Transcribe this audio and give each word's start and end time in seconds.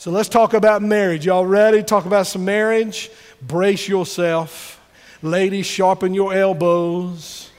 So 0.00 0.10
let's 0.10 0.30
talk 0.30 0.54
about 0.54 0.80
marriage. 0.80 1.26
Y'all 1.26 1.44
ready? 1.44 1.82
Talk 1.82 2.06
about 2.06 2.26
some 2.26 2.42
marriage? 2.42 3.10
Brace 3.42 3.86
yourself. 3.86 4.80
Ladies, 5.20 5.66
sharpen 5.66 6.14
your 6.14 6.32
elbows 6.32 7.50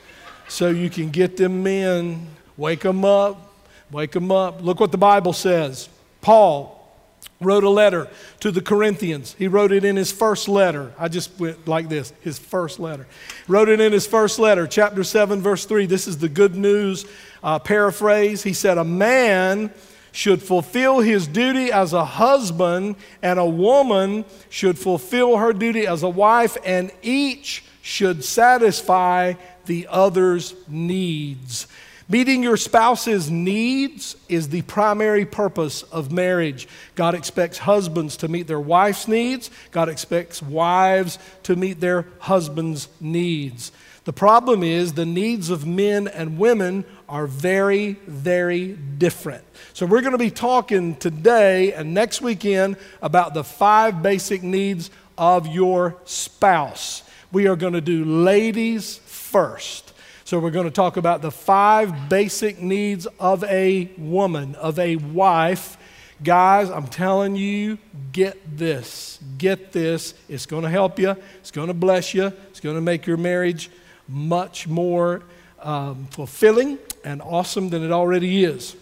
so 0.48 0.70
you 0.70 0.90
can 0.90 1.12
get 1.12 1.38
them 1.38 1.62
men. 1.62 2.26
Wake 2.58 2.80
them 2.80 3.06
up. 3.06 3.54
Wake 3.92 4.10
them 4.10 4.32
up. 4.32 4.60
Look 4.64 4.80
what 4.80 4.92
the 4.92 4.98
Bible 4.98 5.34
says. 5.34 5.88
Paul 6.22 6.92
wrote 7.40 7.64
a 7.64 7.70
letter 7.70 8.08
to 8.40 8.50
the 8.50 8.62
Corinthians. 8.62 9.36
He 9.38 9.48
wrote 9.48 9.72
it 9.72 9.86
in 9.86 9.96
his 9.96 10.12
first 10.12 10.50
letter. 10.50 10.96
I 10.98 11.10
just 11.10 11.40
went 11.40 11.68
like 11.68 11.90
this 11.90 12.12
his 12.22 12.40
first 12.40 12.80
letter. 12.80 13.06
Wrote 13.48 13.70
it 13.70 13.80
in 13.80 13.92
his 13.92 14.08
first 14.08 14.40
letter, 14.40 14.66
chapter 14.66 15.04
7, 15.04 15.42
verse 15.42 15.66
3. 15.66 15.86
This 15.86 16.08
is 16.08 16.18
the 16.18 16.30
good 16.30 16.56
news 16.56 17.06
uh, 17.44 17.60
paraphrase. 17.60 18.42
He 18.42 18.54
said, 18.54 18.80
A 18.80 18.84
man 18.84 19.72
should 20.12 20.42
fulfill 20.42 21.00
his 21.00 21.28
duty 21.28 21.72
as 21.72 21.94
a 21.94 22.06
husband, 22.06 22.96
and 23.22 23.40
a 23.40 23.46
woman 23.46 24.26
should 24.50 24.78
fulfill 24.78 25.38
her 25.38 25.54
duty 25.54 25.88
as 25.88 26.04
a 26.04 26.10
wife, 26.10 26.58
and 26.66 26.92
each 27.02 27.64
should 27.82 28.24
satisfy 28.24 29.34
the 29.66 29.88
other's 29.90 30.54
needs. 30.68 31.68
Meeting 32.10 32.44
your 32.44 32.58
spouse's 32.58 33.32
needs 33.32 34.18
is 34.28 34.50
the 34.50 34.64
primary 34.64 35.26
purpose 35.26 35.84
of 35.84 36.12
marriage. 36.12 36.68
God 36.96 37.16
expects 37.16 37.60
husbands 37.60 38.18
to 38.18 38.28
meet 38.28 38.48
their 38.48 38.60
wife's 38.60 39.08
needs. 39.08 39.50
God 39.72 39.88
expects 39.88 40.42
wives 40.42 41.18
to 41.44 41.56
meet 41.56 41.80
their 41.80 42.06
husband's 42.20 42.90
needs. 43.00 43.72
The 44.04 44.12
problem 44.12 44.62
is 44.62 44.94
the 44.94 45.06
needs 45.06 45.50
of 45.50 45.66
men 45.66 46.08
and 46.10 46.38
women 46.38 46.84
are 47.12 47.28
very, 47.28 47.98
very 48.08 48.70
different. 48.98 49.44
So, 49.74 49.86
we're 49.86 50.00
going 50.00 50.14
to 50.14 50.18
be 50.18 50.32
talking 50.32 50.96
today 50.96 51.74
and 51.74 51.94
next 51.94 52.22
weekend 52.22 52.78
about 53.02 53.34
the 53.34 53.44
five 53.44 54.02
basic 54.02 54.42
needs 54.42 54.90
of 55.18 55.46
your 55.46 55.98
spouse. 56.06 57.04
We 57.34 57.48
are 57.48 57.58
going 57.58 57.74
to 57.74 57.82
do 57.82 58.06
ladies 58.06 59.00
first. 59.06 59.94
So, 60.24 60.40
we're 60.40 60.52
going 60.52 60.68
to 60.68 60.72
talk 60.72 60.96
about 60.96 61.22
the 61.22 61.32
five 61.32 62.08
basic 62.08 62.62
needs 62.62 63.08
of 63.20 63.44
a 63.44 63.92
woman, 63.98 64.56
of 64.56 64.80
a 64.80 64.96
wife. 64.96 65.78
Guys, 66.24 66.70
I'm 66.70 66.88
telling 66.88 67.36
you, 67.36 67.78
get 68.14 68.58
this. 68.58 69.20
Get 69.38 69.74
this. 69.74 70.14
It's 70.30 70.46
going 70.46 70.64
to 70.64 70.70
help 70.70 70.98
you, 70.98 71.18
it's 71.42 71.52
going 71.52 71.68
to 71.68 71.74
bless 71.74 72.14
you, 72.14 72.28
it's 72.50 72.62
going 72.62 72.76
to 72.76 72.82
make 72.82 73.06
your 73.06 73.18
marriage 73.18 73.70
much 74.08 74.66
more 74.66 75.24
um, 75.60 76.08
fulfilling 76.12 76.80
and 77.04 77.22
awesome 77.22 77.70
than 77.70 77.84
it 77.84 77.92
already 77.92 78.44
is. 78.44 78.76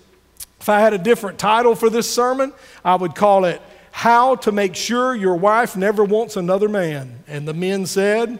If 0.59 0.69
I 0.69 0.79
had 0.79 0.93
a 0.93 0.97
different 0.97 1.39
title 1.39 1.75
for 1.75 1.89
this 1.89 2.09
sermon, 2.09 2.53
I 2.83 2.95
would 2.95 3.15
call 3.15 3.45
it 3.45 3.61
How 3.91 4.35
to 4.37 4.51
Make 4.51 4.75
Sure 4.75 5.15
Your 5.15 5.35
Wife 5.35 5.77
Never 5.77 6.03
Wants 6.03 6.35
Another 6.35 6.67
Man. 6.67 7.23
And 7.27 7.47
the 7.47 7.53
men 7.53 7.85
said, 7.85 8.39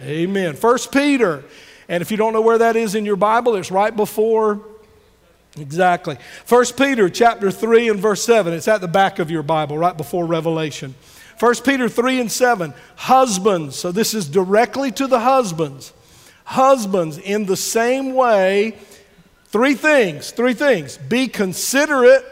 Amen. 0.00 0.54
First 0.54 0.92
Peter. 0.92 1.44
And 1.88 2.02
if 2.02 2.10
you 2.10 2.16
don't 2.16 2.32
know 2.32 2.40
where 2.40 2.58
that 2.58 2.76
is 2.76 2.94
in 2.94 3.04
your 3.04 3.16
Bible, 3.16 3.56
it's 3.56 3.70
right 3.70 3.94
before 3.94 4.60
Exactly. 5.58 6.18
First 6.44 6.76
Peter 6.76 7.08
chapter 7.08 7.50
3 7.50 7.88
and 7.88 8.00
verse 8.00 8.22
7. 8.22 8.52
It's 8.52 8.68
at 8.68 8.80
the 8.80 8.88
back 8.88 9.18
of 9.18 9.30
your 9.30 9.42
Bible, 9.42 9.78
right 9.78 9.96
before 9.96 10.26
Revelation. 10.26 10.94
First 11.38 11.64
Peter 11.64 11.88
3 11.88 12.20
and 12.20 12.32
7. 12.32 12.74
Husbands. 12.96 13.76
So 13.76 13.92
this 13.92 14.14
is 14.14 14.28
directly 14.28 14.90
to 14.92 15.06
the 15.06 15.20
husbands. 15.20 15.92
Husbands, 16.44 17.18
in 17.18 17.46
the 17.46 17.56
same 17.56 18.14
way, 18.14 18.76
three 19.56 19.72
things, 19.72 20.32
three 20.32 20.52
things. 20.52 20.98
Be 20.98 21.28
considerate 21.28 22.22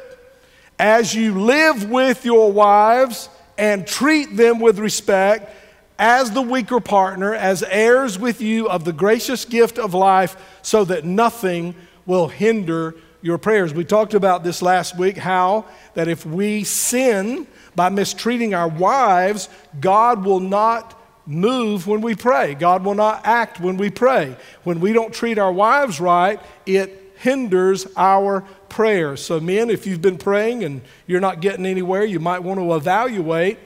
as 0.78 1.14
you 1.14 1.40
live 1.40 1.88
with 1.88 2.22
your 2.26 2.52
wives 2.52 3.30
and 3.56 3.86
treat 3.86 4.36
them 4.36 4.60
with 4.60 4.78
respect 4.78 5.50
as 5.98 6.32
the 6.32 6.42
weaker 6.42 6.80
partner, 6.80 7.34
as 7.34 7.62
heirs 7.62 8.18
with 8.18 8.42
you 8.42 8.68
of 8.68 8.84
the 8.84 8.92
gracious 8.92 9.46
gift 9.46 9.78
of 9.78 9.94
life, 9.94 10.36
so 10.60 10.84
that 10.84 11.06
nothing 11.06 11.74
will 12.04 12.28
hinder 12.28 12.94
your 13.22 13.38
prayers. 13.38 13.72
We 13.72 13.86
talked 13.86 14.12
about 14.12 14.44
this 14.44 14.60
last 14.60 14.98
week 14.98 15.16
how 15.16 15.64
that 15.94 16.08
if 16.08 16.26
we 16.26 16.62
sin 16.62 17.46
by 17.74 17.88
mistreating 17.88 18.52
our 18.52 18.68
wives, 18.68 19.48
God 19.80 20.26
will 20.26 20.40
not 20.40 21.00
move 21.24 21.86
when 21.86 22.02
we 22.02 22.14
pray. 22.16 22.52
God 22.52 22.84
will 22.84 22.94
not 22.94 23.22
act 23.24 23.60
when 23.60 23.78
we 23.78 23.88
pray. 23.88 24.36
When 24.62 24.78
we 24.78 24.92
don't 24.92 25.14
treat 25.14 25.38
our 25.38 25.52
wives 25.52 26.00
right, 26.00 26.38
it 26.66 27.00
hinders 27.16 27.86
our 27.96 28.42
prayer. 28.68 29.16
So, 29.16 29.40
men, 29.40 29.70
if 29.70 29.86
you've 29.86 30.02
been 30.02 30.18
praying 30.18 30.64
and 30.64 30.82
you're 31.06 31.20
not 31.20 31.40
getting 31.40 31.66
anywhere, 31.66 32.04
you 32.04 32.20
might 32.20 32.42
want 32.42 32.60
to 32.60 32.74
evaluate 32.74 33.58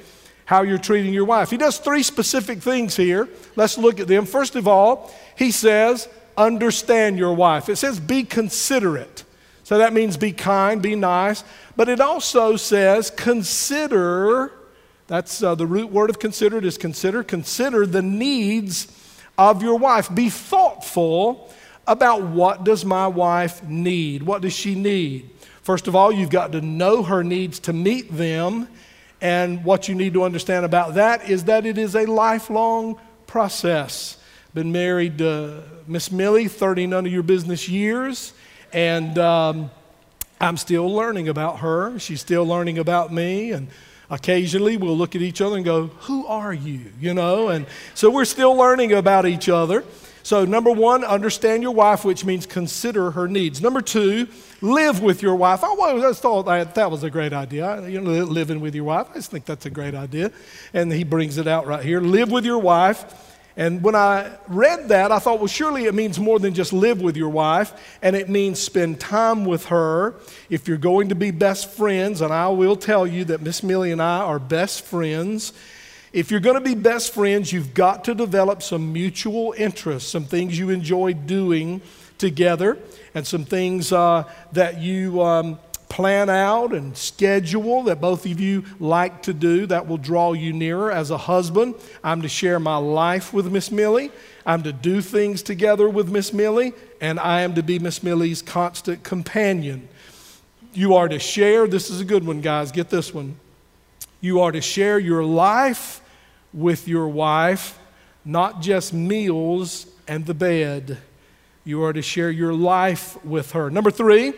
how 0.44 0.62
you're 0.62 0.78
treating 0.78 1.12
your 1.12 1.25
wife. 1.25 1.50
He 1.50 1.56
does 1.56 1.78
three 1.78 2.03
specific 2.03 2.60
things 2.60 2.97
here. 2.97 3.28
Let's 3.56 3.76
look 3.76 4.00
at 4.00 4.09
them. 4.09 4.25
First 4.25 4.56
of 4.56 4.66
all, 4.66 5.12
he 5.36 5.50
says, 5.50 6.09
understand 6.36 7.19
your 7.19 7.34
wife. 7.34 7.69
It 7.69 7.76
says, 7.76 8.00
be 8.00 8.25
considerate. 8.25 9.25
So 9.65 9.78
that 9.78 9.92
means 9.92 10.16
be 10.16 10.32
kind, 10.32 10.80
be 10.80 10.94
nice. 10.94 11.44
But 11.76 11.88
it 11.88 12.00
also 12.00 12.56
says, 12.56 13.10
consider 13.10 14.53
that's 15.09 15.42
uh, 15.42 15.54
the 15.54 15.66
root 15.66 15.91
word 15.91 16.10
of 16.10 16.19
considered 16.19 16.65
is 16.65 16.78
consider. 16.78 17.25
Consider 17.25 17.86
the 17.86 18.03
needs 18.03 18.86
of 19.36 19.62
your 19.62 19.78
wife. 19.78 20.15
Be 20.15 20.28
thoughtful 20.28 21.53
about 21.88 22.22
what 22.22 22.65
does 22.65 22.84
my 22.84 23.06
wife 23.06 23.65
need? 23.65 24.22
What 24.22 24.43
does 24.43 24.53
she 24.53 24.75
need? 24.75 25.31
First 25.62 25.88
of 25.88 25.97
all, 25.97 26.12
you've 26.12 26.31
got 26.31 26.53
to 26.53 26.60
know 26.60 27.03
her 27.03 27.25
needs 27.25 27.59
to 27.60 27.72
meet 27.72 28.12
them. 28.12 28.69
And 29.21 29.65
what 29.65 29.88
you 29.88 29.94
need 29.94 30.15
to 30.15 30.22
understand 30.22 30.65
about 30.65 30.94
that 30.94 31.28
is 31.28 31.44
that 31.44 31.66
it 31.66 31.78
is 31.78 31.97
a 31.97 32.06
lifelong 32.06 33.00
process. 33.27 34.16
Been 34.54 34.71
married 34.71 35.19
to 35.19 35.62
Miss 35.87 36.12
Millie 36.12 36.48
30 36.48 36.87
none 36.87 37.06
of 37.06 37.12
your 37.12 37.22
business 37.22 37.69
years. 37.69 38.32
And 38.72 39.19
um, 39.19 39.71
I'm 40.41 40.56
still 40.56 40.88
learning 40.91 41.28
about 41.28 41.60
her. 41.60 41.98
She's 41.98 42.21
still 42.21 42.47
learning 42.47 42.78
about 42.78 43.12
me. 43.12 43.53
And 43.53 43.69
occasionally 44.10 44.77
we'll 44.77 44.97
look 44.97 45.16
at 45.16 45.22
each 45.22 45.41
other 45.41 45.56
and 45.56 45.65
go, 45.65 45.87
Who 45.87 46.27
are 46.27 46.53
you? 46.53 46.93
You 47.00 47.15
know, 47.15 47.48
and 47.48 47.66
so 47.94 48.10
we're 48.10 48.25
still 48.25 48.54
learning 48.54 48.93
about 48.93 49.27
each 49.27 49.48
other. 49.48 49.84
So, 50.28 50.44
number 50.44 50.71
one, 50.71 51.05
understand 51.05 51.62
your 51.62 51.72
wife, 51.72 52.05
which 52.05 52.22
means 52.22 52.44
consider 52.44 53.12
her 53.12 53.27
needs. 53.28 53.62
Number 53.62 53.81
two, 53.81 54.28
live 54.61 55.00
with 55.00 55.22
your 55.22 55.34
wife. 55.34 55.65
I 55.65 55.69
always 55.69 56.19
thought 56.19 56.43
that, 56.43 56.75
that 56.75 56.91
was 56.91 57.03
a 57.03 57.09
great 57.09 57.33
idea. 57.33 57.89
You 57.89 58.03
know, 58.03 58.11
living 58.25 58.61
with 58.61 58.75
your 58.75 58.84
wife. 58.84 59.06
I 59.11 59.15
just 59.15 59.31
think 59.31 59.47
that's 59.47 59.65
a 59.65 59.71
great 59.71 59.94
idea. 59.94 60.31
And 60.75 60.93
he 60.93 61.03
brings 61.03 61.39
it 61.39 61.47
out 61.47 61.66
right 61.66 61.83
here. 61.83 62.03
Live 62.03 62.31
with 62.31 62.44
your 62.44 62.59
wife 62.59 63.06
and 63.59 63.83
when 63.83 63.97
I 63.97 64.31
read 64.47 64.91
that, 64.91 65.11
I 65.11 65.19
thought, 65.19 65.41
well, 65.41 65.49
surely 65.49 65.87
it 65.87 65.94
means 65.94 66.21
more 66.21 66.39
than 66.39 66.55
just 66.55 66.72
live 66.72 67.03
with 67.03 67.16
your 67.16 67.28
wife, 67.28 67.99
and 68.00 68.15
it 68.15 68.28
means 68.28 68.60
spend 68.60 69.00
time 69.00 69.45
with 69.45 69.66
her. 69.66 70.15
If 70.49 70.69
you're 70.69 70.77
going 70.77 71.09
to 71.09 71.16
be 71.16 71.33
best 71.33 71.69
friends, 71.69 72.21
and 72.21 72.33
I 72.33 72.50
will 72.50 72.77
tell 72.77 73.05
you 73.05 73.25
that 73.25 73.43
Miss 73.43 73.65
Millie 73.65 73.91
and 73.91 74.00
I 74.00 74.21
are 74.21 74.39
best 74.39 74.83
friends. 74.83 75.53
If 76.13 76.31
you're 76.31 76.41
going 76.41 76.55
to 76.55 76.61
be 76.61 76.75
best 76.75 77.13
friends, 77.13 77.53
you've 77.53 77.75
got 77.75 78.05
to 78.05 78.15
develop 78.15 78.63
some 78.63 78.93
mutual 78.93 79.55
interests, 79.57 80.11
some 80.11 80.25
things 80.25 80.59
you 80.59 80.71
enjoy 80.71 81.13
doing 81.13 81.83
together, 82.17 82.79
and 83.15 83.27
some 83.27 83.45
things 83.45 83.93
uh, 83.93 84.25
that 84.53 84.81
you 84.81 85.23
um, 85.23 85.59
plan 85.91 86.31
out 86.31 86.73
and 86.73 86.97
schedule 86.97 87.83
that 87.85 88.01
both 88.01 88.25
of 88.25 88.41
you 88.41 88.65
like 88.81 89.23
to 89.23 89.35
do 89.35 89.67
that 89.67 89.87
will 89.87 89.99
draw 89.99 90.33
you 90.33 90.53
nearer. 90.53 90.91
As 90.91 91.11
a 91.11 91.19
husband, 91.19 91.75
I'm 92.03 92.23
to 92.23 92.29
share 92.29 92.59
my 92.59 92.77
life 92.77 93.35
with 93.35 93.51
Miss 93.53 93.71
Millie. 93.71 94.11
I'm 94.47 94.63
to 94.63 94.73
do 94.73 95.03
things 95.03 95.43
together 95.43 95.91
with 95.91 96.09
Miss 96.09 96.33
Millie, 96.33 96.73
and 97.03 97.21
I 97.21 97.43
am 97.43 97.55
to 97.55 97.63
be 97.63 97.79
Miss 97.79 98.03
Millie's 98.03 98.41
constant 98.41 99.03
companion. 99.03 99.89
You 100.73 100.95
are 100.95 101.09
to 101.09 101.19
share, 101.19 101.67
this 101.67 101.91
is 101.91 102.01
a 102.01 102.05
good 102.05 102.27
one, 102.27 102.41
guys, 102.41 102.73
get 102.73 102.89
this 102.89 103.13
one. 103.13 103.37
You 104.21 104.41
are 104.41 104.53
to 104.53 104.60
share 104.60 104.98
your 104.98 105.25
life 105.25 106.01
with 106.53 106.89
your 106.89 107.09
wife, 107.09 107.78
not 108.25 108.60
just 108.60 108.92
meals 108.92 109.87
and 110.07 110.27
the 110.27 110.34
bed. 110.34 110.98
You 111.65 111.84
are 111.84 111.92
to 111.92 112.03
share 112.03 112.31
your 112.31 112.54
life 112.54 113.22
with 113.25 113.53
her. 113.53 113.71
Number 113.71 113.91
three, 113.91 114.33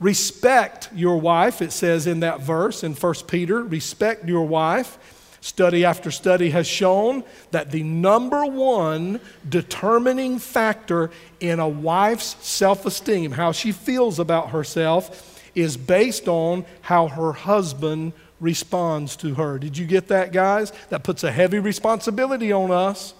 Respect 0.00 0.90
your 0.94 1.20
wife, 1.20 1.60
it 1.60 1.72
says 1.72 2.06
in 2.06 2.20
that 2.20 2.40
verse 2.40 2.84
in 2.84 2.94
1 2.94 3.14
Peter. 3.26 3.62
Respect 3.62 4.28
your 4.28 4.46
wife. 4.46 5.36
Study 5.40 5.84
after 5.84 6.10
study 6.10 6.50
has 6.50 6.66
shown 6.66 7.24
that 7.52 7.70
the 7.70 7.82
number 7.82 8.44
one 8.44 9.20
determining 9.48 10.38
factor 10.38 11.10
in 11.40 11.60
a 11.60 11.68
wife's 11.68 12.36
self 12.44 12.86
esteem, 12.86 13.32
how 13.32 13.52
she 13.52 13.72
feels 13.72 14.18
about 14.18 14.50
herself, 14.50 15.40
is 15.54 15.76
based 15.76 16.28
on 16.28 16.64
how 16.80 17.08
her 17.08 17.32
husband 17.32 18.12
responds 18.40 19.16
to 19.16 19.34
her. 19.34 19.58
Did 19.58 19.76
you 19.76 19.86
get 19.86 20.08
that, 20.08 20.32
guys? 20.32 20.72
That 20.90 21.04
puts 21.04 21.24
a 21.24 21.32
heavy 21.32 21.58
responsibility 21.58 22.52
on 22.52 22.70
us. 22.70 23.14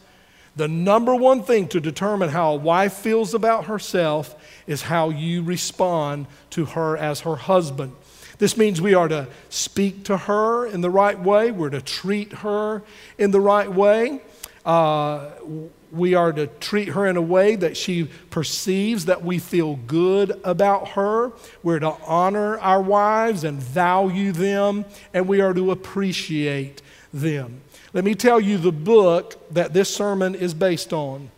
The 0.56 0.68
number 0.68 1.14
one 1.14 1.42
thing 1.42 1.68
to 1.68 1.80
determine 1.80 2.30
how 2.30 2.52
a 2.52 2.56
wife 2.56 2.94
feels 2.94 3.32
about 3.32 3.66
herself 3.66 4.34
is 4.66 4.82
how 4.82 5.10
you 5.10 5.42
respond 5.42 6.26
to 6.50 6.64
her 6.64 6.96
as 6.96 7.20
her 7.20 7.36
husband. 7.36 7.92
This 8.38 8.56
means 8.56 8.80
we 8.80 8.94
are 8.94 9.08
to 9.08 9.28
speak 9.48 10.04
to 10.04 10.16
her 10.16 10.66
in 10.66 10.80
the 10.80 10.90
right 10.90 11.18
way, 11.18 11.50
we're 11.50 11.70
to 11.70 11.80
treat 11.80 12.32
her 12.32 12.82
in 13.18 13.30
the 13.30 13.40
right 13.40 13.70
way. 13.70 14.20
Uh, 14.64 15.30
we 15.90 16.14
are 16.14 16.32
to 16.32 16.46
treat 16.46 16.88
her 16.88 17.06
in 17.06 17.16
a 17.16 17.22
way 17.22 17.56
that 17.56 17.76
she 17.76 18.08
perceives 18.30 19.06
that 19.06 19.24
we 19.24 19.38
feel 19.38 19.76
good 19.86 20.38
about 20.44 20.88
her. 20.88 21.32
We're 21.62 21.78
to 21.78 21.94
honor 22.06 22.58
our 22.58 22.82
wives 22.82 23.44
and 23.44 23.58
value 23.58 24.32
them, 24.32 24.84
and 25.14 25.26
we 25.26 25.40
are 25.40 25.54
to 25.54 25.70
appreciate 25.70 26.82
them. 27.12 27.62
Let 27.94 28.04
me 28.04 28.14
tell 28.14 28.38
you 28.38 28.58
the 28.58 28.72
book 28.72 29.52
that 29.54 29.72
this 29.72 29.94
sermon 29.94 30.34
is 30.34 30.52
based 30.52 30.92
on. 30.92 31.30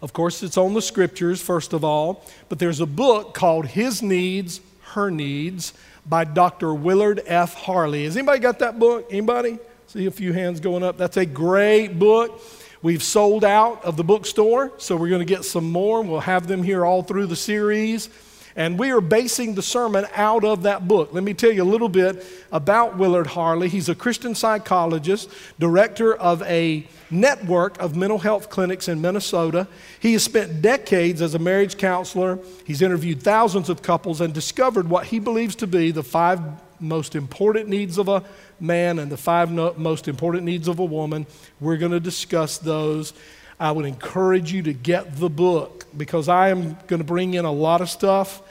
Of 0.00 0.14
course, 0.14 0.42
it's 0.42 0.56
on 0.56 0.72
the 0.72 0.80
scriptures, 0.80 1.42
first 1.42 1.74
of 1.74 1.84
all, 1.84 2.24
but 2.48 2.58
there's 2.58 2.80
a 2.80 2.86
book 2.86 3.34
called 3.34 3.66
His 3.66 4.02
Needs, 4.02 4.62
Her 4.94 5.10
Needs 5.10 5.74
by 6.06 6.24
Dr. 6.24 6.72
Willard 6.72 7.20
F. 7.26 7.54
Harley. 7.54 8.04
Has 8.04 8.16
anybody 8.16 8.38
got 8.38 8.60
that 8.60 8.78
book? 8.78 9.06
Anybody? 9.10 9.58
See 9.92 10.06
a 10.06 10.10
few 10.12 10.32
hands 10.32 10.60
going 10.60 10.84
up. 10.84 10.98
That's 10.98 11.16
a 11.16 11.26
great 11.26 11.98
book. 11.98 12.40
We've 12.80 13.02
sold 13.02 13.44
out 13.44 13.84
of 13.84 13.96
the 13.96 14.04
bookstore, 14.04 14.70
so 14.78 14.94
we're 14.94 15.08
going 15.08 15.18
to 15.18 15.24
get 15.24 15.44
some 15.44 15.68
more. 15.68 16.00
We'll 16.00 16.20
have 16.20 16.46
them 16.46 16.62
here 16.62 16.86
all 16.86 17.02
through 17.02 17.26
the 17.26 17.34
series. 17.34 18.08
And 18.54 18.78
we 18.78 18.92
are 18.92 19.00
basing 19.00 19.56
the 19.56 19.62
sermon 19.62 20.06
out 20.14 20.44
of 20.44 20.62
that 20.62 20.86
book. 20.86 21.12
Let 21.12 21.24
me 21.24 21.34
tell 21.34 21.50
you 21.50 21.64
a 21.64 21.64
little 21.64 21.88
bit 21.88 22.24
about 22.52 22.98
Willard 22.98 23.26
Harley. 23.26 23.68
He's 23.68 23.88
a 23.88 23.96
Christian 23.96 24.36
psychologist, 24.36 25.28
director 25.58 26.14
of 26.14 26.42
a 26.42 26.86
network 27.10 27.76
of 27.80 27.96
mental 27.96 28.18
health 28.18 28.48
clinics 28.48 28.86
in 28.86 29.00
Minnesota. 29.00 29.66
He 29.98 30.12
has 30.12 30.22
spent 30.22 30.62
decades 30.62 31.20
as 31.20 31.34
a 31.34 31.40
marriage 31.40 31.76
counselor. 31.78 32.38
He's 32.64 32.80
interviewed 32.80 33.24
thousands 33.24 33.68
of 33.68 33.82
couples 33.82 34.20
and 34.20 34.32
discovered 34.32 34.88
what 34.88 35.06
he 35.06 35.18
believes 35.18 35.56
to 35.56 35.66
be 35.66 35.90
the 35.90 36.04
five 36.04 36.40
most 36.80 37.14
important 37.14 37.68
needs 37.68 37.98
of 37.98 38.08
a 38.08 38.24
man 38.58 38.98
and 38.98 39.10
the 39.10 39.16
five 39.16 39.50
no- 39.50 39.74
most 39.76 40.08
important 40.08 40.44
needs 40.44 40.68
of 40.68 40.78
a 40.78 40.84
woman. 40.84 41.26
We're 41.60 41.76
going 41.76 41.92
to 41.92 42.00
discuss 42.00 42.58
those. 42.58 43.12
I 43.58 43.72
would 43.72 43.84
encourage 43.84 44.52
you 44.52 44.62
to 44.62 44.72
get 44.72 45.16
the 45.16 45.28
book 45.28 45.86
because 45.96 46.28
I 46.28 46.48
am 46.48 46.76
going 46.86 47.00
to 47.00 47.04
bring 47.04 47.34
in 47.34 47.44
a 47.44 47.52
lot 47.52 47.80
of 47.80 47.90
stuff 47.90 48.42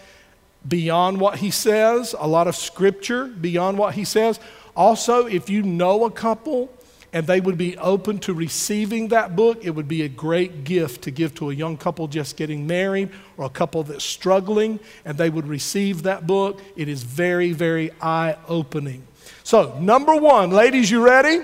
beyond 0.67 1.19
what 1.19 1.37
he 1.37 1.51
says, 1.51 2.13
a 2.17 2.27
lot 2.27 2.47
of 2.47 2.55
scripture 2.55 3.25
beyond 3.25 3.77
what 3.77 3.95
he 3.95 4.03
says. 4.03 4.39
Also, 4.75 5.25
if 5.25 5.49
you 5.49 5.63
know 5.63 6.05
a 6.05 6.11
couple 6.11 6.71
and 7.11 7.25
they 7.25 7.39
would 7.39 7.57
be 7.57 7.77
open 7.77 8.19
to 8.19 8.33
receiving 8.33 9.07
that 9.07 9.35
book, 9.35 9.63
it 9.63 9.71
would 9.71 9.87
be 9.87 10.03
a 10.03 10.09
great 10.09 10.63
gift 10.63 11.03
to 11.03 11.11
give 11.11 11.33
to 11.35 11.49
a 11.49 11.53
young 11.53 11.77
couple 11.77 12.07
just 12.07 12.37
getting 12.37 12.67
married 12.67 13.09
or 13.37 13.45
a 13.45 13.49
couple 13.49 13.83
that's 13.83 14.03
struggling, 14.03 14.79
and 15.05 15.17
they 15.17 15.29
would 15.29 15.47
receive 15.47 16.03
that 16.03 16.27
book. 16.27 16.61
It 16.75 16.87
is 16.87 17.03
very, 17.03 17.51
very 17.51 17.91
eye 18.01 18.37
opening. 18.47 19.03
So, 19.43 19.77
number 19.79 20.15
one, 20.15 20.51
ladies, 20.51 20.91
you 20.91 21.03
ready? 21.03 21.43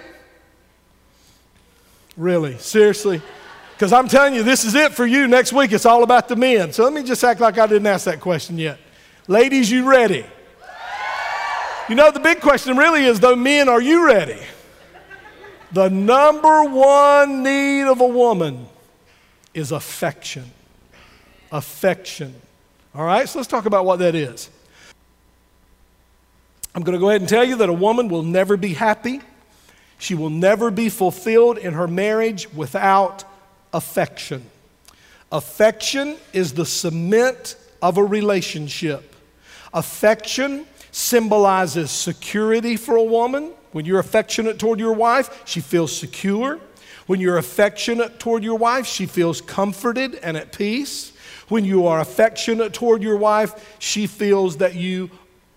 Really, 2.15 2.57
seriously? 2.59 3.21
Because 3.73 3.91
I'm 3.91 4.07
telling 4.07 4.35
you, 4.35 4.43
this 4.43 4.63
is 4.63 4.75
it 4.75 4.93
for 4.93 5.05
you. 5.05 5.27
Next 5.27 5.51
week, 5.51 5.73
it's 5.73 5.85
all 5.85 6.03
about 6.03 6.29
the 6.29 6.35
men. 6.35 6.71
So 6.71 6.83
let 6.83 6.93
me 6.93 7.03
just 7.03 7.23
act 7.23 7.41
like 7.41 7.57
I 7.57 7.67
didn't 7.67 7.87
ask 7.87 8.05
that 8.05 8.21
question 8.21 8.57
yet. 8.57 8.79
Ladies, 9.27 9.69
you 9.69 9.89
ready? 9.89 10.25
You 11.89 11.95
know, 11.95 12.09
the 12.09 12.19
big 12.19 12.39
question 12.39 12.77
really 12.77 13.03
is, 13.03 13.19
though, 13.19 13.35
men, 13.35 13.67
are 13.67 13.81
you 13.81 14.05
ready? 14.05 14.39
The 15.71 15.89
number 15.89 16.63
one 16.63 17.43
need 17.43 17.83
of 17.83 18.01
a 18.01 18.07
woman 18.07 18.67
is 19.53 19.71
affection. 19.71 20.45
Affection. 21.51 22.35
All 22.93 23.05
right, 23.05 23.27
so 23.27 23.39
let's 23.39 23.47
talk 23.47 23.65
about 23.65 23.85
what 23.85 23.99
that 23.99 24.15
is. 24.15 24.49
I'm 26.73 26.83
going 26.83 26.93
to 26.93 26.99
go 26.99 27.09
ahead 27.09 27.21
and 27.21 27.29
tell 27.29 27.43
you 27.43 27.57
that 27.57 27.69
a 27.69 27.73
woman 27.73 28.09
will 28.09 28.23
never 28.23 28.57
be 28.57 28.73
happy. 28.73 29.21
She 29.97 30.13
will 30.13 30.29
never 30.29 30.71
be 30.71 30.89
fulfilled 30.89 31.57
in 31.57 31.73
her 31.73 31.87
marriage 31.87 32.51
without 32.53 33.23
affection. 33.73 34.45
Affection 35.31 36.17
is 36.33 36.53
the 36.53 36.65
cement 36.65 37.55
of 37.81 37.97
a 37.97 38.03
relationship. 38.03 39.15
Affection 39.73 40.65
symbolizes 40.91 41.91
security 41.91 42.77
for 42.77 42.95
a 42.95 43.03
woman. 43.03 43.51
When 43.75 43.83
you're 43.83 43.99
affectionate 43.99 44.57
toward 44.57 44.79
your 44.79 44.93
wife, 44.93 45.41
she 45.43 45.59
feels 45.59 45.93
secure. 45.93 46.61
When 47.07 47.19
you're 47.19 47.37
affectionate 47.37 48.21
toward 48.21 48.41
your 48.41 48.57
wife, 48.57 48.85
she 48.87 49.05
feels 49.05 49.41
comforted 49.41 50.15
and 50.15 50.37
at 50.37 50.53
peace. 50.53 51.11
When 51.49 51.65
you 51.65 51.85
are 51.85 51.99
affectionate 51.99 52.71
toward 52.71 53.03
your 53.03 53.17
wife, 53.17 53.75
she 53.79 54.07
feels 54.07 54.55
that 54.59 54.75
you 54.75 55.09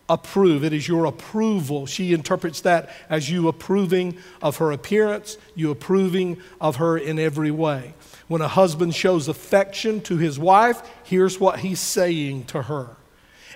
approve. 0.09 0.65
It 0.65 0.73
is 0.73 0.89
your 0.89 1.05
approval. 1.05 1.87
She 1.87 2.13
interprets 2.13 2.63
that 2.63 2.91
as 3.09 3.31
you 3.31 3.47
approving 3.47 4.19
of 4.43 4.57
her 4.57 4.73
appearance, 4.73 5.39
you 5.55 5.71
approving 5.71 6.39
of 6.61 6.75
her 6.75 6.99
in 6.99 7.21
every 7.21 7.53
way. 7.53 7.95
When 8.27 8.41
a 8.43 8.49
husband 8.49 8.97
shows 8.97 9.29
affection 9.29 10.01
to 10.01 10.17
his 10.17 10.41
wife, 10.41 10.83
here's 11.05 11.39
what 11.39 11.61
he's 11.61 11.79
saying 11.79 12.47
to 12.47 12.63
her. 12.63 12.98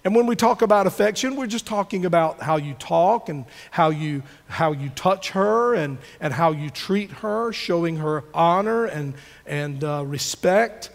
And 0.05 0.17
when 0.17 0.27
we 0.27 0.35
talk 0.35 0.63
about 0.63 0.89
affection, 0.89 1.37
we're 1.37 1.47
just 1.47 1.67
talking 1.67 2.05
about 2.05 2.41
how 2.41 2.57
you 2.57 2.75
talk 2.75 3.29
and 3.29 3.45
how 3.71 3.91
you, 3.91 4.25
how 4.49 4.73
you 4.73 4.89
touch 4.91 5.31
her 5.31 5.75
and, 5.75 5.99
and 6.21 6.33
how 6.33 6.51
you 6.51 6.71
treat 6.71 7.11
her, 7.13 7.53
showing 7.53 7.99
her 7.99 8.25
honor 8.35 8.87
and, 8.87 9.15
and 9.47 9.85
uh, 9.85 10.05
respect. 10.05 10.91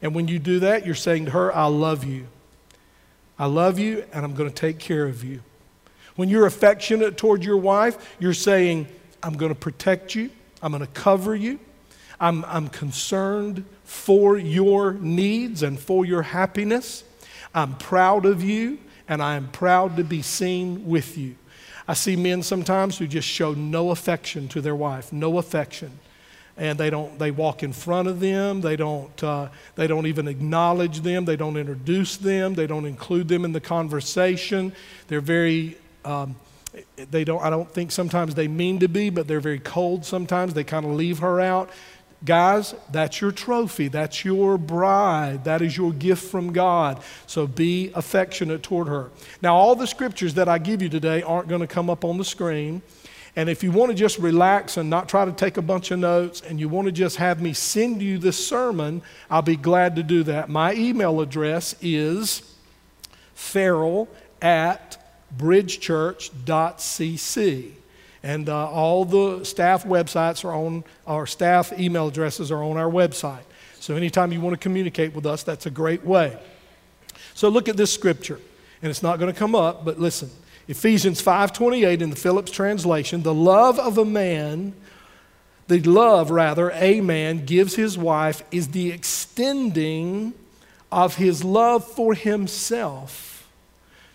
And 0.00 0.14
when 0.14 0.26
you 0.26 0.38
do 0.38 0.60
that, 0.60 0.86
you're 0.86 0.94
saying 0.94 1.26
to 1.26 1.32
her, 1.32 1.54
I 1.54 1.66
love 1.66 2.04
you. 2.04 2.28
I 3.38 3.46
love 3.46 3.78
you 3.78 4.04
and 4.12 4.24
I'm 4.24 4.34
going 4.34 4.48
to 4.48 4.54
take 4.54 4.78
care 4.78 5.04
of 5.04 5.22
you. 5.22 5.42
When 6.14 6.30
you're 6.30 6.46
affectionate 6.46 7.18
toward 7.18 7.44
your 7.44 7.58
wife, 7.58 8.16
you're 8.18 8.32
saying, 8.32 8.88
I'm 9.22 9.36
going 9.36 9.52
to 9.52 9.58
protect 9.58 10.14
you, 10.14 10.30
I'm 10.62 10.72
going 10.72 10.80
to 10.84 10.92
cover 10.92 11.36
you, 11.36 11.58
I'm, 12.18 12.42
I'm 12.46 12.68
concerned 12.68 13.66
for 13.84 14.38
your 14.38 14.94
needs 14.94 15.62
and 15.62 15.78
for 15.78 16.06
your 16.06 16.22
happiness. 16.22 17.04
I'm 17.56 17.74
proud 17.76 18.26
of 18.26 18.44
you, 18.44 18.78
and 19.08 19.22
I 19.22 19.36
am 19.36 19.48
proud 19.48 19.96
to 19.96 20.04
be 20.04 20.20
seen 20.20 20.86
with 20.86 21.16
you. 21.16 21.36
I 21.88 21.94
see 21.94 22.14
men 22.14 22.42
sometimes 22.42 22.98
who 22.98 23.06
just 23.06 23.26
show 23.26 23.54
no 23.54 23.92
affection 23.92 24.46
to 24.48 24.60
their 24.60 24.76
wife, 24.76 25.10
no 25.10 25.38
affection. 25.38 25.90
And 26.58 26.78
they 26.78 26.90
don't, 26.90 27.18
they 27.18 27.30
walk 27.30 27.62
in 27.62 27.72
front 27.72 28.08
of 28.08 28.20
them. 28.20 28.60
They 28.60 28.76
don't, 28.76 29.22
uh, 29.24 29.48
they 29.74 29.86
don't 29.86 30.06
even 30.06 30.28
acknowledge 30.28 31.00
them. 31.00 31.24
They 31.24 31.36
don't 31.36 31.56
introduce 31.56 32.18
them. 32.18 32.54
They 32.54 32.66
don't 32.66 32.86
include 32.86 33.28
them 33.28 33.44
in 33.44 33.52
the 33.52 33.60
conversation. 33.60 34.72
They're 35.08 35.20
very, 35.20 35.78
um, 36.04 36.36
they 37.10 37.24
don't, 37.24 37.42
I 37.42 37.48
don't 37.48 37.70
think 37.70 37.90
sometimes 37.90 38.34
they 38.34 38.48
mean 38.48 38.80
to 38.80 38.88
be, 38.88 39.08
but 39.08 39.28
they're 39.28 39.40
very 39.40 39.60
cold 39.60 40.04
sometimes. 40.04 40.52
They 40.52 40.64
kind 40.64 40.84
of 40.84 40.92
leave 40.92 41.20
her 41.20 41.40
out. 41.40 41.70
Guys, 42.26 42.74
that's 42.90 43.20
your 43.20 43.30
trophy. 43.30 43.86
That's 43.86 44.24
your 44.24 44.58
bride. 44.58 45.44
That 45.44 45.62
is 45.62 45.76
your 45.76 45.92
gift 45.92 46.24
from 46.24 46.52
God. 46.52 47.00
So 47.28 47.46
be 47.46 47.92
affectionate 47.94 48.64
toward 48.64 48.88
her. 48.88 49.10
Now, 49.42 49.54
all 49.54 49.76
the 49.76 49.86
scriptures 49.86 50.34
that 50.34 50.48
I 50.48 50.58
give 50.58 50.82
you 50.82 50.88
today 50.88 51.22
aren't 51.22 51.46
going 51.46 51.60
to 51.60 51.68
come 51.68 51.88
up 51.88 52.04
on 52.04 52.18
the 52.18 52.24
screen. 52.24 52.82
And 53.36 53.48
if 53.48 53.62
you 53.62 53.70
want 53.70 53.92
to 53.92 53.94
just 53.94 54.18
relax 54.18 54.76
and 54.76 54.90
not 54.90 55.08
try 55.08 55.24
to 55.24 55.30
take 55.30 55.56
a 55.56 55.62
bunch 55.62 55.92
of 55.92 56.00
notes 56.00 56.40
and 56.40 56.58
you 56.58 56.68
want 56.68 56.86
to 56.86 56.92
just 56.92 57.14
have 57.16 57.40
me 57.40 57.52
send 57.52 58.02
you 58.02 58.18
this 58.18 58.44
sermon, 58.44 59.02
I'll 59.30 59.42
be 59.42 59.56
glad 59.56 59.94
to 59.96 60.02
do 60.02 60.22
that. 60.24 60.48
My 60.48 60.74
email 60.74 61.20
address 61.20 61.76
is 61.80 62.42
farrell 63.34 64.08
at 64.42 65.00
bridgechurch.cc. 65.38 67.72
And 68.26 68.48
uh, 68.48 68.68
all 68.68 69.04
the 69.04 69.44
staff 69.44 69.84
websites 69.84 70.44
are 70.44 70.52
on, 70.52 70.82
our 71.06 71.28
staff 71.28 71.72
email 71.78 72.08
addresses 72.08 72.50
are 72.50 72.60
on 72.60 72.76
our 72.76 72.90
website. 72.90 73.44
So 73.78 73.94
anytime 73.94 74.32
you 74.32 74.40
want 74.40 74.54
to 74.54 74.58
communicate 74.58 75.14
with 75.14 75.26
us, 75.26 75.44
that's 75.44 75.66
a 75.66 75.70
great 75.70 76.04
way. 76.04 76.36
So 77.34 77.48
look 77.48 77.68
at 77.68 77.76
this 77.76 77.94
scripture, 77.94 78.40
and 78.82 78.90
it's 78.90 79.00
not 79.00 79.20
going 79.20 79.32
to 79.32 79.38
come 79.38 79.54
up, 79.54 79.84
but 79.84 80.00
listen. 80.00 80.28
Ephesians 80.66 81.22
5:28 81.22 82.02
in 82.02 82.10
the 82.10 82.16
Phillips 82.16 82.50
translation, 82.50 83.22
the 83.22 83.32
love 83.32 83.78
of 83.78 83.96
a 83.96 84.04
man, 84.04 84.74
the 85.68 85.80
love 85.82 86.32
rather 86.32 86.72
a 86.72 87.00
man 87.00 87.44
gives 87.44 87.76
his 87.76 87.96
wife 87.96 88.42
is 88.50 88.70
the 88.72 88.90
extending 88.90 90.34
of 90.90 91.14
his 91.14 91.44
love 91.44 91.86
for 91.86 92.12
himself 92.12 93.48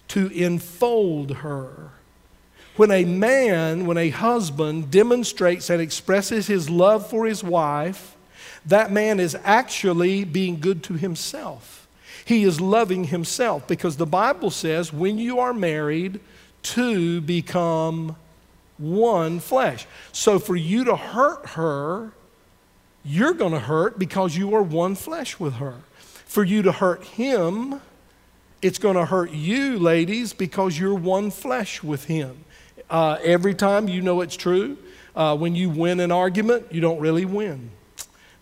to 0.10 0.28
enfold 0.32 1.38
her 1.38 1.92
when 2.78 2.92
a 2.92 3.06
man, 3.06 3.86
when 3.86 3.98
a 3.98 4.10
husband 4.10 4.92
demonstrates 4.92 5.70
and 5.70 5.82
expresses 5.82 6.48
his 6.48 6.70
love 6.70 7.10
for 7.10 7.26
his 7.26 7.44
wife, 7.44 8.16
that 8.66 8.92
man 8.92 9.20
is 9.20 9.36
actually 9.44 10.24
being 10.24 10.60
good 10.60 10.84
to 10.84 10.94
himself. 10.94 11.88
He 12.24 12.44
is 12.44 12.62
loving 12.62 13.06
himself 13.06 13.68
because 13.68 13.98
the 13.98 14.06
Bible 14.06 14.52
says 14.52 14.94
when 14.94 15.18
you 15.18 15.40
are 15.40 15.54
married, 15.54 16.20
two 16.64 17.22
become 17.22 18.16
one 18.78 19.40
flesh. 19.40 19.86
So 20.12 20.40
for 20.40 20.56
you 20.56 20.84
to 20.86 20.96
hurt 20.96 21.50
her, 21.50 22.12
you're 23.04 23.34
going 23.34 23.54
to 23.54 23.60
hurt 23.60 23.98
because 23.98 24.38
you 24.38 24.56
are 24.56 24.62
one 24.62 24.96
flesh 24.96 25.40
with 25.40 25.56
her. 25.56 25.82
For 26.26 26.44
you 26.44 26.62
to 26.62 26.72
hurt 26.72 27.04
him, 27.04 27.82
It's 28.62 28.78
going 28.78 28.96
to 28.96 29.06
hurt 29.06 29.32
you, 29.32 29.80
ladies, 29.80 30.34
because 30.34 30.78
you're 30.78 30.94
one 30.94 31.32
flesh 31.32 31.82
with 31.82 32.06
him. 32.06 32.46
Uh, 32.92 33.18
every 33.24 33.56
time 33.56 33.88
you 33.88 34.02
know 34.02 34.20
it's 34.20 34.36
true, 34.36 34.78
uh, 35.16 35.36
when 35.38 35.56
you 35.56 35.70
win 35.70 36.02
an 36.02 36.12
argument, 36.12 36.66
you 36.72 36.82
don't 36.82 37.00
really 37.00 37.24
win 37.24 37.72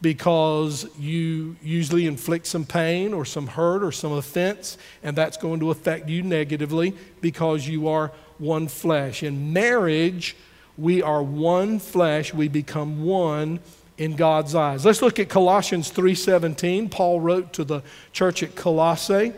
because 0.01 0.89
you 0.97 1.55
usually 1.61 2.07
inflict 2.07 2.47
some 2.47 2.65
pain 2.65 3.13
or 3.13 3.25
some 3.25 3.45
hurt 3.45 3.83
or 3.83 3.91
some 3.91 4.11
offense, 4.13 4.79
and 5.03 5.15
that's 5.15 5.37
going 5.37 5.59
to 5.59 5.69
affect 5.69 6.09
you 6.09 6.23
negatively 6.23 6.95
because 7.21 7.67
you 7.67 7.87
are 7.87 8.11
one 8.39 8.67
flesh. 8.67 9.21
In 9.21 9.53
marriage, 9.53 10.35
we 10.79 11.03
are 11.03 11.21
one 11.21 11.77
flesh, 11.77 12.33
we 12.33 12.47
become 12.47 13.05
one 13.05 13.59
in 13.99 14.15
God's 14.15 14.55
eyes. 14.55 14.83
Let's 14.83 15.03
look 15.03 15.19
at 15.19 15.29
Colossians 15.29 15.91
3:17. 15.91 16.89
Paul 16.89 17.19
wrote 17.19 17.53
to 17.53 17.63
the 17.63 17.83
church 18.13 18.41
at 18.41 18.55
Colossae. 18.55 19.33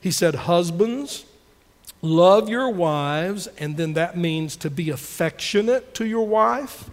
He 0.00 0.12
said, 0.12 0.34
"Husbands, 0.34 1.24
love 2.04 2.48
your 2.48 2.68
wives," 2.68 3.46
and 3.58 3.76
then 3.76 3.94
that 3.94 4.16
means 4.16 4.56
to 4.56 4.70
be 4.70 4.90
affectionate 4.90 5.94
to 5.94 6.06
your 6.06 6.26
wife 6.26 6.90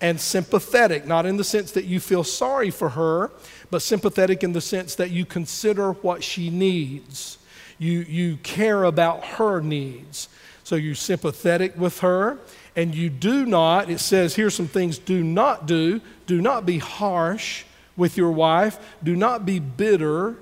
and 0.00 0.20
sympathetic, 0.20 1.06
not 1.06 1.26
in 1.26 1.36
the 1.36 1.44
sense 1.44 1.72
that 1.72 1.84
you 1.84 2.00
feel 2.00 2.24
sorry 2.24 2.70
for 2.70 2.90
her, 2.90 3.30
but 3.70 3.82
sympathetic 3.82 4.42
in 4.42 4.52
the 4.52 4.60
sense 4.60 4.94
that 4.94 5.10
you 5.10 5.26
consider 5.26 5.92
what 5.92 6.24
she 6.24 6.50
needs. 6.50 7.38
You, 7.78 8.00
you 8.00 8.36
care 8.38 8.84
about 8.84 9.24
her 9.24 9.60
needs. 9.60 10.28
So 10.64 10.76
you're 10.76 10.94
sympathetic 10.94 11.76
with 11.76 12.00
her, 12.00 12.38
and 12.76 12.94
you 12.94 13.10
do 13.10 13.44
not, 13.44 13.90
it 13.90 14.00
says, 14.00 14.34
here's 14.34 14.54
some 14.54 14.68
things 14.68 14.98
do 14.98 15.22
not 15.24 15.66
do. 15.66 16.00
Do 16.26 16.40
not 16.40 16.64
be 16.64 16.78
harsh 16.78 17.64
with 17.96 18.16
your 18.16 18.30
wife, 18.30 18.78
do 19.02 19.16
not 19.16 19.44
be 19.44 19.58
bitter 19.58 20.36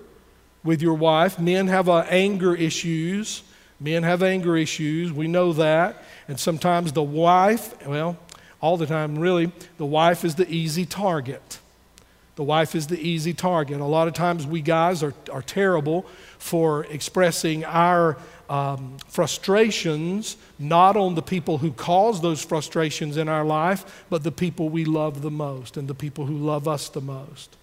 with 0.63 0.83
your 0.83 0.95
wife. 0.95 1.39
Men 1.39 1.67
have 1.69 1.89
uh, 1.89 2.05
anger 2.09 2.55
issues. 2.55 3.43
Men 3.81 4.03
have 4.03 4.23
anger 4.23 4.57
issues. 4.57 5.13
We 5.13 5.29
know 5.29 5.53
that. 5.55 6.03
And 6.27 6.39
sometimes 6.39 6.93
the 6.93 7.03
wife, 7.03 7.87
well, 7.87 8.17
all 8.61 8.77
the 8.77 8.87
time, 8.87 9.19
really, 9.19 9.53
the 9.77 9.87
wife 9.87 10.25
is 10.25 10.35
the 10.35 10.49
easy 10.51 10.85
target. 10.85 11.59
The 12.35 12.43
wife 12.43 12.75
is 12.75 12.89
the 12.89 13.01
easy 13.01 13.35
target. 13.35 13.81
A 13.81 13.85
lot 13.85 14.09
of 14.09 14.15
times, 14.15 14.47
we 14.47 14.63
guys 14.63 15.03
are, 15.03 15.15
are 15.33 15.43
terrible 15.43 16.07
for 16.39 16.85
expressing 16.87 17.65
our 17.65 18.17
um, 18.49 18.97
frustrations 19.09 20.37
not 20.59 20.97
on 20.97 21.15
the 21.15 21.23
people 21.23 21.59
who 21.59 21.73
cause 21.73 22.21
those 22.21 22.43
frustrations 22.43 23.17
in 23.17 23.29
our 23.29 23.45
life, 23.45 24.05
but 24.09 24.23
the 24.23 24.33
people 24.33 24.69
we 24.69 24.85
love 24.85 25.23
the 25.23 25.31
most 25.31 25.77
and 25.77 25.87
the 25.89 25.95
people 25.95 26.27
who 26.27 26.37
love 26.37 26.67
us 26.67 26.89
the 26.89 27.01
most. 27.01 27.57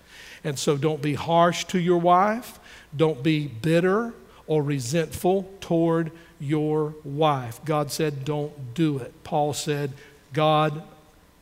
And 0.44 0.60
so, 0.60 0.78
don't 0.78 1.02
be 1.02 1.16
harsh 1.16 1.66
to 1.66 1.80
your 1.80 1.98
wife, 1.98 2.60
don't 2.96 3.24
be 3.24 3.48
bitter 3.48 4.14
or 4.48 4.62
resentful 4.62 5.52
toward 5.62 6.12
your 6.40 6.94
wife. 7.04 7.60
God 7.66 7.92
said, 7.92 8.26
don't 8.26 8.74
do 8.74 9.00
it. 9.00 9.14
Paul 9.24 9.54
said, 9.54 9.94
God 10.34 10.84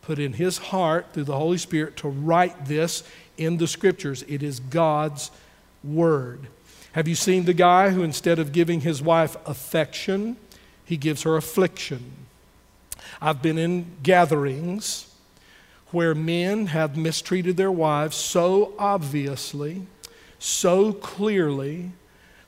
put 0.02 0.20
in 0.20 0.34
his 0.34 0.58
heart 0.58 1.08
through 1.14 1.24
the 1.24 1.38
Holy 1.38 1.58
Spirit 1.58 1.98
to 1.98 2.08
write 2.08 2.66
this 2.66 3.04
in 3.38 3.58
the 3.58 3.68
scriptures. 3.68 4.24
It 4.28 4.44
is 4.44 4.60
God's 4.60 5.32
word. 5.84 6.48
Have 6.94 7.08
you 7.08 7.16
seen 7.16 7.46
the 7.46 7.54
guy 7.54 7.90
who, 7.90 8.04
instead 8.04 8.38
of 8.38 8.52
giving 8.52 8.82
his 8.82 9.02
wife 9.02 9.36
affection, 9.48 10.38
he 10.86 10.96
gives 10.96 11.24
her 11.24 11.36
affliction? 11.36 12.12
I've 13.22 13.42
been 13.42 13.58
in 13.58 13.86
gatherings 14.04 15.10
where 15.92 16.14
men 16.14 16.68
have 16.68 16.98
mistreated 16.98 17.58
their 17.58 17.72
wives 17.72 18.16
so 18.16 18.74
obviously, 18.78 19.84
so 20.40 20.92
clearly, 20.92 21.92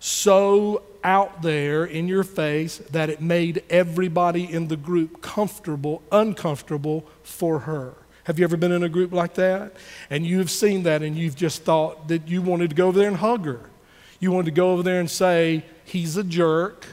so 0.05 0.83
out 1.03 1.41
there 1.41 1.83
in 1.83 2.07
your 2.07 2.23
face 2.23 2.77
that 2.91 3.09
it 3.09 3.21
made 3.21 3.63
everybody 3.71 4.43
in 4.43 4.67
the 4.67 4.77
group 4.77 5.19
comfortable, 5.19 6.03
uncomfortable 6.11 7.03
for 7.23 7.61
her. 7.61 7.95
Have 8.25 8.37
you 8.37 8.43
ever 8.43 8.55
been 8.55 8.71
in 8.71 8.83
a 8.83 8.89
group 8.89 9.11
like 9.11 9.33
that? 9.33 9.73
And 10.11 10.23
you've 10.23 10.51
seen 10.51 10.83
that 10.83 11.01
and 11.01 11.17
you've 11.17 11.35
just 11.35 11.63
thought 11.63 12.07
that 12.09 12.27
you 12.27 12.43
wanted 12.43 12.69
to 12.69 12.75
go 12.75 12.89
over 12.89 12.99
there 12.99 13.07
and 13.07 13.17
hug 13.17 13.45
her. 13.45 13.67
You 14.19 14.31
wanted 14.31 14.45
to 14.45 14.51
go 14.51 14.73
over 14.73 14.83
there 14.83 14.99
and 14.99 15.09
say, 15.09 15.65
He's 15.85 16.17
a 16.17 16.23
jerk. 16.23 16.85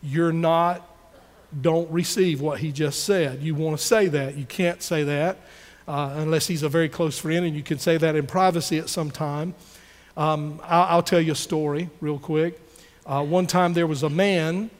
You're 0.00 0.32
not, 0.32 0.88
don't 1.60 1.90
receive 1.90 2.40
what 2.40 2.60
he 2.60 2.70
just 2.70 3.02
said. 3.02 3.42
You 3.42 3.56
want 3.56 3.76
to 3.76 3.84
say 3.84 4.06
that. 4.06 4.36
You 4.36 4.44
can't 4.44 4.80
say 4.80 5.02
that 5.02 5.36
uh, 5.88 6.14
unless 6.18 6.46
he's 6.46 6.62
a 6.62 6.68
very 6.68 6.88
close 6.88 7.18
friend, 7.18 7.44
and 7.44 7.56
you 7.56 7.62
can 7.62 7.78
say 7.78 7.96
that 7.96 8.14
in 8.14 8.26
privacy 8.26 8.78
at 8.78 8.88
some 8.88 9.10
time. 9.10 9.54
Um, 10.16 10.60
I'll, 10.64 10.96
I'll, 10.96 11.02
tell 11.02 11.20
you 11.20 11.32
a 11.32 11.36
story 11.36 11.88
real 12.00 12.18
quick. 12.18 12.60
Uh, 13.06 13.24
one 13.24 13.46
time 13.46 13.72
there 13.72 13.86
was 13.86 14.02
a 14.02 14.10
man 14.10 14.70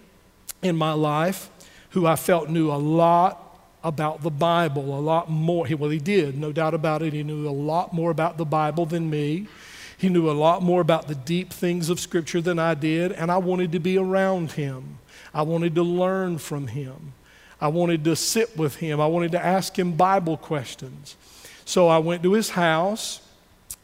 in 0.63 0.77
my 0.77 0.93
life 0.93 1.49
who 1.91 2.07
I 2.07 2.17
felt 2.17 2.51
knew 2.51 2.71
a 2.71 2.77
lot 2.77 3.39
about 3.83 4.23
the 4.23 4.31
Bible, 4.31 4.99
a 4.99 5.01
lot 5.01 5.31
more. 5.31 5.67
Well, 5.77 5.91
he 5.91 5.99
did, 5.99 6.39
no 6.39 6.53
doubt 6.53 6.75
about 6.75 7.03
it. 7.03 7.13
He 7.13 7.23
knew 7.23 7.49
a 7.49 7.51
lot 7.51 7.93
more 7.93 8.11
about 8.11 8.37
the 8.37 8.45
Bible 8.45 8.87
than 8.87 9.09
me. 9.09 9.49
He 9.97 10.09
knew 10.09 10.31
a 10.31 10.33
lot 10.33 10.63
more 10.63 10.81
about 10.81 11.09
the 11.09 11.15
deep 11.15 11.53
things 11.53 11.89
of 11.89 11.99
Scripture 11.99 12.41
than 12.41 12.59
I 12.59 12.75
did, 12.75 13.13
and 13.13 13.31
I 13.31 13.39
wanted 13.39 13.73
to 13.73 13.79
be 13.79 13.99
around 13.99 14.53
him. 14.53 14.99
I 15.33 15.43
wanted 15.43 15.75
to 15.77 15.83
learn 15.83 16.39
from 16.39 16.67
him. 16.67 17.15
I 17.61 17.69
wanted 17.69 18.05
to 18.05 18.17
sit 18.17 18.57
with 18.57 18.77
him. 18.77 19.01
I 19.01 19.07
wanted 19.07 19.33
to 19.33 19.45
ask 19.45 19.79
him 19.79 19.93
Bible 19.93 20.37
questions. 20.37 21.17
So 21.65 21.89
I 21.89 21.99
went 21.99 22.23
to 22.25 22.33
his 22.33 22.51
house 22.51 23.22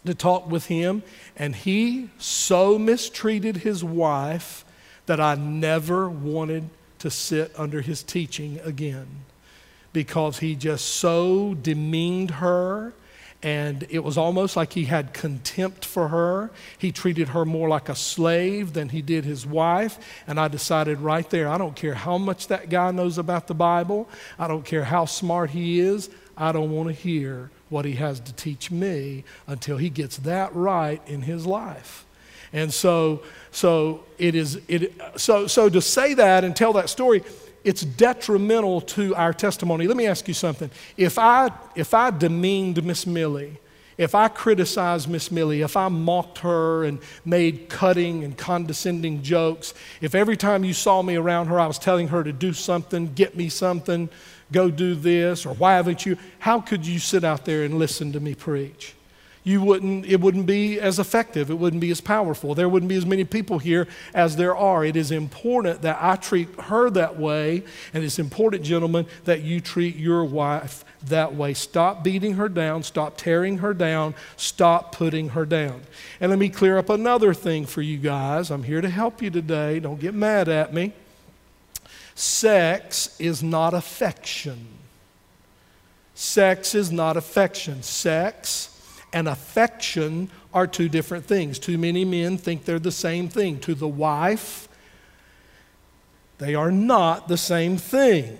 to 0.09 0.15
talk 0.15 0.50
with 0.50 0.67
him, 0.67 1.03
and 1.37 1.55
he 1.55 2.09
so 2.19 2.79
mistreated 2.79 3.59
his 3.59 3.85
wife 3.85 4.65
that 5.07 5.21
I 5.21 5.35
never 5.35 6.09
wanted 6.09 6.71
to 7.00 7.11
sit 7.11 7.53
under 7.57 7.83
his 7.83 8.03
teaching 8.03 8.59
again 8.65 9.07
because 9.93 10.38
he 10.38 10.55
just 10.55 10.87
so 10.87 11.55
demeaned 11.55 12.33
her 12.33 12.93
and 13.43 13.87
it 13.91 14.00
was 14.00 14.19
almost 14.19 14.57
like 14.57 14.73
he 14.73 14.87
had 14.87 15.12
contempt 15.12 15.85
for 15.85 16.09
her. 16.09 16.50
He 16.77 16.91
treated 16.91 17.29
her 17.29 17.45
more 17.45 17.69
like 17.69 17.88
a 17.88 17.95
slave 17.95 18.73
than 18.73 18.88
he 18.88 19.00
did 19.00 19.25
his 19.25 19.47
wife. 19.47 19.97
And 20.27 20.41
I 20.41 20.49
decided 20.49 20.99
right 20.99 21.29
there 21.31 21.49
I 21.49 21.57
don't 21.57 21.77
care 21.77 21.95
how 21.95 22.19
much 22.19 22.49
that 22.49 22.69
guy 22.69 22.91
knows 22.91 23.17
about 23.17 23.47
the 23.47 23.55
Bible, 23.55 24.09
I 24.38 24.49
don't 24.49 24.65
care 24.65 24.85
how 24.85 25.05
smart 25.05 25.50
he 25.50 25.79
is, 25.79 26.11
I 26.37 26.50
don't 26.50 26.73
want 26.73 26.88
to 26.88 26.95
hear 26.95 27.50
what 27.68 27.84
he 27.84 27.92
has 27.92 28.20
to 28.20 28.32
teach 28.32 28.70
me 28.70 29.25
until 29.46 29.76
he 29.76 29.90
gets 29.90 30.18
that 30.18 30.54
right 30.54 31.00
in 31.06 31.22
his 31.22 31.46
life. 31.46 32.06
And 32.52 32.72
so, 32.72 33.22
so 33.50 34.04
it 34.18 34.34
is. 34.34 34.60
It, 34.68 34.94
so, 35.16 35.46
so 35.46 35.68
to 35.68 35.82
say 35.82 36.14
that 36.14 36.44
and 36.44 36.56
tell 36.56 36.72
that 36.75 36.88
story, 36.88 37.22
it's 37.64 37.82
detrimental 37.82 38.80
to 38.80 39.14
our 39.14 39.32
testimony. 39.32 39.87
Let 39.87 39.96
me 39.96 40.06
ask 40.06 40.26
you 40.28 40.34
something. 40.34 40.70
If 40.96 41.18
I 41.18 41.50
if 41.75 41.92
I 41.92 42.10
demeaned 42.10 42.82
Miss 42.84 43.06
Millie, 43.06 43.58
if 43.99 44.14
I 44.14 44.28
criticized 44.28 45.09
Miss 45.09 45.31
Millie, 45.33 45.62
if 45.62 45.76
I 45.76 45.88
mocked 45.88 46.38
her 46.38 46.85
and 46.85 47.00
made 47.25 47.69
cutting 47.69 48.23
and 48.23 48.38
condescending 48.38 49.23
jokes, 49.23 49.75
if 50.00 50.14
every 50.14 50.37
time 50.37 50.64
you 50.64 50.73
saw 50.73 51.02
me 51.02 51.17
around 51.17 51.49
her 51.49 51.59
I 51.59 51.67
was 51.67 51.81
telling 51.81 52.09
her 52.09 52.23
to 52.23 52.33
do 52.33 52.52
something, 52.52 53.12
get 53.14 53.37
me 53.37 53.49
something, 53.49 54.09
go 54.52 54.71
do 54.71 54.95
this, 54.95 55.45
or 55.45 55.52
why 55.55 55.75
haven't 55.75 56.07
you? 56.07 56.17
How 56.38 56.61
could 56.61 56.87
you 56.87 57.00
sit 57.00 57.25
out 57.25 57.45
there 57.45 57.64
and 57.64 57.78
listen 57.78 58.12
to 58.12 58.21
me 58.21 58.37
preach? 58.37 58.95
You 59.43 59.62
wouldn't, 59.62 60.05
it 60.05 60.21
wouldn't 60.21 60.47
be 60.47 60.78
as 60.78 60.99
effective. 60.99 61.50
It 61.50 61.55
wouldn't 61.55 61.81
be 61.81 61.90
as 61.90 62.02
powerful. 62.02 62.55
There 62.55 62.69
wouldn't 62.69 62.88
be 62.88 62.97
as 62.97 63.07
many 63.07 63.25
people 63.25 63.59
here 63.59 63.88
as 64.12 64.37
there 64.37 64.55
are. 64.55 64.85
It 64.85 64.95
is 64.95 65.11
important 65.11 65.83
that 65.83 65.97
I 66.00 66.17
treat 66.17 66.49
her 66.61 66.90
that 66.90 67.19
way, 67.19 67.64
and 67.95 68.05
it's 68.05 68.19
important, 68.19 68.62
gentlemen, 68.62 69.07
that 69.25 69.40
you 69.43 69.61
treat 69.61 69.97
your 69.97 70.25
wife 70.25 70.85
that 71.05 71.35
way. 71.35 71.55
Stop 71.55 72.02
beating 72.02 72.35
her 72.35 72.49
down, 72.49 72.83
stop 72.83 73.17
tearing 73.17 73.59
her 73.59 73.73
down, 73.73 74.14
stop 74.37 74.93
putting 74.93 75.31
her 75.31 75.47
down. 75.47 75.83
And 76.21 76.31
let 76.31 76.38
me 76.38 76.49
clear 76.49 76.78
up 76.78 76.90
another 76.90 77.35
thing 77.35 77.67
for 77.67 77.83
you 77.83 77.99
guys. 77.99 78.50
I'm 78.50 78.64
here 78.64 78.81
to 78.81 78.90
help 78.90 79.23
you 79.23 79.31
today. 79.31 79.81
Don't 79.81 80.00
get 80.00 80.14
mad 80.14 80.49
at 80.49 80.75
me. 80.75 80.93
Sex 82.14 83.14
is 83.21 83.43
not 83.43 83.75
affection. 83.75 84.67
Sex 86.14 86.75
is 86.75 86.90
not 86.90 87.17
affection. 87.17 87.83
Sex 87.83 88.75
and 89.12 89.28
affection 89.28 90.28
are 90.52 90.67
two 90.67 90.88
different 90.88 91.25
things. 91.25 91.59
Too 91.59 91.78
many 91.78 92.05
men 92.05 92.37
think 92.37 92.64
they're 92.64 92.81
the 92.81 92.90
same 92.90 93.28
thing. 93.28 93.61
To 93.61 93.75
the 93.75 93.87
wife, 93.87 94.69
they 96.38 96.55
are 96.55 96.73
not 96.73 97.28
the 97.28 97.37
same 97.37 97.76
thing. 97.76 98.38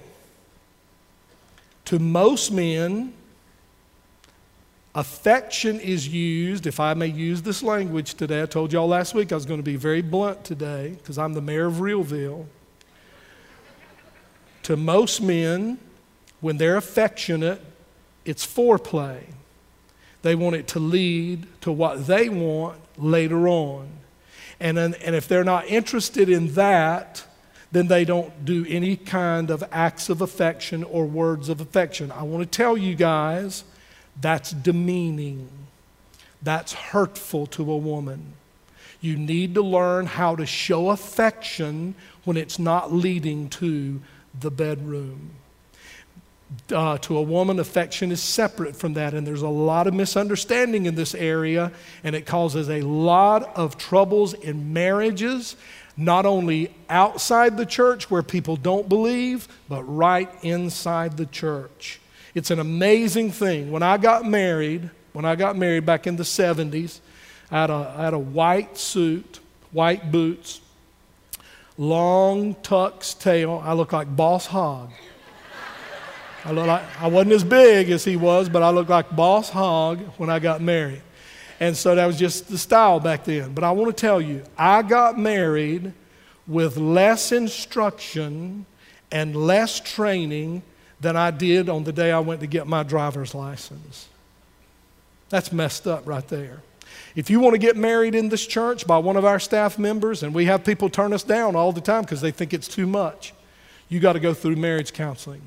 To 1.88 1.99
most 1.99 2.50
men, 2.50 3.12
affection 4.95 5.80
is 5.80 6.09
used, 6.09 6.66
if 6.66 6.80
I 6.80 6.95
may 6.95 7.09
use 7.09 7.42
this 7.42 7.62
language 7.62 8.14
today. 8.14 8.42
I 8.42 8.47
told 8.47 8.73
y'all 8.73 8.88
last 8.88 9.14
week 9.14 9.33
I 9.33 9.35
was 9.35 9.45
going 9.47 9.61
to 9.61 9.64
be 9.64 9.76
very 9.76 10.02
blunt 10.02 10.45
today 10.45 10.97
because 10.99 11.18
I'm 11.18 11.35
the 11.35 11.42
mayor 11.42 11.66
of 11.66 11.75
Realville 11.75 12.47
to 14.68 14.76
most 14.76 15.23
men, 15.23 15.78
when 16.42 16.59
they're 16.59 16.76
affectionate, 16.76 17.64
it's 18.26 18.47
foreplay. 18.47 19.23
They 20.21 20.35
want 20.35 20.57
it 20.57 20.68
to 20.68 20.78
lead 20.78 21.47
to 21.62 21.73
what 21.73 22.07
they 22.07 22.28
want 22.28 22.78
later 22.99 23.49
on. 23.49 23.88
And, 24.61 24.76
and 24.76 25.14
if 25.14 25.26
they're 25.26 25.42
not 25.42 25.64
interested 25.68 26.28
in 26.28 26.52
that, 26.52 27.25
then 27.71 27.89
they 27.89 28.05
don't 28.05 28.45
do 28.45 28.65
any 28.69 28.97
kind 28.97 29.51
of 29.51 29.63
acts 29.71 30.09
of 30.09 30.21
affection 30.21 30.85
or 30.85 31.05
words 31.05 31.49
of 31.49 31.61
affection. 31.61 32.11
I 32.11 32.23
want 32.23 32.51
to 32.51 32.57
tell 32.57 32.77
you 32.77 32.95
guys 32.95 33.65
that's 34.21 34.53
demeaning, 34.53 35.49
that's 36.43 36.73
hurtful 36.73 37.47
to 37.49 37.71
a 37.71 37.77
woman. 37.77 38.35
You 39.01 39.17
need 39.17 39.55
to 39.55 39.63
learn 39.63 40.07
how 40.07 40.35
to 40.37 40.47
show 40.47 40.91
affection 40.91 41.95
when 42.25 42.37
it's 42.37 42.59
not 42.59 42.93
leading 42.93 43.49
to 43.51 44.01
the 44.39 44.51
bedroom. 44.51 45.31
Uh, 46.73 46.97
to 46.99 47.17
a 47.17 47.23
woman, 47.23 47.61
affection 47.61 48.11
is 48.11 48.23
separate 48.23 48.75
from 48.75 48.95
that, 48.95 49.13
and 49.13 49.27
there's 49.27 49.43
a 49.43 49.49
lot 49.49 49.87
of 49.87 49.93
misunderstanding 49.93 50.87
in 50.87 50.95
this 50.95 51.15
area, 51.15 51.71
and 52.03 52.17
it 52.17 52.25
causes 52.25 52.71
a 52.71 52.81
lot 52.81 53.55
of 53.55 53.77
troubles 53.77 54.33
in 54.33 54.73
marriages, 54.73 55.57
not 55.99 56.25
only 56.25 56.73
outside 56.88 57.57
the 57.57 57.67
church 57.67 58.09
where 58.09 58.23
people 58.23 58.57
don't 58.57 58.88
believe, 58.88 59.49
but 59.69 59.83
right 59.83 60.31
inside 60.43 61.17
the 61.17 61.26
church. 61.26 62.00
It's 62.37 62.52
an 62.52 62.61
amazing 62.61 63.33
thing. 63.33 63.73
When 63.73 63.83
I 63.83 63.97
got 63.97 64.25
married, 64.25 64.90
when 65.12 65.25
I 65.25 65.35
got 65.35 65.59
married 65.59 65.85
back 65.85 66.07
in 66.07 66.14
the 66.14 66.23
70s, 66.23 67.00
I 67.50 67.62
had 67.62 67.71
a, 67.71 67.95
I 67.99 68.05
had 68.05 68.14
a 68.14 68.19
white 68.19 68.78
suit, 68.78 69.40
white 69.73 70.12
boots, 70.12 70.61
long 71.76 72.55
tux 72.55 73.19
tail. 73.19 73.61
I 73.64 73.73
looked 73.73 73.93
like 73.93 74.14
Boss 74.14 74.47
Hogg. 74.47 74.90
I, 76.45 76.52
like, 76.52 76.83
I 77.00 77.09
wasn't 77.09 77.33
as 77.33 77.43
big 77.43 77.90
as 77.90 78.05
he 78.05 78.14
was, 78.14 78.49
but 78.49 78.62
I 78.62 78.71
looked 78.71 78.90
like 78.90 79.14
Boss 79.17 79.50
Hogg 79.50 79.99
when 80.17 80.31
I 80.31 80.38
got 80.38 80.62
married. 80.62 81.02
And 81.61 81.77
so 81.77 81.95
that 81.95 82.07
was 82.07 82.19
just 82.19 82.49
the 82.49 82.59
style 82.59 83.00
back 83.00 83.25
then. 83.25 83.53
But 83.53 83.65
I 83.65 83.73
want 83.73 83.95
to 83.95 84.00
tell 84.00 84.21
you, 84.21 84.45
I 84.57 84.83
got 84.83 85.19
married 85.19 85.93
with 86.47 86.77
less 86.77 87.33
instruction 87.33 88.65
and 89.11 89.35
less 89.35 89.81
training 89.81 90.62
than 91.00 91.17
I 91.17 91.31
did 91.31 91.69
on 91.69 91.85
the 91.85 91.93
day 91.93 92.11
I 92.12 92.21
went 92.21 92.41
to 92.41 92.47
get 92.47 92.67
my 92.67 92.83
driver's 92.83 93.35
license. 93.35 94.09
That's 95.29 95.53
messed 95.53 95.87
up 95.87 96.07
right 96.07 96.27
there. 96.29 96.62
If 97.15 97.31
you 97.31 97.41
want 97.41 97.55
to 97.55 97.59
get 97.59 97.77
married 97.77 98.15
in 98.15 98.29
this 98.29 98.47
church 98.47 98.87
by 98.87 98.99
one 98.99 99.17
of 99.17 99.25
our 99.25 99.38
staff 99.38 99.79
members, 99.79 100.23
and 100.23 100.35
we 100.35 100.47
have 100.47 100.65
people 100.65 100.88
turn 100.88 101.12
us 101.12 101.23
down 101.23 101.57
all 101.57 101.73
the 101.73 101.81
time 101.81 102.03
because 102.03 102.21
they 102.21 102.31
think 102.31 102.55
it's 102.55 102.69
too 102.69 102.87
much, 102.87 103.35
you 103.88 104.00
got 104.00 104.15
to 104.15 104.21
go 104.21 104.35
through 104.35 104.57
marriage 104.57 104.93
counseling. 104.93 105.43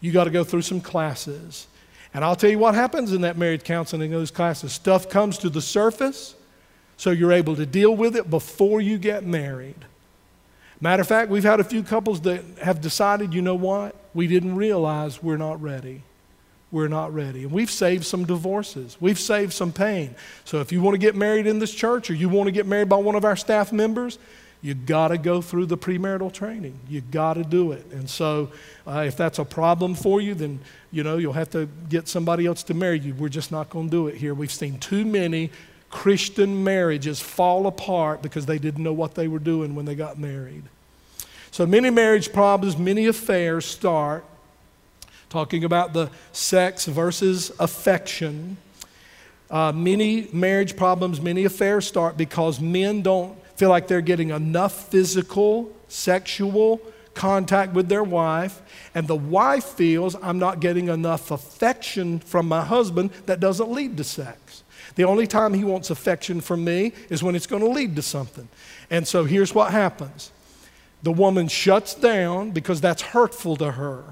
You 0.00 0.12
got 0.12 0.24
to 0.24 0.30
go 0.30 0.44
through 0.44 0.62
some 0.62 0.80
classes. 0.80 1.66
And 2.14 2.24
I'll 2.24 2.36
tell 2.36 2.50
you 2.50 2.58
what 2.58 2.74
happens 2.74 3.12
in 3.12 3.22
that 3.22 3.38
marriage 3.38 3.64
counseling, 3.64 4.10
those 4.10 4.30
classes. 4.30 4.72
Stuff 4.72 5.08
comes 5.08 5.38
to 5.38 5.48
the 5.48 5.62
surface, 5.62 6.34
so 6.96 7.10
you're 7.10 7.32
able 7.32 7.56
to 7.56 7.66
deal 7.66 7.96
with 7.96 8.16
it 8.16 8.28
before 8.28 8.80
you 8.80 8.98
get 8.98 9.24
married. 9.24 9.84
Matter 10.80 11.02
of 11.02 11.08
fact, 11.08 11.30
we've 11.30 11.44
had 11.44 11.60
a 11.60 11.64
few 11.64 11.82
couples 11.82 12.20
that 12.22 12.42
have 12.60 12.80
decided, 12.80 13.32
you 13.32 13.40
know 13.40 13.54
what? 13.54 13.94
We 14.14 14.26
didn't 14.26 14.56
realize 14.56 15.22
we're 15.22 15.36
not 15.36 15.62
ready 15.62 16.02
we're 16.72 16.88
not 16.88 17.12
ready. 17.12 17.42
And 17.42 17.52
we've 17.52 17.70
saved 17.70 18.04
some 18.04 18.24
divorces, 18.24 18.96
we've 18.98 19.20
saved 19.20 19.52
some 19.52 19.70
pain. 19.70 20.16
So 20.44 20.60
if 20.60 20.72
you 20.72 20.80
want 20.80 20.94
to 20.94 20.98
get 20.98 21.14
married 21.14 21.46
in 21.46 21.58
this 21.58 21.72
church 21.72 22.10
or 22.10 22.14
you 22.14 22.28
want 22.28 22.48
to 22.48 22.52
get 22.52 22.66
married 22.66 22.88
by 22.88 22.96
one 22.96 23.14
of 23.14 23.24
our 23.24 23.36
staff 23.36 23.70
members, 23.72 24.18
you 24.62 24.74
got 24.74 25.08
to 25.08 25.18
go 25.18 25.42
through 25.42 25.66
the 25.66 25.76
premarital 25.76 26.32
training. 26.32 26.78
You 26.88 27.00
got 27.00 27.34
to 27.34 27.42
do 27.42 27.72
it. 27.72 27.84
And 27.90 28.08
so, 28.08 28.50
uh, 28.86 29.04
if 29.06 29.16
that's 29.16 29.40
a 29.40 29.44
problem 29.44 29.96
for 29.96 30.20
you, 30.20 30.34
then 30.34 30.60
you 30.92 31.02
know 31.02 31.18
you'll 31.18 31.32
have 31.32 31.50
to 31.50 31.68
get 31.88 32.06
somebody 32.06 32.46
else 32.46 32.62
to 32.64 32.74
marry 32.74 33.00
you. 33.00 33.14
We're 33.14 33.28
just 33.28 33.50
not 33.50 33.70
going 33.70 33.86
to 33.86 33.90
do 33.90 34.06
it 34.06 34.14
here. 34.14 34.34
We've 34.34 34.52
seen 34.52 34.78
too 34.78 35.04
many 35.04 35.50
Christian 35.90 36.62
marriages 36.62 37.20
fall 37.20 37.66
apart 37.66 38.22
because 38.22 38.46
they 38.46 38.58
didn't 38.58 38.82
know 38.82 38.92
what 38.92 39.16
they 39.16 39.26
were 39.26 39.40
doing 39.40 39.74
when 39.74 39.84
they 39.84 39.96
got 39.96 40.18
married. 40.18 40.62
So 41.50 41.66
many 41.66 41.90
marriage 41.90 42.32
problems, 42.32 42.78
many 42.78 43.06
affairs 43.06 43.66
start 43.66 44.24
talking 45.28 45.64
about 45.64 45.92
the 45.92 46.10
sex 46.32 46.86
versus 46.86 47.50
affection. 47.58 48.56
Uh, 49.50 49.72
many 49.72 50.28
marriage 50.32 50.76
problems, 50.76 51.20
many 51.20 51.44
affairs 51.44 51.86
start 51.86 52.16
because 52.16 52.60
men 52.60 53.02
don't 53.02 53.36
feel 53.56 53.68
like 53.68 53.86
they're 53.86 54.00
getting 54.00 54.30
enough 54.30 54.88
physical, 54.88 55.72
sexual 55.88 56.80
contact 57.14 57.74
with 57.74 57.88
their 57.88 58.02
wife, 58.02 58.62
and 58.94 59.06
the 59.06 59.16
wife 59.16 59.64
feels 59.64 60.16
I'm 60.22 60.38
not 60.38 60.60
getting 60.60 60.88
enough 60.88 61.30
affection 61.30 62.18
from 62.18 62.48
my 62.48 62.64
husband 62.64 63.10
that 63.26 63.40
doesn't 63.40 63.70
lead 63.70 63.96
to 63.98 64.04
sex. 64.04 64.64
The 64.94 65.04
only 65.04 65.26
time 65.26 65.54
he 65.54 65.64
wants 65.64 65.90
affection 65.90 66.40
from 66.40 66.64
me 66.64 66.92
is 67.08 67.22
when 67.22 67.34
it's 67.34 67.46
going 67.46 67.62
to 67.62 67.68
lead 67.68 67.96
to 67.96 68.02
something. 68.02 68.48
And 68.90 69.06
so 69.06 69.24
here's 69.24 69.54
what 69.54 69.72
happens 69.72 70.30
the 71.02 71.12
woman 71.12 71.48
shuts 71.48 71.94
down 71.94 72.52
because 72.52 72.80
that's 72.80 73.02
hurtful 73.02 73.56
to 73.56 73.72
her. 73.72 74.04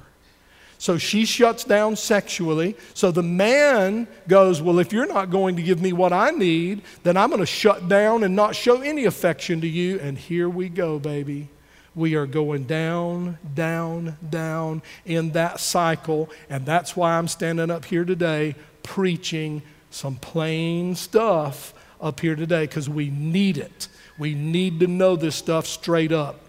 So 0.81 0.97
she 0.97 1.27
shuts 1.27 1.63
down 1.65 1.95
sexually. 1.95 2.75
So 2.95 3.11
the 3.11 3.23
man 3.23 4.09
goes, 4.27 4.63
Well, 4.63 4.79
if 4.79 4.95
you're 4.95 5.07
not 5.07 5.29
going 5.29 5.57
to 5.57 5.63
give 5.63 5.83
me 5.83 5.93
what 5.93 6.11
I 6.11 6.31
need, 6.31 6.81
then 7.03 7.19
I'm 7.19 7.29
going 7.29 7.41
to 7.41 7.47
shut 7.47 7.87
down 7.87 8.25
and 8.25 8.35
not 8.35 8.57
show 8.57 8.81
any 8.81 9.05
affection 9.05 9.61
to 9.61 9.69
you. 9.69 10.01
And 10.01 10.17
here 10.17 10.49
we 10.49 10.71
go, 10.71 10.99
baby. 10.99 11.51
We 11.95 12.15
are 12.15 12.25
going 12.25 12.65
down, 12.65 13.37
down, 13.55 14.17
down 14.31 14.81
in 15.05 15.33
that 15.33 15.61
cycle. 15.61 16.31
And 16.49 16.65
that's 16.65 16.97
why 16.97 17.19
I'm 17.19 17.29
standing 17.29 17.71
up 17.71 17.85
here 17.85 18.07
today 18.07 18.55
preaching 18.83 19.61
some 19.91 20.17
plain 20.17 20.95
stuff 20.95 21.75
up 22.01 22.21
here 22.21 22.37
today 22.37 22.63
because 22.63 22.89
we 22.89 23.11
need 23.11 23.59
it. 23.59 23.89
We 24.19 24.35
need 24.35 24.81
to 24.81 24.87
know 24.87 25.15
this 25.15 25.37
stuff 25.37 25.67
straight 25.67 26.11
up. 26.11 26.41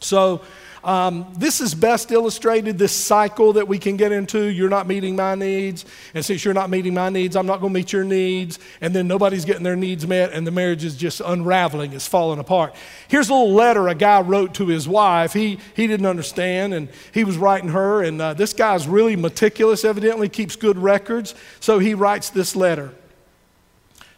So, 0.00 0.40
um, 0.88 1.30
this 1.36 1.60
is 1.60 1.74
best 1.74 2.10
illustrated, 2.12 2.78
this 2.78 2.92
cycle 2.92 3.52
that 3.52 3.68
we 3.68 3.78
can 3.78 3.98
get 3.98 4.10
into. 4.10 4.46
You're 4.46 4.70
not 4.70 4.86
meeting 4.86 5.16
my 5.16 5.34
needs. 5.34 5.84
And 6.14 6.24
since 6.24 6.46
you're 6.46 6.54
not 6.54 6.70
meeting 6.70 6.94
my 6.94 7.10
needs, 7.10 7.36
I'm 7.36 7.44
not 7.44 7.60
going 7.60 7.74
to 7.74 7.78
meet 7.78 7.92
your 7.92 8.04
needs. 8.04 8.58
And 8.80 8.96
then 8.96 9.06
nobody's 9.06 9.44
getting 9.44 9.64
their 9.64 9.76
needs 9.76 10.06
met, 10.06 10.32
and 10.32 10.46
the 10.46 10.50
marriage 10.50 10.84
is 10.84 10.96
just 10.96 11.20
unraveling, 11.20 11.92
it's 11.92 12.06
falling 12.06 12.38
apart. 12.38 12.74
Here's 13.06 13.28
a 13.28 13.34
little 13.34 13.52
letter 13.52 13.86
a 13.88 13.94
guy 13.94 14.22
wrote 14.22 14.54
to 14.54 14.68
his 14.68 14.88
wife. 14.88 15.34
He, 15.34 15.58
he 15.76 15.86
didn't 15.86 16.06
understand, 16.06 16.72
and 16.72 16.88
he 17.12 17.22
was 17.22 17.36
writing 17.36 17.68
her. 17.68 18.02
And 18.02 18.18
uh, 18.18 18.32
this 18.32 18.54
guy's 18.54 18.88
really 18.88 19.14
meticulous, 19.14 19.84
evidently, 19.84 20.30
keeps 20.30 20.56
good 20.56 20.78
records. 20.78 21.34
So 21.60 21.80
he 21.80 21.92
writes 21.92 22.30
this 22.30 22.56
letter 22.56 22.94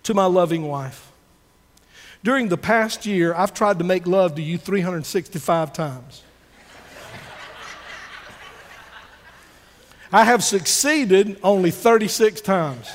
to 0.04 0.14
my 0.14 0.26
loving 0.26 0.68
wife. 0.68 1.10
During 2.22 2.48
the 2.48 2.56
past 2.56 3.06
year, 3.06 3.34
I've 3.34 3.52
tried 3.52 3.78
to 3.78 3.84
make 3.84 4.06
love 4.06 4.36
to 4.36 4.42
you 4.42 4.56
365 4.56 5.72
times. 5.72 6.22
I 10.12 10.24
have 10.24 10.42
succeeded 10.42 11.38
only 11.42 11.70
36 11.70 12.40
times. 12.40 12.90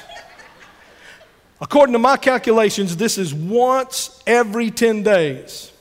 According 1.62 1.94
to 1.94 2.00
my 2.00 2.18
calculations, 2.18 2.98
this 2.98 3.18
is 3.18 3.34
once 3.34 4.22
every 4.28 4.70
10 4.70 5.04
days. 5.04 5.72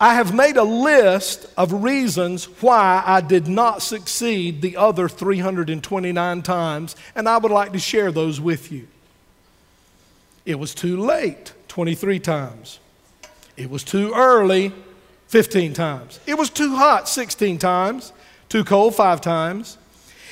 I 0.00 0.14
have 0.14 0.34
made 0.34 0.56
a 0.56 0.64
list 0.64 1.46
of 1.56 1.84
reasons 1.84 2.46
why 2.60 3.02
I 3.06 3.20
did 3.20 3.46
not 3.46 3.82
succeed 3.82 4.62
the 4.62 4.76
other 4.76 5.08
329 5.08 6.42
times, 6.42 6.96
and 7.14 7.28
I 7.28 7.36
would 7.36 7.52
like 7.52 7.72
to 7.72 7.78
share 7.78 8.10
those 8.10 8.40
with 8.40 8.72
you. 8.72 8.88
It 10.46 10.58
was 10.58 10.74
too 10.74 10.98
late, 10.98 11.52
23 11.68 12.18
times. 12.18 12.80
It 13.56 13.70
was 13.70 13.84
too 13.84 14.12
early, 14.14 14.72
15 15.28 15.74
times. 15.74 16.20
It 16.26 16.34
was 16.34 16.50
too 16.50 16.74
hot, 16.76 17.08
16 17.08 17.58
times. 17.58 18.12
Too 18.48 18.64
cold, 18.64 18.94
five 18.94 19.20
times. 19.20 19.78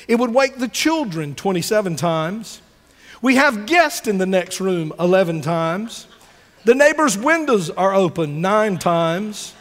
It 0.07 0.15
would 0.15 0.33
wake 0.33 0.57
the 0.57 0.67
children 0.67 1.35
27 1.35 1.95
times. 1.95 2.61
We 3.21 3.35
have 3.35 3.65
guests 3.65 4.07
in 4.07 4.17
the 4.17 4.25
next 4.25 4.59
room 4.59 4.93
11 4.99 5.41
times. 5.41 6.07
The 6.65 6.75
neighbor's 6.75 7.17
windows 7.17 7.69
are 7.69 7.93
open 7.93 8.41
nine 8.41 8.77
times. 8.77 9.53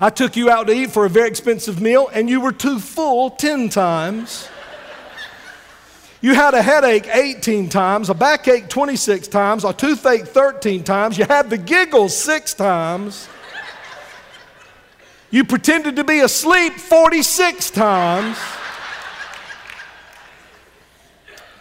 I 0.00 0.10
took 0.10 0.36
you 0.36 0.50
out 0.50 0.66
to 0.68 0.72
eat 0.72 0.90
for 0.90 1.04
a 1.04 1.10
very 1.10 1.28
expensive 1.28 1.80
meal 1.80 2.08
and 2.12 2.28
you 2.30 2.40
were 2.40 2.52
too 2.52 2.78
full 2.78 3.30
10 3.30 3.68
times. 3.68 4.48
You 6.20 6.34
had 6.34 6.54
a 6.54 6.62
headache 6.62 7.06
18 7.06 7.68
times, 7.68 8.10
a 8.10 8.14
backache 8.14 8.68
26 8.68 9.28
times, 9.28 9.64
a 9.64 9.72
toothache 9.72 10.26
13 10.26 10.82
times. 10.82 11.16
You 11.16 11.24
had 11.26 11.48
the 11.48 11.58
giggles 11.58 12.16
six 12.16 12.54
times. 12.54 13.28
You 15.30 15.44
pretended 15.44 15.96
to 15.96 16.04
be 16.04 16.20
asleep 16.20 16.74
46 16.74 17.70
times. 17.70 18.36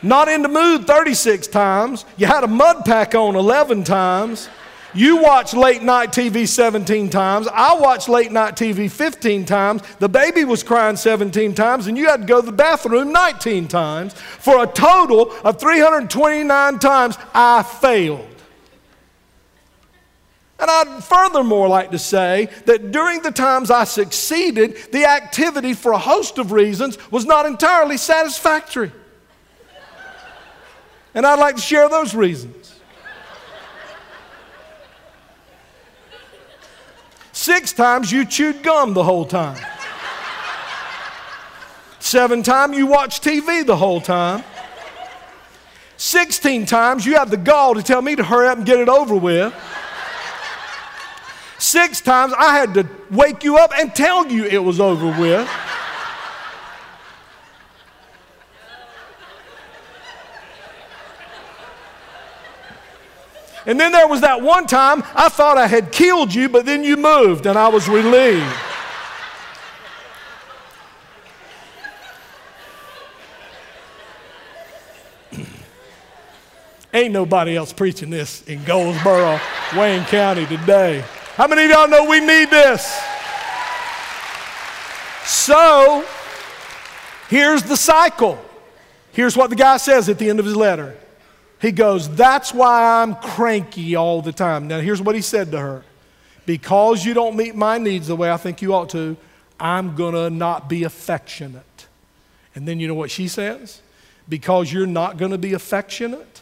Not 0.03 0.27
in 0.27 0.41
the 0.41 0.47
mood 0.47 0.85
36 0.85 1.47
times. 1.47 2.05
You 2.17 2.27
had 2.27 2.43
a 2.43 2.47
mud 2.47 2.85
pack 2.85 3.15
on 3.15 3.35
11 3.35 3.83
times. 3.83 4.47
You 4.93 5.17
watched 5.17 5.53
late 5.53 5.83
night 5.83 6.11
TV 6.11 6.47
17 6.47 7.09
times. 7.09 7.47
I 7.51 7.75
watched 7.75 8.07
late 8.09 8.31
night 8.31 8.55
TV 8.55 8.89
15 8.89 9.45
times. 9.45 9.81
The 9.99 10.09
baby 10.09 10.43
was 10.43 10.63
crying 10.63 10.95
17 10.95 11.53
times, 11.53 11.87
and 11.87 11.97
you 11.97 12.07
had 12.07 12.21
to 12.21 12.25
go 12.25 12.39
to 12.39 12.45
the 12.45 12.51
bathroom 12.51 13.11
19 13.11 13.67
times. 13.67 14.13
For 14.13 14.63
a 14.63 14.67
total 14.67 15.31
of 15.43 15.59
329 15.59 16.79
times, 16.79 17.17
I 17.33 17.63
failed. 17.63 18.27
And 20.59 20.71
I'd 20.71 21.03
furthermore 21.03 21.67
like 21.67 21.91
to 21.91 21.99
say 21.99 22.49
that 22.65 22.91
during 22.91 23.21
the 23.21 23.31
times 23.31 23.69
I 23.69 23.83
succeeded, 23.83 24.77
the 24.91 25.05
activity, 25.05 25.73
for 25.73 25.91
a 25.91 25.99
host 25.99 26.39
of 26.39 26.51
reasons, 26.51 26.97
was 27.11 27.25
not 27.25 27.45
entirely 27.45 27.97
satisfactory. 27.97 28.91
And 31.17 31.25
I'd 31.25 31.39
like 31.39 31.55
to 31.55 31.61
share 31.63 31.89
those 31.89 32.13
reasons. 32.13 32.75
Six 37.31 37.73
times 37.73 38.11
you 38.11 38.23
chewed 38.23 38.61
gum 38.61 38.93
the 38.93 39.03
whole 39.03 39.25
time. 39.25 39.59
Seven 41.97 42.43
times 42.43 42.77
you 42.77 42.85
watched 42.85 43.23
TV 43.23 43.65
the 43.65 43.75
whole 43.75 43.99
time. 43.99 44.43
16 45.97 46.67
times 46.67 47.03
you 47.03 47.15
have 47.15 47.31
the 47.31 47.37
gall 47.37 47.73
to 47.73 47.81
tell 47.81 48.03
me 48.03 48.15
to 48.15 48.23
hurry 48.23 48.47
up 48.47 48.59
and 48.59 48.67
get 48.67 48.79
it 48.79 48.87
over 48.87 49.15
with. 49.15 49.55
Six 51.57 51.99
times 51.99 52.31
I 52.37 52.55
had 52.55 52.75
to 52.75 52.87
wake 53.09 53.43
you 53.43 53.57
up 53.57 53.71
and 53.75 53.95
tell 53.95 54.27
you 54.27 54.45
it 54.45 54.63
was 54.63 54.79
over 54.79 55.07
with. 55.19 55.49
And 63.67 63.77
then 63.77 63.91
there 63.91 64.07
was 64.07 64.21
that 64.21 64.41
one 64.41 64.65
time 64.65 65.03
I 65.13 65.27
thought 65.27 65.57
I 65.57 65.67
had 65.67 65.91
killed 65.91 66.33
you, 66.33 66.47
but 66.47 66.65
then 66.65 66.85
you 66.85 66.95
moved 66.95 67.45
and 67.45 67.57
I 67.57 67.67
was 67.67 67.89
relieved. 67.89 68.45
Ain't 76.93 77.11
nobody 77.11 77.57
else 77.57 77.73
preaching 77.73 78.09
this 78.09 78.41
in 78.43 78.63
Goldsboro, 78.63 79.37
Wayne 79.75 80.05
County 80.05 80.45
today. 80.45 81.03
How 81.35 81.47
many 81.47 81.65
of 81.65 81.69
y'all 81.69 81.89
know 81.89 82.05
we 82.05 82.21
need 82.21 82.49
this? 82.49 82.89
So, 85.25 86.05
here's 87.27 87.63
the 87.63 87.75
cycle. 87.75 88.39
Here's 89.11 89.35
what 89.35 89.49
the 89.49 89.57
guy 89.57 89.75
says 89.75 90.07
at 90.07 90.19
the 90.19 90.29
end 90.29 90.39
of 90.39 90.45
his 90.45 90.55
letter. 90.55 90.95
He 91.61 91.71
goes, 91.71 92.09
That's 92.15 92.53
why 92.53 93.01
I'm 93.01 93.15
cranky 93.15 93.95
all 93.95 94.21
the 94.21 94.31
time. 94.31 94.67
Now, 94.67 94.79
here's 94.79 95.01
what 95.01 95.15
he 95.15 95.21
said 95.21 95.51
to 95.51 95.59
her 95.59 95.83
Because 96.45 97.05
you 97.05 97.13
don't 97.13 97.35
meet 97.35 97.55
my 97.55 97.77
needs 97.77 98.07
the 98.07 98.15
way 98.15 98.31
I 98.31 98.37
think 98.37 98.61
you 98.61 98.73
ought 98.73 98.89
to, 98.89 99.17
I'm 99.59 99.95
going 99.95 100.13
to 100.13 100.29
not 100.29 100.69
be 100.69 100.83
affectionate. 100.83 101.87
And 102.55 102.67
then 102.67 102.79
you 102.79 102.87
know 102.87 102.93
what 102.93 103.11
she 103.11 103.27
says? 103.27 103.81
Because 104.29 104.71
you're 104.71 104.87
not 104.87 105.17
going 105.17 105.31
to 105.31 105.37
be 105.37 105.53
affectionate 105.53 106.41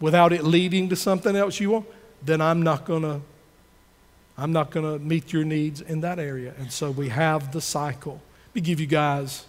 without 0.00 0.32
it 0.32 0.44
leading 0.44 0.88
to 0.88 0.96
something 0.96 1.36
else 1.36 1.60
you 1.60 1.70
want, 1.70 1.86
then 2.22 2.40
I'm 2.40 2.62
not 2.62 2.84
going 2.84 3.02
to 3.02 3.20
I'm 4.38 4.52
not 4.52 4.70
going 4.70 4.90
to 4.90 5.04
meet 5.04 5.34
your 5.34 5.44
needs 5.44 5.82
in 5.82 6.00
that 6.00 6.18
area. 6.18 6.54
And 6.58 6.72
so 6.72 6.90
we 6.90 7.10
have 7.10 7.52
the 7.52 7.60
cycle. 7.60 8.22
Let 8.48 8.54
me 8.54 8.60
give 8.62 8.80
you 8.80 8.86
guys 8.86 9.44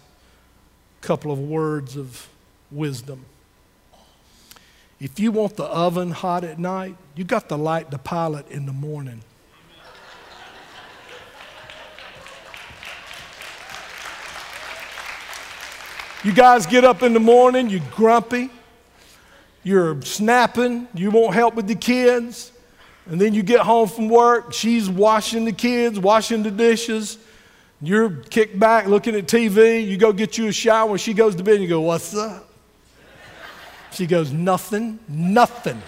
a 1.02 1.06
couple 1.06 1.32
of 1.32 1.38
words 1.38 1.96
of 1.96 2.28
wisdom. 2.70 3.24
If 5.02 5.18
you 5.18 5.32
want 5.32 5.56
the 5.56 5.64
oven 5.64 6.12
hot 6.12 6.44
at 6.44 6.60
night, 6.60 6.96
you 7.16 7.24
got 7.24 7.48
to 7.48 7.56
light 7.56 7.90
the 7.90 7.98
pilot 7.98 8.48
in 8.52 8.66
the 8.66 8.72
morning. 8.72 9.20
You 16.22 16.32
guys 16.32 16.66
get 16.66 16.84
up 16.84 17.02
in 17.02 17.14
the 17.14 17.18
morning, 17.18 17.68
you're 17.68 17.80
grumpy, 17.96 18.48
you're 19.64 20.00
snapping, 20.02 20.86
you 20.94 21.10
won't 21.10 21.34
help 21.34 21.56
with 21.56 21.66
the 21.66 21.74
kids. 21.74 22.52
And 23.06 23.20
then 23.20 23.34
you 23.34 23.42
get 23.42 23.58
home 23.58 23.88
from 23.88 24.08
work, 24.08 24.52
she's 24.52 24.88
washing 24.88 25.44
the 25.44 25.52
kids, 25.52 25.98
washing 25.98 26.44
the 26.44 26.52
dishes. 26.52 27.18
You're 27.80 28.10
kicked 28.10 28.56
back 28.56 28.86
looking 28.86 29.16
at 29.16 29.26
TV. 29.26 29.84
You 29.84 29.96
go 29.96 30.12
get 30.12 30.38
you 30.38 30.46
a 30.46 30.52
shower. 30.52 30.96
She 30.96 31.12
goes 31.12 31.34
to 31.34 31.42
bed 31.42 31.54
and 31.54 31.64
you 31.64 31.68
go, 31.68 31.80
What's 31.80 32.14
up? 32.14 32.51
She 33.92 34.06
goes, 34.06 34.32
Nothing, 34.32 34.98
nothing. 35.08 35.80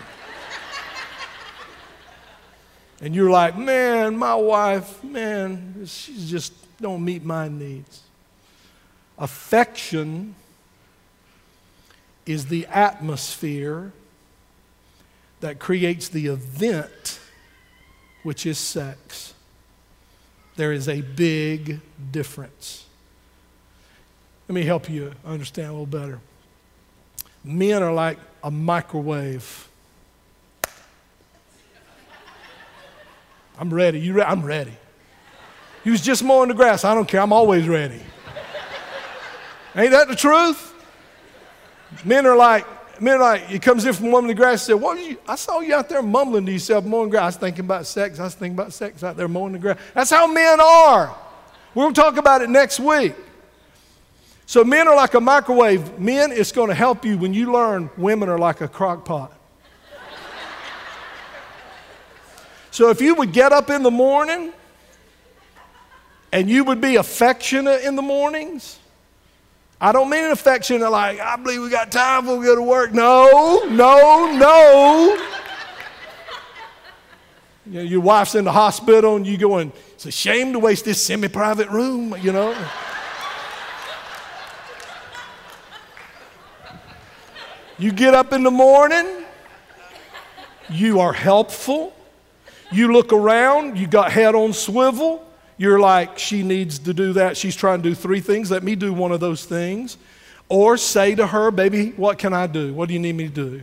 And 3.01 3.15
you're 3.15 3.31
like, 3.31 3.57
Man, 3.57 4.17
my 4.17 4.35
wife, 4.35 5.03
man, 5.03 5.85
she 5.87 6.15
just 6.27 6.53
don't 6.81 7.05
meet 7.05 7.25
my 7.25 7.49
needs. 7.49 8.03
Affection 9.19 10.35
is 12.27 12.47
the 12.47 12.67
atmosphere 12.67 13.93
that 15.41 15.59
creates 15.59 16.09
the 16.09 16.27
event, 16.27 17.21
which 18.23 18.47
is 18.47 18.59
sex. 18.59 19.35
There 20.57 20.73
is 20.73 20.89
a 20.89 21.01
big 21.01 21.81
difference. 22.11 22.87
Let 24.49 24.55
me 24.55 24.63
help 24.63 24.89
you 24.89 25.13
understand 25.25 25.69
a 25.69 25.73
little 25.73 25.87
better. 25.87 26.21
Men 27.45 27.83
are 27.83 27.93
like 27.93 28.19
a 28.43 28.51
microwave. 28.51 29.69
I'm 33.59 33.73
ready. 33.73 34.01
You 34.01 34.15
re- 34.15 34.23
I'm 34.23 34.43
ready. 34.43 34.73
He 35.85 35.91
was 35.91 36.01
just 36.01 36.25
mowing 36.25 36.49
the 36.49 36.55
grass. 36.55 36.85
I 36.85 36.95
don't 36.95 37.07
care. 37.07 37.21
I'm 37.21 37.33
always 37.33 37.69
ready. 37.69 38.01
Ain't 39.77 39.91
that 39.91 40.09
the 40.09 40.17
truth? 40.17 40.73
Men 42.05 42.27
are 42.27 42.37
like 42.37 42.67
men 43.01 43.17
are 43.17 43.21
like 43.21 43.47
he 43.47 43.59
comes 43.59 43.85
in 43.85 43.93
from 43.93 44.11
mowing 44.11 44.27
the 44.27 44.35
grass 44.35 44.53
and 44.53 44.61
said, 44.61 44.75
What 44.75 44.99
you? 44.99 45.19
I 45.29 45.37
saw 45.37 45.61
you 45.61 45.75
out 45.75 45.89
there 45.89 46.03
mumbling 46.03 46.47
to 46.47 46.53
yourself 46.53 46.85
mowing 46.85 47.11
grass. 47.11 47.23
I 47.23 47.27
was 47.27 47.37
thinking 47.37 47.65
about 47.65 47.87
sex. 47.87 48.19
I 48.19 48.25
was 48.25 48.35
thinking 48.35 48.57
about 48.57 48.73
sex 48.73 49.05
out 49.05 49.17
there 49.17 49.29
mowing 49.29 49.53
the 49.53 49.59
grass. 49.59 49.79
That's 49.93 50.11
how 50.11 50.27
men 50.27 50.61
are. 50.61 51.15
We'll 51.75 51.93
talk 51.93 52.17
about 52.17 52.43
it 52.43 52.51
next 52.51 52.81
week. 52.81 53.15
So 54.47 54.63
men 54.63 54.89
are 54.89 54.97
like 54.97 55.15
a 55.15 55.21
microwave. 55.21 55.99
Men, 55.99 56.31
it's 56.33 56.53
going 56.53 56.69
to 56.69 56.75
help 56.75 57.05
you 57.05 57.17
when 57.17 57.33
you 57.33 57.53
learn 57.53 57.91
women 57.97 58.29
are 58.29 58.39
like 58.39 58.61
a 58.61 58.69
crock 58.69 59.05
pot. 59.05 59.33
so 62.71 62.91
if 62.91 63.01
you 63.01 63.15
would 63.15 63.33
get 63.33 63.53
up 63.53 63.71
in 63.71 63.83
the 63.83 63.91
morning 63.91 64.53
and 66.33 66.51
you 66.51 66.65
would 66.65 66.81
be 66.81 66.97
affectionate 66.97 67.83
in 67.83 67.97
the 67.97 68.03
mornings, 68.03 68.79
I 69.81 69.93
don't 69.93 70.11
mean 70.11 70.25
affectionate 70.25 70.91
like, 70.91 71.21
I 71.21 71.37
believe 71.37 71.63
we 71.63 71.71
got 71.71 71.91
time 71.91 72.27
we 72.27 72.45
go 72.45 72.55
to 72.55 72.63
work. 72.63 72.93
No, 72.93 73.65
no, 73.71 74.33
no. 74.37 75.27
you 77.67 77.73
know, 77.73 77.83
your 77.83 78.01
wife's 78.01 78.35
in 78.35 78.45
the 78.45 78.53
hospital 78.53 79.17
and 79.17 79.27
you 79.27 79.39
going, 79.39 79.73
it's 79.95 80.07
a 80.07 80.11
shame 80.11 80.53
to 80.53 80.59
waste 80.59 80.85
this 80.85 81.05
semi 81.05 81.29
private 81.29 81.71
room, 81.71 82.15
you 82.21 82.33
know. 82.33 82.55
You 87.79 87.93
get 87.93 88.15
up 88.15 88.33
in 88.33 88.43
the 88.43 88.51
morning, 88.51 89.07
you 90.71 91.01
are 91.01 91.13
helpful, 91.13 91.95
you 92.73 92.93
look 92.93 93.13
around, 93.13 93.79
you 93.79 93.87
got 93.87 94.13
head 94.13 94.35
on 94.35 94.53
swivel, 94.53 95.27
you're 95.57 95.79
like, 95.79 96.19
she 96.19 96.43
needs 96.43 96.79
to 96.81 96.95
do 96.95 97.13
that. 97.15 97.37
She's 97.37 97.55
trying 97.55 97.83
to 97.83 97.89
do 97.89 97.95
three 97.95 98.21
things. 98.21 98.51
Let 98.51 98.63
me 98.63 98.75
do 98.75 98.93
one 98.93 99.13
of 99.13 99.21
those 99.21 99.45
things. 99.45 99.97
Or 100.49 100.77
say 100.77 101.15
to 101.15 101.29
her, 101.29 101.51
baby, 101.51 101.91
what 101.91 102.19
can 102.19 102.33
I 102.33 102.47
do? 102.47 102.75
What 102.75 102.89
do 102.89 102.95
you 102.95 103.01
need 103.01 103.15
me 103.15 103.29
to 103.29 103.35
do? 103.35 103.63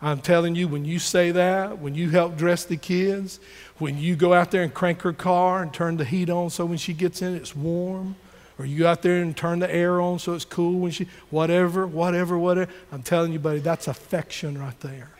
I'm 0.00 0.20
telling 0.20 0.54
you, 0.54 0.68
when 0.68 0.84
you 0.84 0.98
say 0.98 1.32
that, 1.32 1.78
when 1.78 1.94
you 1.94 2.10
help 2.10 2.36
dress 2.36 2.64
the 2.64 2.76
kids, 2.76 3.40
when 3.78 3.98
you 3.98 4.14
go 4.14 4.32
out 4.32 4.50
there 4.50 4.62
and 4.62 4.72
crank 4.72 5.02
her 5.02 5.12
car 5.12 5.62
and 5.62 5.72
turn 5.72 5.96
the 5.96 6.04
heat 6.04 6.30
on 6.30 6.50
so 6.50 6.64
when 6.64 6.78
she 6.78 6.92
gets 6.92 7.22
in 7.22 7.34
it's 7.34 7.56
warm, 7.56 8.14
or 8.58 8.66
you 8.66 8.86
out 8.86 9.02
there 9.02 9.20
and 9.22 9.36
turn 9.36 9.58
the 9.58 9.72
air 9.72 10.00
on 10.00 10.18
so 10.18 10.34
it's 10.34 10.44
cool 10.44 10.80
when 10.80 10.90
she, 10.90 11.06
whatever, 11.30 11.86
whatever, 11.86 12.38
whatever. 12.38 12.72
I'm 12.90 13.02
telling 13.02 13.32
you, 13.32 13.38
buddy, 13.38 13.58
that's 13.58 13.88
affection 13.88 14.58
right 14.58 14.78
there. 14.80 15.10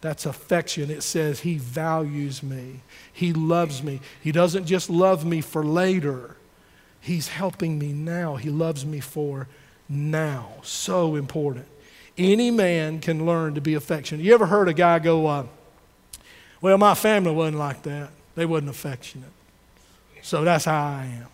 That's 0.00 0.26
affection. 0.26 0.90
It 0.90 1.02
says 1.02 1.40
he 1.40 1.58
values 1.58 2.42
me. 2.42 2.80
He 3.12 3.32
loves 3.32 3.82
me. 3.82 4.00
He 4.20 4.32
doesn't 4.32 4.66
just 4.66 4.88
love 4.90 5.24
me 5.24 5.40
for 5.40 5.64
later, 5.64 6.36
He's 7.00 7.28
helping 7.28 7.78
me 7.78 7.92
now. 7.92 8.36
He 8.36 8.50
loves 8.50 8.84
me 8.84 9.00
for 9.00 9.48
now. 9.88 10.52
So 10.62 11.16
important. 11.16 11.66
Any 12.18 12.50
man 12.50 13.00
can 13.00 13.24
learn 13.24 13.54
to 13.54 13.60
be 13.62 13.74
affectionate. 13.74 14.22
You 14.22 14.34
ever 14.34 14.44
heard 14.44 14.68
a 14.68 14.74
guy 14.74 14.98
go, 14.98 15.26
uh, 15.26 15.46
Well, 16.60 16.76
my 16.76 16.94
family 16.94 17.32
wasn't 17.32 17.56
like 17.56 17.82
that. 17.84 18.10
They 18.34 18.44
wasn't 18.44 18.70
affectionate. 18.70 19.30
So 20.22 20.44
that's 20.44 20.66
how 20.66 20.84
I 20.84 21.04
am. 21.06 21.29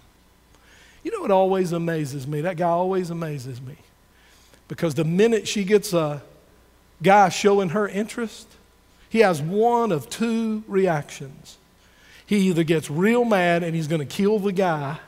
You 1.06 1.12
know 1.12 1.20
what 1.20 1.30
always 1.30 1.70
amazes 1.70 2.26
me? 2.26 2.40
That 2.40 2.56
guy 2.56 2.66
always 2.66 3.10
amazes 3.10 3.60
me. 3.60 3.76
Because 4.66 4.96
the 4.96 5.04
minute 5.04 5.46
she 5.46 5.62
gets 5.62 5.92
a 5.92 6.20
guy 7.00 7.28
showing 7.28 7.68
her 7.68 7.86
interest, 7.86 8.48
he 9.08 9.20
has 9.20 9.40
one 9.40 9.92
of 9.92 10.10
two 10.10 10.64
reactions. 10.66 11.58
He 12.26 12.48
either 12.48 12.64
gets 12.64 12.90
real 12.90 13.24
mad 13.24 13.62
and 13.62 13.72
he's 13.72 13.86
going 13.86 14.00
to 14.00 14.04
kill 14.04 14.40
the 14.40 14.50
guy, 14.50 14.98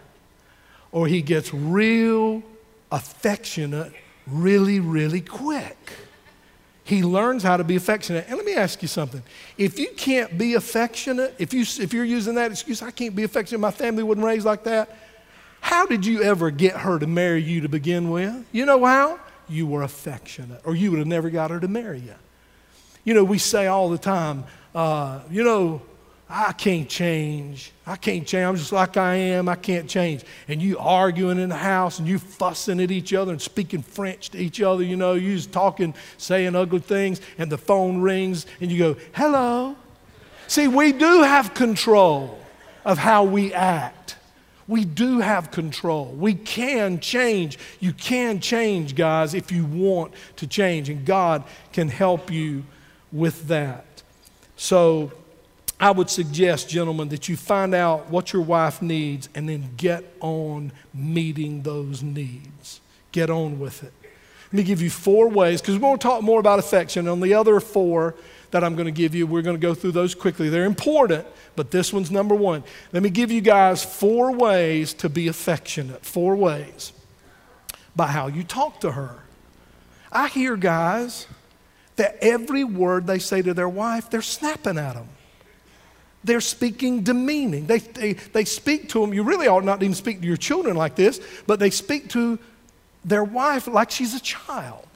or 0.93 1.09
he 1.09 1.21
gets 1.21 1.53
real 1.53 2.45
affectionate 2.93 3.93
really, 4.29 4.79
really 4.79 5.21
quick. 5.21 5.77
he 6.89 7.03
learns 7.03 7.43
how 7.43 7.57
to 7.57 7.65
be 7.65 7.77
affectionate. 7.77 8.25
And 8.29 8.37
let 8.37 8.47
me 8.47 8.55
ask 8.55 8.81
you 8.81 8.89
something. 8.89 9.23
If 9.59 9.79
you 9.79 9.89
can't 9.95 10.39
be 10.39 10.55
affectionate, 10.55 11.35
if, 11.39 11.53
you, 11.53 11.61
if 11.61 11.93
you're 11.93 12.05
using 12.05 12.37
that 12.37 12.51
excuse, 12.51 12.81
I 12.81 12.93
can't 12.93 13.15
be 13.15 13.25
affectionate, 13.25 13.59
my 13.59 13.73
family 13.73 14.03
wasn't 14.03 14.25
raised 14.25 14.47
like 14.47 14.65
that, 14.65 14.97
how 15.61 15.87
did 15.87 16.07
you 16.07 16.23
ever 16.23 16.51
get 16.51 16.77
her 16.77 16.99
to 16.99 17.07
marry 17.07 17.43
you 17.43 17.61
to 17.63 17.69
begin 17.69 18.11
with? 18.11 18.47
You 18.53 18.67
know 18.67 18.85
how? 18.85 19.19
You 19.49 19.67
were 19.67 19.83
affectionate, 19.83 20.61
or 20.65 20.75
you 20.75 20.91
would 20.91 20.99
have 20.99 21.09
never 21.09 21.31
got 21.31 21.51
her 21.51 21.61
to 21.61 21.69
marry 21.69 22.01
you. 22.01 22.15
You 23.05 23.15
know, 23.15 23.25
we 23.25 23.39
say 23.39 23.67
all 23.67 23.89
the 23.89 23.99
time, 23.99 24.45
uh, 24.75 25.21
you 25.31 25.43
know, 25.43 25.81
I 26.31 26.53
can't 26.53 26.89
change. 26.89 27.73
I 27.87 27.97
can't 27.97 28.27
change. 28.27 28.45
I'm 28.45 28.57
just 28.57 28.71
like 28.71 28.99
I 28.99 29.15
am. 29.15 29.49
I 29.49 29.55
can't 29.55 29.89
change. 29.89 30.25
And 30.47 30.61
you 30.61 30.77
arguing 30.77 31.39
in 31.39 31.49
the 31.49 31.57
house 31.57 31.99
and 31.99 32.07
you 32.07 32.19
fussing 32.19 32.81
at 32.81 32.91
each 32.91 33.15
other 33.15 33.33
and 33.33 33.41
speaking 33.41 33.81
French 33.81 34.29
to 34.31 34.39
each 34.39 34.61
other. 34.61 34.83
You 34.83 34.97
know, 34.97 35.15
you 35.15 35.37
just 35.37 35.53
talking, 35.53 35.95
saying 36.19 36.55
ugly 36.55 36.81
things, 36.81 37.23
and 37.39 37.51
the 37.51 37.57
phone 37.57 38.03
rings 38.03 38.45
and 38.61 38.71
you 38.71 38.79
go, 38.79 39.01
hello. 39.15 39.75
See, 40.49 40.69
we 40.69 40.93
do 40.93 41.23
have 41.23 41.55
control 41.55 42.39
of 42.85 42.99
how 42.99 43.25
we 43.25 43.55
act. 43.55 44.17
We 44.69 44.85
do 44.85 45.21
have 45.21 45.51
control. 45.51 46.07
We 46.07 46.35
can 46.35 47.01
change. 47.01 47.59
You 47.81 47.93
can 47.95 48.39
change, 48.39 48.95
guys, 48.95 49.35
if 49.35 49.51
you 49.51 49.65
want 49.65 50.13
to 50.37 50.47
change, 50.47 50.91
and 50.91 51.05
God 51.05 51.43
can 51.73 51.89
help 51.89 52.31
you 52.31 52.65
with 53.11 53.49
that. 53.49 54.03
So, 54.57 55.13
I 55.81 55.93
would 55.93 56.11
suggest, 56.11 56.69
gentlemen, 56.69 57.09
that 57.11 57.29
you 57.29 57.37
find 57.37 57.73
out 57.75 58.11
what 58.11 58.33
your 58.33 58.43
wife 58.43 58.83
needs 58.83 59.29
and 59.35 59.49
then 59.49 59.71
get 59.77 60.05
on 60.21 60.73
meeting 60.93 61.63
those 61.63 62.03
needs. 62.03 62.81
Get 63.13 63.31
on 63.31 63.61
with 63.61 63.85
it. 63.85 63.93
Let 64.47 64.53
me 64.53 64.63
give 64.65 64.83
you 64.83 64.91
four 64.91 65.29
ways, 65.29 65.61
because 65.61 65.77
we're 65.77 65.81
going 65.81 65.99
to 65.99 66.03
talk 66.03 66.23
more 66.23 66.41
about 66.41 66.59
affection. 66.59 67.07
On 67.07 67.21
the 67.21 67.33
other 67.35 67.61
four 67.61 68.17
that 68.51 68.65
I'm 68.65 68.75
going 68.75 68.87
to 68.87 68.93
give 68.93 69.15
you, 69.15 69.27
we're 69.27 69.43
going 69.43 69.57
to 69.57 69.61
go 69.61 69.75
through 69.75 69.93
those 69.93 70.15
quickly. 70.15 70.49
They're 70.49 70.65
important, 70.65 71.27
but 71.57 71.71
this 71.71 71.93
one's 71.93 72.11
number 72.11 72.35
one. 72.35 72.65
Let 72.93 73.03
me 73.03 73.11
give 73.11 73.31
you 73.31 73.41
guys 73.41 73.85
four 73.85 74.33
ways 74.33 74.95
to 74.95 75.09
be 75.09 75.29
affectionate. 75.29 76.05
Four 76.05 76.37
ways 76.37 76.93
by 77.95 78.07
how 78.07 78.29
you 78.29 78.45
talk 78.45 78.81
to 78.81 78.93
her. 78.93 79.19
I 80.11 80.29
hear 80.29 80.57
guys 80.57 81.27
that 81.97 82.17
every 82.23 82.65
word 82.65 83.07
they 83.07 83.19
say 83.19 83.43
to 83.43 83.53
their 83.53 83.69
wife, 83.69 84.09
they're 84.09 84.23
snapping 84.23 84.79
at 84.79 84.95
them 84.95 85.09
they're 86.25 86.41
speaking 86.41 87.03
demeaning. 87.03 87.67
They, 87.67 87.79
they, 87.79 88.13
they 88.15 88.45
speak 88.45 88.89
to 88.91 89.01
them. 89.01 89.15
You 89.15 89.23
really 89.23 89.47
ought 89.47 89.65
not 89.65 89.83
even 89.83 89.95
speak 89.95 90.21
to 90.21 90.27
your 90.27 90.37
children 90.37 90.77
like 90.77 90.97
this, 90.97 91.21
but 91.47 91.59
they 91.61 91.71
speak 91.71 92.11
to 92.11 92.39
their 93.05 93.25
wife 93.25 93.67
like 93.67 93.91
she's 93.91 94.15
a 94.15 94.21
child. 94.21 94.87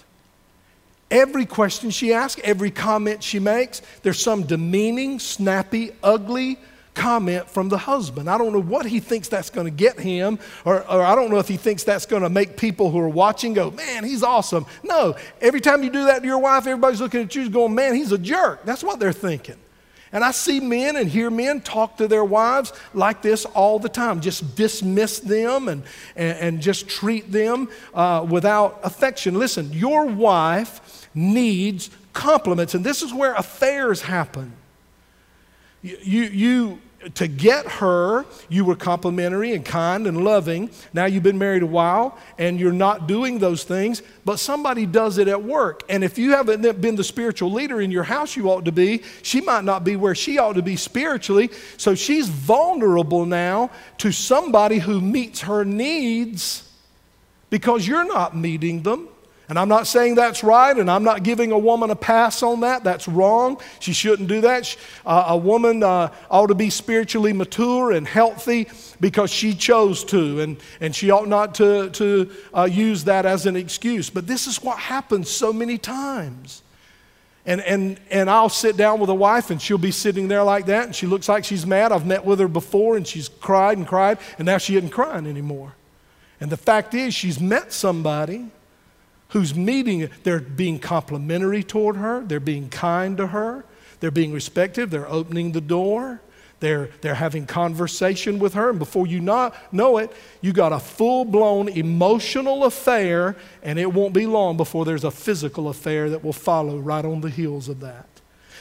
Every 1.13 1.45
question 1.45 1.91
she 1.91 2.15
asks, 2.15 2.41
every 2.43 2.71
comment 2.71 3.23
she 3.23 3.39
makes, 3.39 3.83
there's 4.03 4.19
some 4.19 4.45
demeaning, 4.45 5.19
snappy, 5.19 5.91
ugly 6.03 6.59
comment 6.95 7.51
from 7.51 7.69
the 7.69 7.77
husband. 7.77 8.31
I 8.31 8.39
don't 8.39 8.55
know 8.55 8.63
what 8.63 8.87
he 8.87 8.99
thinks 8.99 9.29
that's 9.29 9.51
going 9.51 9.67
to 9.67 9.71
get 9.71 10.01
him, 10.01 10.39
or, 10.65 10.81
or 10.91 11.03
I 11.03 11.15
don't 11.15 11.31
know 11.31 11.39
if 11.39 11.49
he 11.49 11.59
thinks 11.59 11.85
that's 11.85 12.07
going 12.07 12.23
to 12.23 12.31
make 12.31 12.57
people 12.57 12.91
who 12.91 12.99
are 12.99 13.11
watching 13.11 13.53
go, 13.53 13.71
man, 13.71 14.05
he's 14.05 14.23
awesome. 14.23 14.65
No, 14.83 15.15
every 15.43 15.61
time 15.61 15.83
you 15.83 15.91
do 15.91 16.07
that 16.07 16.23
to 16.23 16.27
your 16.27 16.39
wife, 16.39 16.67
everybody's 16.67 17.03
looking 17.03 17.21
at 17.21 17.35
you 17.35 17.51
going, 17.51 17.75
man, 17.75 17.95
he's 17.95 18.13
a 18.13 18.19
jerk. 18.19 18.65
That's 18.65 18.83
what 18.83 18.99
they're 18.99 19.13
thinking. 19.13 19.57
And 20.13 20.23
I 20.23 20.31
see 20.31 20.61
men 20.61 20.97
and 20.97 21.09
hear 21.09 21.31
men 21.31 21.63
talk 21.63 21.97
to 21.97 22.07
their 22.07 22.25
wives 22.25 22.75
like 22.93 23.23
this 23.23 23.47
all 23.47 23.79
the 23.79 23.89
time, 23.89 24.21
just 24.21 24.55
dismiss 24.55 25.21
them 25.21 25.69
and, 25.69 25.83
and, 26.17 26.39
and 26.39 26.61
just 26.61 26.87
treat 26.87 27.33
them 27.33 27.71
uh, 27.95 28.27
without 28.29 28.81
affection. 28.83 29.39
Listen, 29.39 29.73
your 29.73 30.05
wife 30.05 30.82
needs 31.15 31.91
compliments, 32.13 32.75
and 32.75 32.85
this 32.85 33.03
is 33.03 33.13
where 33.13 33.35
affairs 33.35 34.03
happen. 34.03 34.53
You, 35.83 35.99
you, 36.03 36.23
you 36.23 36.81
to 37.15 37.27
get 37.27 37.67
her, 37.67 38.25
you 38.49 38.65
were 38.65 38.77
complimentary 38.77 39.53
and 39.55 39.65
kind 39.65 40.07
and 40.07 40.25
loving. 40.25 40.71
Now 40.93 41.07
you've 41.07 41.23
been 41.23 41.39
married 41.39 41.63
a 41.63 41.67
while 41.67 42.17
and 42.39 42.61
you're 42.61 42.73
not 42.73 43.09
doing 43.09 43.39
those 43.39 43.65
things, 43.65 44.03
but 44.25 44.39
somebody 44.39 44.87
does 44.87 45.19
it 45.19 45.29
at 45.29 45.43
work. 45.43 45.83
And 45.89 46.05
if 46.05 46.19
you 46.19 46.31
haven't 46.33 46.81
been 46.81 46.97
the 46.97 47.05
spiritual 47.05 47.53
leader 47.53 47.81
in 47.81 47.91
your 47.91 48.05
house 48.05 48.37
you 48.37 48.49
ought 48.51 48.65
to 48.67 48.73
be, 48.73 49.03
she 49.23 49.41
might 49.41 49.65
not 49.65 49.85
be 49.85 49.97
where 49.97 50.15
she 50.15 50.39
ought 50.39 50.55
to 50.55 50.63
be 50.63 50.77
spiritually. 50.77 51.51
So 51.77 51.95
she's 51.95 52.29
vulnerable 52.29 53.27
now 53.27 53.71
to 53.99 54.13
somebody 54.13 54.79
who 54.79 55.01
meets 55.01 55.41
her 55.43 55.65
needs 55.65 56.69
because 57.51 57.87
you're 57.87 58.07
not 58.07 58.37
meeting 58.37 58.83
them. 58.83 59.09
And 59.53 59.59
I'm 59.59 59.69
not 59.69 59.87
saying 59.87 60.15
that's 60.15 60.43
right, 60.43 60.75
and 60.75 60.91
I'm 60.91 61.05
not 61.05 61.25
giving 61.25 61.53
a 61.53 61.59
woman 61.59 61.91
a 61.91 61.95
pass 61.95 62.43
on 62.43 62.61
that. 62.61 62.85
That's 62.85 63.07
wrong. 63.07 63.61
She 63.81 63.93
shouldn't 63.93 64.27
do 64.27 64.41
that. 64.41 64.75
Uh, 65.05 65.25
a 65.27 65.37
woman 65.37 65.83
uh, 65.83 66.09
ought 66.31 66.47
to 66.47 66.55
be 66.55 66.71
spiritually 66.71 67.35
mature 67.35 67.93
and 67.93 68.09
healthy 68.09 68.67
because 68.99 69.31
she 69.31 69.53
chose 69.53 70.05
to, 70.05 70.41
and, 70.41 70.57
and 70.81 70.97
she 70.97 71.11
ought 71.11 71.29
not 71.29 71.55
to, 71.57 71.91
to 71.91 72.31
uh, 72.55 72.65
use 72.65 73.05
that 73.05 73.27
as 73.27 73.45
an 73.45 73.55
excuse. 73.55 74.09
But 74.09 74.27
this 74.27 74.47
is 74.47 74.63
what 74.63 74.79
happens 74.79 75.29
so 75.29 75.53
many 75.53 75.77
times. 75.77 76.63
And, 77.45 77.61
and, 77.61 78.01
and 78.11 78.31
I'll 78.31 78.49
sit 78.49 78.79
down 78.79 79.01
with 79.01 79.11
a 79.11 79.15
wife, 79.15 79.51
and 79.51 79.61
she'll 79.61 79.77
be 79.77 79.91
sitting 79.91 80.29
there 80.29 80.45
like 80.45 80.65
that, 80.65 80.87
and 80.87 80.97
she 80.97 81.07
looks 81.07 81.29
like 81.29 81.45
she's 81.45 81.67
mad. 81.67 81.93
I've 81.93 82.07
met 82.07 82.25
with 82.25 82.41
her 82.41 82.49
before, 82.49 82.97
and 82.97 83.07
she's 83.07 83.29
cried 83.29 83.77
and 83.77 83.87
cried, 83.87 84.17
and 84.39 84.47
now 84.47 84.57
she 84.57 84.79
isn't 84.79 84.89
crying 84.89 85.27
anymore. 85.27 85.75
And 86.41 86.51
the 86.51 86.57
fact 86.57 86.95
is, 86.95 87.13
she's 87.13 87.39
met 87.39 87.75
somebody 87.75 88.51
who's 89.33 89.55
meeting, 89.55 90.09
they're 90.23 90.41
being 90.41 90.79
complimentary 90.79 91.63
toward 91.63 91.97
her, 91.97 92.23
they're 92.25 92.41
being 92.41 92.69
kind 92.69 93.17
to 93.17 93.29
her, 93.29 93.65
they're 94.01 94.11
being 94.11 94.33
respectful, 94.33 94.87
they're 94.87 95.11
opening 95.11 95.53
the 95.53 95.61
door, 95.61 96.21
they're, 96.61 96.91
they're 97.01 97.15
having 97.15 97.47
conversation 97.47 98.39
with 98.39 98.55
her, 98.55 98.71
and 98.71 98.79
before 98.79 99.07
you 99.07 99.21
not, 99.21 99.55
know 99.73 99.97
it, 99.99 100.13
you 100.43 100.53
got 100.53 100.73
a 100.73 100.79
full 100.79 101.25
blown 101.25 101.69
emotional 101.69 102.65
affair, 102.65 103.35
and 103.63 103.79
it 103.79 103.93
won't 103.93 104.13
be 104.13 104.27
long 104.27 104.57
before 104.57 104.85
there's 104.85 105.05
a 105.05 105.11
physical 105.11 105.69
affair 105.69 106.11
that 106.11 106.23
will 106.23 106.33
follow 106.33 106.79
right 106.79 107.05
on 107.05 107.23
the 107.23 107.31
heels 107.31 107.69
of 107.69 107.81
that. 107.81 108.07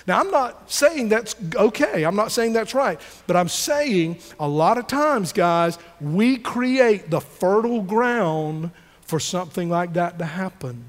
Now, 0.08 0.20
I'm 0.20 0.32
not 0.32 0.72
saying 0.72 1.10
that's 1.10 1.36
okay. 1.54 2.04
I'm 2.04 2.16
not 2.16 2.32
saying 2.32 2.54
that's 2.54 2.74
right. 2.74 3.00
But 3.28 3.36
I'm 3.36 3.50
saying 3.50 4.18
a 4.40 4.48
lot 4.48 4.80
of 4.80 4.88
times, 4.88 5.32
guys, 5.32 5.78
we 6.00 6.38
create 6.38 7.12
the 7.12 7.22
fertile 7.22 7.84
ground 7.84 8.72
for 9.12 9.20
something 9.20 9.70
like 9.70 9.92
that 9.92 10.18
to 10.20 10.24
happen. 10.24 10.86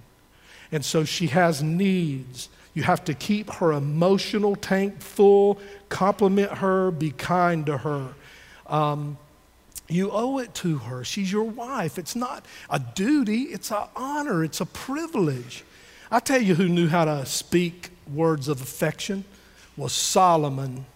And 0.71 0.85
so 0.85 1.03
she 1.03 1.27
has 1.27 1.61
needs. 1.61 2.49
You 2.73 2.85
have 2.85 3.05
to 3.07 3.15
keep 3.15 3.51
her 3.55 3.73
emotional 3.73 4.55
tank 4.55 5.01
full, 5.01 5.59
compliment 5.89 6.53
her, 6.59 6.93
be 6.93 7.11
kind 7.11 7.67
to 7.67 7.79
her. 7.79 8.15
Um, 8.69 9.19
you 9.89 10.13
owe 10.13 10.39
it 10.39 10.55
to 10.55 10.79
her. 10.79 11.03
She's 11.03 11.33
your 11.33 11.43
wife. 11.43 11.99
It's 11.99 12.15
not 12.15 12.47
a 12.71 12.79
duty, 12.79 13.43
it's 13.57 13.73
an 13.73 13.89
honor, 13.97 14.45
it's 14.45 14.61
a 14.61 14.67
privilege. 14.67 15.65
I 16.09 16.21
tell 16.21 16.41
you 16.41 16.55
who 16.55 16.69
knew 16.69 16.87
how 16.87 17.05
to 17.05 17.27
speak 17.27 17.91
words 18.15 18.47
of 18.47 18.63
affection 18.63 19.25
was 19.77 19.93
Solomon. 19.93 20.87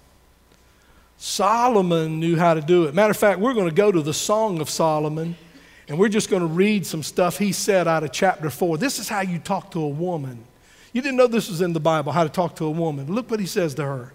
Solomon 1.19 2.21
knew 2.21 2.37
how 2.37 2.55
to 2.55 2.61
do 2.61 2.85
it. 2.85 2.95
Matter 2.95 3.11
of 3.11 3.17
fact, 3.17 3.41
we're 3.41 3.55
going 3.55 3.69
to 3.69 3.75
go 3.75 3.91
to 3.91 4.01
the 4.01 4.15
Song 4.15 4.61
of 4.61 4.71
Solomon. 4.71 5.37
And 5.89 5.99
we're 5.99 6.09
just 6.09 6.31
going 6.31 6.43
to 6.43 6.49
read 6.49 6.85
some 6.85 7.03
stuff 7.03 7.39
he 7.39 7.53
said 7.53 7.87
out 7.87 8.03
of 8.03 8.13
chapter 8.13 8.51
4. 8.51 8.79
This 8.79 8.99
is 8.99 9.09
how 9.09 9.21
you 9.21 9.39
talk 9.39 9.71
to 9.73 9.81
a 9.81 9.89
woman. 9.89 10.45
You 10.93 11.03
didn't 11.03 11.17
know 11.17 11.27
this 11.27 11.49
was 11.49 11.61
in 11.61 11.73
the 11.73 11.81
Bible, 11.81 12.13
how 12.13 12.25
to 12.25 12.31
talk 12.31 12.57
to 12.57 12.65
a 12.65 12.71
woman. 12.71 13.13
Look 13.13 13.31
what 13.31 13.39
he 13.39 13.47
says 13.47 13.75
to 13.75 13.85
her. 13.85 14.13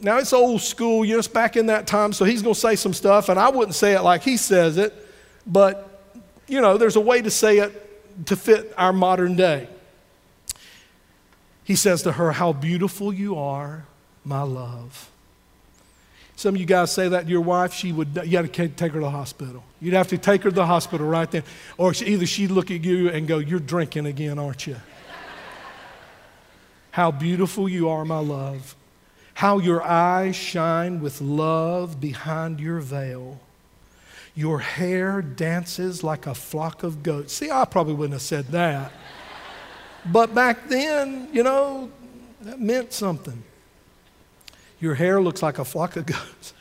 Now, 0.00 0.18
it's 0.18 0.32
old 0.32 0.60
school, 0.60 1.04
you 1.04 1.12
know, 1.12 1.18
it's 1.18 1.28
back 1.28 1.56
in 1.56 1.66
that 1.66 1.86
time, 1.86 2.12
so 2.12 2.24
he's 2.24 2.42
going 2.42 2.54
to 2.54 2.60
say 2.60 2.74
some 2.74 2.92
stuff, 2.92 3.28
and 3.28 3.38
I 3.38 3.50
wouldn't 3.50 3.76
say 3.76 3.94
it 3.94 4.00
like 4.00 4.22
he 4.22 4.36
says 4.36 4.76
it, 4.76 4.92
but, 5.46 6.02
you 6.48 6.60
know, 6.60 6.76
there's 6.76 6.96
a 6.96 7.00
way 7.00 7.22
to 7.22 7.30
say 7.30 7.58
it 7.58 8.26
to 8.26 8.34
fit 8.34 8.74
our 8.76 8.92
modern 8.92 9.36
day. 9.36 9.68
He 11.62 11.76
says 11.76 12.02
to 12.02 12.12
her, 12.12 12.32
How 12.32 12.52
beautiful 12.52 13.12
you 13.12 13.38
are, 13.38 13.84
my 14.24 14.42
love. 14.42 15.11
Some 16.36 16.54
of 16.54 16.60
you 16.60 16.66
guys 16.66 16.92
say 16.92 17.08
that 17.08 17.24
to 17.24 17.30
your 17.30 17.40
wife, 17.40 17.72
she 17.72 17.92
would, 17.92 18.18
you 18.24 18.32
got 18.32 18.42
to 18.42 18.48
take 18.48 18.92
her 18.92 18.98
to 18.98 19.04
the 19.04 19.10
hospital. 19.10 19.62
You'd 19.80 19.94
have 19.94 20.08
to 20.08 20.18
take 20.18 20.42
her 20.42 20.50
to 20.50 20.54
the 20.54 20.66
hospital 20.66 21.06
right 21.06 21.30
then. 21.30 21.44
Or 21.76 21.92
either 22.04 22.26
she'd 22.26 22.50
look 22.50 22.70
at 22.70 22.82
you 22.82 23.10
and 23.10 23.28
go, 23.28 23.38
You're 23.38 23.60
drinking 23.60 24.06
again, 24.06 24.38
aren't 24.38 24.66
you? 24.66 24.76
How 26.92 27.10
beautiful 27.10 27.68
you 27.68 27.88
are, 27.88 28.04
my 28.04 28.18
love. 28.18 28.76
How 29.34 29.58
your 29.58 29.82
eyes 29.82 30.36
shine 30.36 31.00
with 31.00 31.20
love 31.20 32.00
behind 32.00 32.60
your 32.60 32.80
veil. 32.80 33.40
Your 34.34 34.60
hair 34.60 35.22
dances 35.22 36.02
like 36.02 36.26
a 36.26 36.34
flock 36.34 36.82
of 36.82 37.02
goats. 37.02 37.32
See, 37.32 37.50
I 37.50 37.64
probably 37.64 37.94
wouldn't 37.94 38.14
have 38.14 38.22
said 38.22 38.48
that. 38.48 38.92
But 40.04 40.34
back 40.34 40.68
then, 40.68 41.28
you 41.32 41.42
know, 41.42 41.90
that 42.42 42.60
meant 42.60 42.92
something. 42.92 43.42
Your 44.82 44.96
hair 44.96 45.20
looks 45.20 45.44
like 45.44 45.60
a 45.60 45.64
flock 45.64 45.94
of 45.94 46.06
goats. 46.06 46.54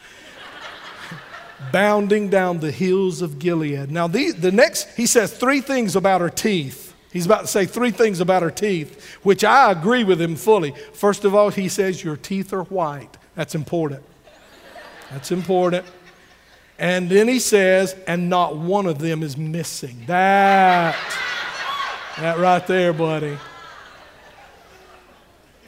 Bounding 1.72 2.30
down 2.30 2.60
the 2.60 2.72
hills 2.72 3.24
of 3.24 3.40
Gilead. 3.40 3.90
Now, 3.90 4.08
the, 4.08 4.30
the 4.32 4.52
next, 4.52 4.96
he 4.96 5.08
says 5.08 5.36
three 5.36 5.60
things 5.60 5.96
about 5.96 6.22
her 6.22 6.30
teeth. 6.30 6.94
He's 7.12 7.26
about 7.26 7.42
to 7.42 7.48
say 7.48 7.66
three 7.66 7.90
things 7.90 8.20
about 8.20 8.44
her 8.44 8.52
teeth, 8.52 9.18
which 9.24 9.44
I 9.44 9.72
agree 9.72 10.04
with 10.04 10.22
him 10.22 10.36
fully. 10.36 10.76
First 10.94 11.26
of 11.26 11.34
all, 11.34 11.50
he 11.50 11.68
says, 11.68 12.04
Your 12.04 12.16
teeth 12.16 12.54
are 12.54 12.64
white. 12.66 13.18
That's 13.34 13.56
important. 13.56 14.04
That's 15.10 15.32
important. 15.32 15.84
And 16.78 17.10
then 17.10 17.28
he 17.28 17.40
says, 17.40 17.96
And 18.06 18.30
not 18.30 18.56
one 18.56 18.86
of 18.86 19.00
them 19.00 19.24
is 19.24 19.36
missing. 19.36 20.04
That, 20.06 20.96
that 22.20 22.38
right 22.38 22.66
there, 22.68 22.94
buddy. 22.94 23.36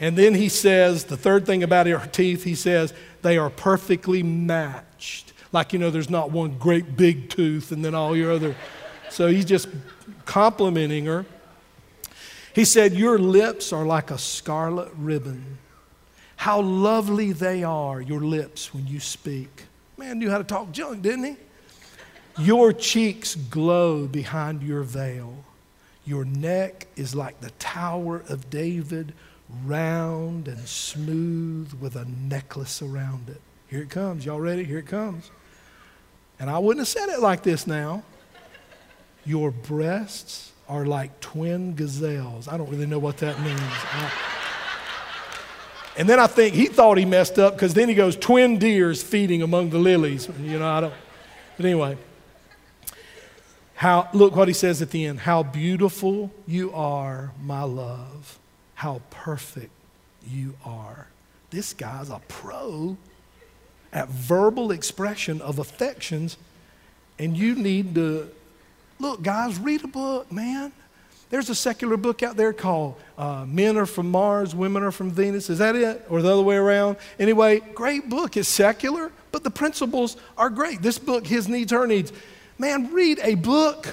And 0.03 0.17
then 0.17 0.33
he 0.33 0.49
says, 0.49 1.05
the 1.05 1.15
third 1.15 1.45
thing 1.45 1.63
about 1.63 1.87
her 1.87 2.05
teeth, 2.07 2.43
he 2.43 2.55
says, 2.55 2.93
they 3.21 3.37
are 3.37 3.49
perfectly 3.49 4.21
matched. 4.21 5.31
Like, 5.53 5.71
you 5.71 5.79
know, 5.79 5.91
there's 5.91 6.09
not 6.09 6.29
one 6.29 6.57
great 6.57 6.97
big 6.97 7.29
tooth 7.29 7.71
and 7.71 7.85
then 7.85 7.95
all 7.95 8.13
your 8.13 8.33
other. 8.33 8.53
So 9.09 9.27
he's 9.27 9.45
just 9.45 9.69
complimenting 10.25 11.05
her. 11.05 11.25
He 12.53 12.65
said, 12.65 12.91
Your 12.91 13.17
lips 13.17 13.71
are 13.71 13.85
like 13.85 14.11
a 14.11 14.17
scarlet 14.17 14.91
ribbon. 14.97 15.57
How 16.35 16.59
lovely 16.59 17.31
they 17.31 17.63
are, 17.63 18.01
your 18.01 18.19
lips, 18.19 18.73
when 18.73 18.85
you 18.85 18.99
speak. 18.99 19.63
Man 19.95 20.19
knew 20.19 20.29
how 20.29 20.37
to 20.37 20.43
talk 20.43 20.73
junk, 20.73 21.01
didn't 21.01 21.23
he? 21.23 21.35
Your 22.39 22.73
cheeks 22.73 23.35
glow 23.35 24.05
behind 24.05 24.63
your 24.63 24.83
veil. 24.83 25.45
Your 26.03 26.25
neck 26.25 26.87
is 26.97 27.15
like 27.15 27.39
the 27.39 27.51
Tower 27.51 28.21
of 28.27 28.49
David 28.49 29.13
round 29.65 30.47
and 30.47 30.67
smooth 30.67 31.73
with 31.73 31.95
a 31.95 32.05
necklace 32.05 32.81
around 32.81 33.29
it. 33.29 33.41
Here 33.67 33.81
it 33.81 33.89
comes. 33.89 34.25
Y'all 34.25 34.39
ready? 34.39 34.63
Here 34.63 34.79
it 34.79 34.87
comes. 34.87 35.31
And 36.39 36.49
I 36.49 36.59
wouldn't 36.59 36.79
have 36.79 36.87
said 36.87 37.09
it 37.09 37.19
like 37.19 37.43
this 37.43 37.65
now. 37.65 38.03
Your 39.25 39.51
breasts 39.51 40.51
are 40.67 40.85
like 40.85 41.19
twin 41.21 41.75
gazelles. 41.75 42.47
I 42.47 42.57
don't 42.57 42.69
really 42.69 42.85
know 42.85 42.99
what 42.99 43.17
that 43.17 43.39
means. 43.41 43.59
I, 43.61 44.11
and 45.97 46.09
then 46.09 46.19
I 46.19 46.27
think 46.27 46.55
he 46.55 46.65
thought 46.65 46.97
he 46.97 47.05
messed 47.05 47.39
up 47.39 47.53
because 47.53 47.73
then 47.73 47.87
he 47.87 47.95
goes, 47.95 48.15
twin 48.15 48.57
deers 48.57 49.01
feeding 49.01 49.41
among 49.41 49.69
the 49.69 49.77
lilies. 49.77 50.27
You 50.41 50.59
know, 50.59 50.67
I 50.67 50.81
don't. 50.81 50.93
But 51.55 51.65
anyway, 51.65 51.97
how, 53.75 54.09
look 54.13 54.35
what 54.35 54.47
he 54.47 54.53
says 54.53 54.81
at 54.81 54.89
the 54.89 55.05
end. 55.05 55.19
How 55.19 55.43
beautiful 55.43 56.31
you 56.47 56.73
are, 56.73 57.31
my 57.41 57.63
love 57.63 58.39
how 58.75 59.01
perfect 59.09 59.71
you 60.27 60.55
are. 60.65 61.07
This 61.49 61.73
guy's 61.73 62.09
a 62.09 62.21
pro 62.27 62.97
at 63.91 64.09
verbal 64.09 64.71
expression 64.71 65.41
of 65.41 65.59
affections, 65.59 66.37
and 67.19 67.37
you 67.37 67.55
need 67.55 67.95
to 67.95 68.29
look, 68.99 69.21
guys, 69.21 69.59
read 69.59 69.83
a 69.83 69.87
book, 69.87 70.31
man. 70.31 70.71
There's 71.29 71.49
a 71.49 71.55
secular 71.55 71.97
book 71.97 72.21
out 72.21 72.37
there 72.37 72.53
called 72.53 72.95
uh, 73.17 73.45
Men 73.47 73.75
Are 73.77 73.87
From 73.87 74.11
Mars, 74.11 74.53
Women 74.53 74.83
Are 74.83 74.91
From 74.91 75.09
Venus. 75.09 75.49
Is 75.49 75.57
that 75.57 75.75
it? 75.75 76.05
Or 76.09 76.21
the 76.21 76.31
other 76.31 76.43
way 76.43 76.55
around? 76.55 76.97
Anyway, 77.17 77.59
great 77.59 78.07
book. 78.07 78.37
It's 78.37 78.47
secular, 78.47 79.11
but 79.31 79.43
the 79.43 79.49
principles 79.49 80.15
are 80.37 80.51
great. 80.51 80.83
This 80.83 80.99
book, 80.99 81.25
His 81.25 81.47
Needs, 81.47 81.71
Her 81.71 81.87
Needs. 81.87 82.13
Man, 82.59 82.93
read 82.93 83.19
a 83.23 83.33
book 83.33 83.87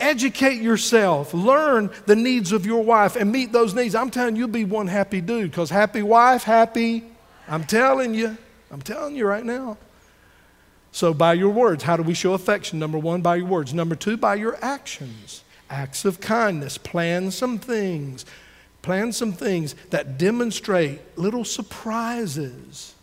Educate 0.00 0.62
yourself, 0.62 1.34
learn 1.34 1.90
the 2.06 2.16
needs 2.16 2.52
of 2.52 2.64
your 2.64 2.82
wife, 2.82 3.16
and 3.16 3.30
meet 3.30 3.52
those 3.52 3.74
needs. 3.74 3.94
I'm 3.94 4.10
telling 4.10 4.34
you, 4.34 4.40
you'll 4.40 4.48
be 4.48 4.64
one 4.64 4.86
happy 4.86 5.20
dude 5.20 5.50
because 5.50 5.68
happy 5.68 6.02
wife, 6.02 6.42
happy. 6.42 7.04
I'm 7.46 7.64
telling 7.64 8.14
you, 8.14 8.38
I'm 8.70 8.80
telling 8.80 9.14
you 9.14 9.26
right 9.26 9.44
now. 9.44 9.76
So, 10.90 11.12
by 11.12 11.34
your 11.34 11.50
words, 11.50 11.84
how 11.84 11.98
do 11.98 12.02
we 12.02 12.14
show 12.14 12.32
affection? 12.32 12.78
Number 12.78 12.98
one, 12.98 13.20
by 13.20 13.36
your 13.36 13.46
words. 13.46 13.74
Number 13.74 13.94
two, 13.94 14.16
by 14.16 14.36
your 14.36 14.58
actions. 14.64 15.44
Acts 15.68 16.06
of 16.06 16.18
kindness. 16.18 16.78
Plan 16.78 17.30
some 17.30 17.58
things. 17.58 18.24
Plan 18.80 19.12
some 19.12 19.32
things 19.32 19.74
that 19.90 20.16
demonstrate 20.16 21.00
little 21.18 21.44
surprises, 21.44 22.94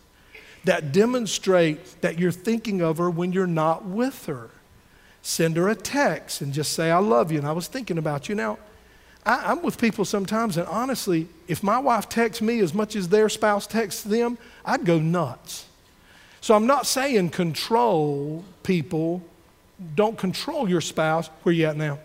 that 0.64 0.90
demonstrate 0.90 2.00
that 2.00 2.18
you're 2.18 2.32
thinking 2.32 2.82
of 2.82 2.98
her 2.98 3.08
when 3.08 3.32
you're 3.32 3.46
not 3.46 3.84
with 3.84 4.26
her 4.26 4.50
send 5.22 5.56
her 5.56 5.68
a 5.68 5.74
text 5.74 6.40
and 6.40 6.52
just 6.52 6.72
say, 6.72 6.90
I 6.90 6.98
love 6.98 7.30
you. 7.32 7.38
And 7.38 7.46
I 7.46 7.52
was 7.52 7.66
thinking 7.66 7.98
about 7.98 8.28
you. 8.28 8.34
Now, 8.34 8.58
I, 9.26 9.52
am 9.52 9.62
with 9.62 9.78
people 9.78 10.04
sometimes, 10.04 10.56
and 10.56 10.66
honestly, 10.68 11.28
if 11.48 11.62
my 11.62 11.78
wife 11.78 12.08
texts 12.08 12.40
me 12.40 12.60
as 12.60 12.72
much 12.72 12.96
as 12.96 13.08
their 13.08 13.28
spouse 13.28 13.66
texts 13.66 14.02
them, 14.02 14.38
I'd 14.64 14.84
go 14.84 14.98
nuts. 14.98 15.66
So 16.40 16.54
I'm 16.54 16.66
not 16.66 16.86
saying 16.86 17.30
control 17.30 18.44
people. 18.62 19.22
Don't 19.94 20.16
control 20.16 20.68
your 20.68 20.80
spouse. 20.80 21.28
Where 21.42 21.54
you 21.54 21.66
at 21.66 21.76
now? 21.76 21.98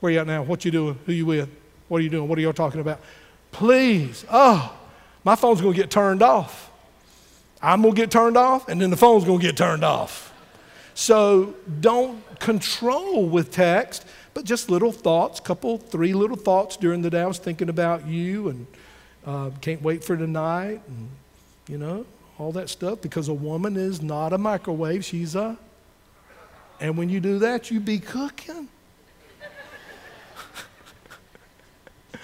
Where 0.00 0.10
you 0.10 0.18
at 0.18 0.26
now? 0.26 0.42
What 0.42 0.64
you 0.64 0.70
doing? 0.70 0.98
Who 1.06 1.12
you 1.12 1.26
with? 1.26 1.48
What 1.88 1.98
are 1.98 2.04
you 2.04 2.10
doing? 2.10 2.28
What 2.28 2.38
are 2.38 2.40
y'all 2.40 2.52
talking 2.52 2.80
about? 2.80 3.00
Please. 3.52 4.24
Oh, 4.30 4.76
my 5.22 5.36
phone's 5.36 5.60
going 5.60 5.74
to 5.74 5.80
get 5.80 5.90
turned 5.90 6.22
off. 6.22 6.70
I'm 7.62 7.82
going 7.82 7.94
to 7.94 8.00
get 8.00 8.10
turned 8.10 8.36
off, 8.36 8.68
and 8.68 8.80
then 8.80 8.90
the 8.90 8.96
phone's 8.96 9.24
going 9.24 9.38
to 9.38 9.46
get 9.46 9.56
turned 9.56 9.84
off. 9.84 10.29
So 11.00 11.54
don't 11.80 12.22
control 12.40 13.26
with 13.26 13.50
text, 13.50 14.04
but 14.34 14.44
just 14.44 14.68
little 14.68 14.92
thoughts, 14.92 15.40
couple, 15.40 15.78
three 15.78 16.12
little 16.12 16.36
thoughts 16.36 16.76
during 16.76 17.00
the 17.00 17.08
day. 17.08 17.22
I 17.22 17.26
was 17.26 17.38
thinking 17.38 17.70
about 17.70 18.06
you 18.06 18.50
and 18.50 18.66
uh, 19.24 19.48
can't 19.62 19.80
wait 19.80 20.04
for 20.04 20.14
tonight, 20.14 20.82
and 20.86 21.08
you 21.68 21.78
know, 21.78 22.04
all 22.36 22.52
that 22.52 22.68
stuff. 22.68 23.00
Because 23.00 23.28
a 23.28 23.32
woman 23.32 23.78
is 23.78 24.02
not 24.02 24.34
a 24.34 24.38
microwave, 24.38 25.02
she's 25.02 25.34
a. 25.34 25.56
And 26.80 26.98
when 26.98 27.08
you 27.08 27.18
do 27.18 27.38
that, 27.38 27.70
you 27.70 27.80
be 27.80 27.98
cooking. 27.98 28.68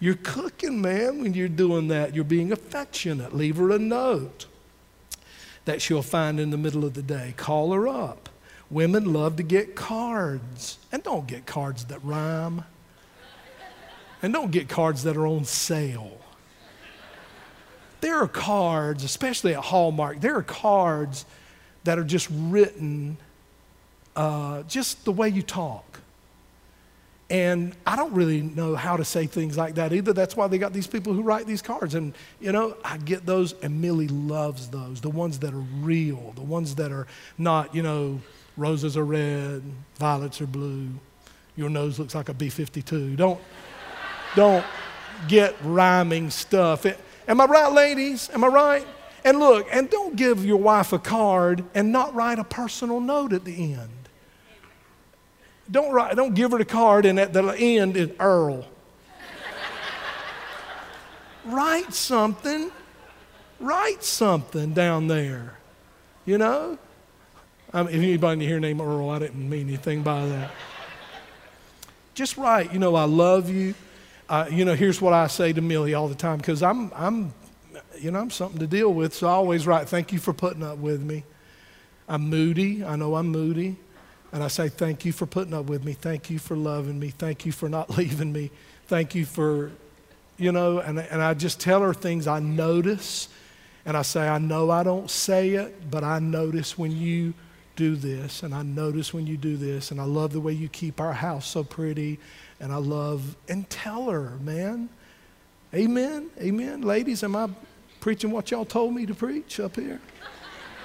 you're 0.00 0.18
cooking, 0.22 0.80
man, 0.80 1.20
when 1.20 1.34
you're 1.34 1.46
doing 1.46 1.88
that. 1.88 2.14
You're 2.14 2.24
being 2.24 2.52
affectionate. 2.52 3.36
Leave 3.36 3.58
her 3.58 3.70
a 3.70 3.78
note 3.78 4.46
that 5.64 5.80
she'll 5.80 6.02
find 6.02 6.38
in 6.38 6.50
the 6.50 6.56
middle 6.56 6.84
of 6.84 6.94
the 6.94 7.02
day. 7.02 7.34
Call 7.36 7.72
her 7.72 7.88
up. 7.88 8.28
Women 8.70 9.12
love 9.12 9.36
to 9.36 9.42
get 9.42 9.74
cards. 9.74 10.78
And 10.92 11.02
don't 11.02 11.26
get 11.26 11.46
cards 11.46 11.84
that 11.86 12.02
rhyme. 12.04 12.64
And 14.22 14.32
don't 14.32 14.50
get 14.50 14.68
cards 14.68 15.04
that 15.04 15.16
are 15.16 15.26
on 15.26 15.44
sale. 15.44 16.18
There 18.00 18.18
are 18.18 18.28
cards, 18.28 19.04
especially 19.04 19.54
at 19.54 19.64
Hallmark, 19.64 20.20
there 20.20 20.36
are 20.36 20.42
cards 20.42 21.24
that 21.84 21.98
are 21.98 22.04
just 22.04 22.28
written 22.30 23.16
uh, 24.16 24.62
just 24.64 25.04
the 25.04 25.12
way 25.12 25.28
you 25.28 25.42
talk. 25.42 26.00
And 27.30 27.74
I 27.86 27.96
don't 27.96 28.12
really 28.12 28.42
know 28.42 28.76
how 28.76 28.96
to 28.96 29.04
say 29.04 29.26
things 29.26 29.56
like 29.56 29.76
that 29.76 29.92
either. 29.92 30.12
That's 30.12 30.36
why 30.36 30.46
they 30.46 30.58
got 30.58 30.72
these 30.74 30.86
people 30.86 31.14
who 31.14 31.22
write 31.22 31.46
these 31.46 31.62
cards. 31.62 31.94
And, 31.94 32.14
you 32.38 32.52
know, 32.52 32.76
I 32.84 32.98
get 32.98 33.24
those, 33.24 33.54
and 33.62 33.80
Millie 33.80 34.08
loves 34.08 34.68
those 34.68 35.00
the 35.00 35.10
ones 35.10 35.38
that 35.38 35.54
are 35.54 35.64
real, 35.80 36.32
the 36.36 36.42
ones 36.42 36.74
that 36.74 36.92
are 36.92 37.06
not, 37.38 37.74
you 37.74 37.82
know, 37.82 38.20
roses 38.56 38.96
are 38.96 39.04
red, 39.04 39.62
violets 39.96 40.40
are 40.40 40.46
blue, 40.46 40.90
your 41.56 41.70
nose 41.70 41.98
looks 41.98 42.14
like 42.14 42.28
a 42.28 42.34
B 42.34 42.48
52. 42.48 43.16
Don't, 43.16 43.40
don't 44.36 44.64
get 45.28 45.54
rhyming 45.62 46.30
stuff. 46.30 46.84
It, 46.84 46.98
am 47.26 47.40
I 47.40 47.46
right, 47.46 47.72
ladies? 47.72 48.28
Am 48.34 48.44
I 48.44 48.48
right? 48.48 48.86
And 49.24 49.38
look, 49.38 49.66
and 49.70 49.88
don't 49.88 50.16
give 50.16 50.44
your 50.44 50.58
wife 50.58 50.92
a 50.92 50.98
card 50.98 51.64
and 51.74 51.90
not 51.90 52.14
write 52.14 52.38
a 52.38 52.44
personal 52.44 53.00
note 53.00 53.32
at 53.32 53.44
the 53.44 53.72
end. 53.74 54.03
Don't, 55.70 55.92
write, 55.92 56.14
don't 56.16 56.34
give 56.34 56.52
her 56.52 56.58
the 56.58 56.64
card 56.64 57.06
and 57.06 57.18
at 57.18 57.32
the 57.32 57.42
end 57.54 57.96
is 57.96 58.10
Earl. 58.20 58.66
write 61.44 61.92
something. 61.94 62.70
Write 63.60 64.04
something 64.04 64.74
down 64.74 65.06
there. 65.06 65.58
You 66.26 66.38
know? 66.38 66.78
If 67.72 67.88
anybody 67.88 68.46
here 68.46 68.60
named 68.60 68.80
Earl, 68.80 69.10
I 69.10 69.18
didn't 69.18 69.48
mean 69.48 69.68
anything 69.68 70.02
by 70.02 70.26
that. 70.26 70.50
Just 72.14 72.36
write, 72.36 72.72
you 72.72 72.78
know, 72.78 72.94
I 72.94 73.04
love 73.04 73.50
you. 73.50 73.74
Uh, 74.28 74.46
you 74.48 74.64
know, 74.64 74.74
here's 74.74 75.00
what 75.00 75.12
I 75.12 75.26
say 75.26 75.52
to 75.52 75.60
Millie 75.60 75.94
all 75.94 76.06
the 76.06 76.14
time 76.14 76.38
because 76.38 76.62
I'm, 76.62 76.92
I'm, 76.94 77.34
you 77.98 78.12
know, 78.12 78.20
I'm 78.20 78.30
something 78.30 78.60
to 78.60 78.66
deal 78.66 78.94
with. 78.94 79.12
So 79.12 79.26
I 79.26 79.32
always 79.32 79.66
write, 79.66 79.88
thank 79.88 80.12
you 80.12 80.20
for 80.20 80.32
putting 80.32 80.62
up 80.62 80.78
with 80.78 81.02
me. 81.02 81.24
I'm 82.08 82.30
moody. 82.30 82.84
I 82.84 82.94
know 82.94 83.16
I'm 83.16 83.28
moody. 83.28 83.76
And 84.34 84.42
I 84.42 84.48
say, 84.48 84.68
Thank 84.68 85.04
you 85.04 85.12
for 85.12 85.26
putting 85.26 85.54
up 85.54 85.66
with 85.66 85.84
me. 85.84 85.92
Thank 85.92 86.28
you 86.28 86.40
for 86.40 86.56
loving 86.56 86.98
me. 86.98 87.10
Thank 87.10 87.46
you 87.46 87.52
for 87.52 87.68
not 87.68 87.88
leaving 87.96 88.32
me. 88.32 88.50
Thank 88.88 89.14
you 89.14 89.24
for, 89.24 89.70
you 90.36 90.50
know, 90.50 90.80
and, 90.80 90.98
and 90.98 91.22
I 91.22 91.34
just 91.34 91.60
tell 91.60 91.80
her 91.82 91.94
things 91.94 92.26
I 92.26 92.40
notice. 92.40 93.28
And 93.86 93.96
I 93.96 94.02
say, 94.02 94.26
I 94.26 94.38
know 94.38 94.70
I 94.70 94.82
don't 94.82 95.08
say 95.08 95.50
it, 95.50 95.88
but 95.88 96.02
I 96.02 96.18
notice 96.18 96.76
when 96.76 96.90
you 96.90 97.32
do 97.76 97.94
this, 97.96 98.42
and 98.42 98.54
I 98.54 98.62
notice 98.62 99.14
when 99.14 99.26
you 99.26 99.36
do 99.36 99.56
this, 99.56 99.90
and 99.90 100.00
I 100.00 100.04
love 100.04 100.32
the 100.32 100.40
way 100.40 100.52
you 100.52 100.68
keep 100.68 101.00
our 101.00 101.12
house 101.12 101.46
so 101.46 101.62
pretty, 101.62 102.18
and 102.60 102.72
I 102.72 102.76
love, 102.76 103.36
and 103.48 103.68
tell 103.70 104.10
her, 104.10 104.30
man. 104.40 104.88
Amen. 105.72 106.30
Amen. 106.40 106.82
Ladies, 106.82 107.22
am 107.22 107.36
I 107.36 107.50
preaching 108.00 108.30
what 108.30 108.50
y'all 108.50 108.64
told 108.64 108.94
me 108.94 109.06
to 109.06 109.14
preach 109.14 109.60
up 109.60 109.76
here? 109.76 110.00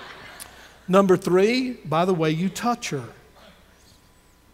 Number 0.87 1.17
three, 1.17 1.73
by 1.85 2.05
the 2.05 2.13
way 2.13 2.29
you 2.31 2.49
touch 2.49 2.89
her. 2.89 3.05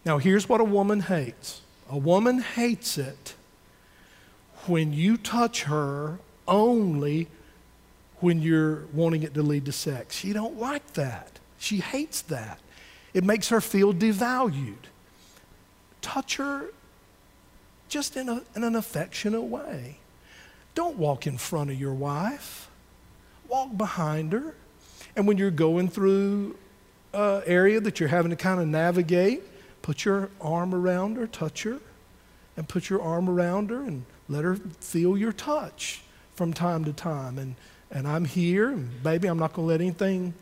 Now, 0.06 0.18
here's 0.18 0.48
what 0.48 0.60
a 0.60 0.64
woman 0.64 1.00
hates 1.00 1.60
A 1.90 1.98
woman 1.98 2.38
hates 2.40 2.96
it 2.96 3.34
when 4.66 4.92
you 4.92 5.16
touch 5.16 5.64
her 5.64 6.18
only 6.48 7.26
when 8.20 8.40
you're 8.40 8.84
wanting 8.92 9.24
it 9.24 9.34
to 9.34 9.42
lead 9.42 9.66
to 9.66 9.72
sex. 9.72 10.16
She 10.16 10.32
don't 10.32 10.58
like 10.58 10.94
that. 10.94 11.38
She 11.58 11.78
hates 11.78 12.22
that. 12.22 12.60
It 13.12 13.24
makes 13.24 13.48
her 13.48 13.60
feel 13.60 13.92
devalued. 13.92 14.86
Touch 16.02 16.36
her 16.36 16.66
just 17.88 18.16
in, 18.16 18.28
a, 18.28 18.42
in 18.54 18.64
an 18.64 18.74
affectionate 18.74 19.42
way. 19.42 19.98
Don't 20.74 20.96
walk 20.96 21.26
in 21.26 21.36
front 21.36 21.70
of 21.70 21.78
your 21.78 21.94
wife. 21.94 22.68
Walk 23.48 23.76
behind 23.76 24.32
her. 24.32 24.54
And 25.14 25.26
when 25.26 25.36
you're 25.36 25.50
going 25.50 25.88
through 25.88 26.56
an 27.12 27.42
area 27.46 27.80
that 27.80 28.00
you're 28.00 28.08
having 28.08 28.30
to 28.30 28.36
kind 28.36 28.60
of 28.60 28.66
navigate, 28.66 29.42
put 29.86 30.04
your 30.04 30.28
arm 30.40 30.74
around 30.74 31.16
her, 31.16 31.28
touch 31.28 31.62
her, 31.62 31.78
and 32.56 32.68
put 32.68 32.90
your 32.90 33.00
arm 33.00 33.30
around 33.30 33.70
her 33.70 33.84
and 33.84 34.04
let 34.28 34.42
her 34.42 34.56
feel 34.80 35.16
your 35.16 35.30
touch 35.30 36.02
from 36.34 36.52
time 36.52 36.84
to 36.84 36.92
time. 36.92 37.38
And, 37.38 37.54
and 37.92 38.08
I'm 38.08 38.24
here, 38.24 38.70
and 38.70 39.00
baby, 39.04 39.28
I'm 39.28 39.38
not 39.38 39.52
going 39.52 39.68
to 39.68 39.70
let 39.70 39.80
anything 39.80 40.34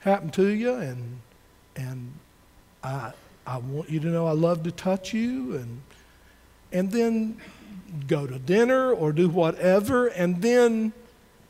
happen 0.00 0.28
to 0.32 0.48
you. 0.48 0.74
And, 0.74 1.20
and 1.74 2.12
I, 2.84 3.12
I 3.46 3.56
want 3.56 3.88
you 3.88 3.98
to 3.98 4.08
know 4.08 4.26
I 4.26 4.32
love 4.32 4.62
to 4.64 4.70
touch 4.70 5.14
you. 5.14 5.56
And, 5.56 5.80
and 6.70 6.92
then 6.92 7.40
go 8.06 8.26
to 8.26 8.38
dinner 8.38 8.92
or 8.92 9.10
do 9.10 9.30
whatever. 9.30 10.08
And 10.08 10.42
then 10.42 10.92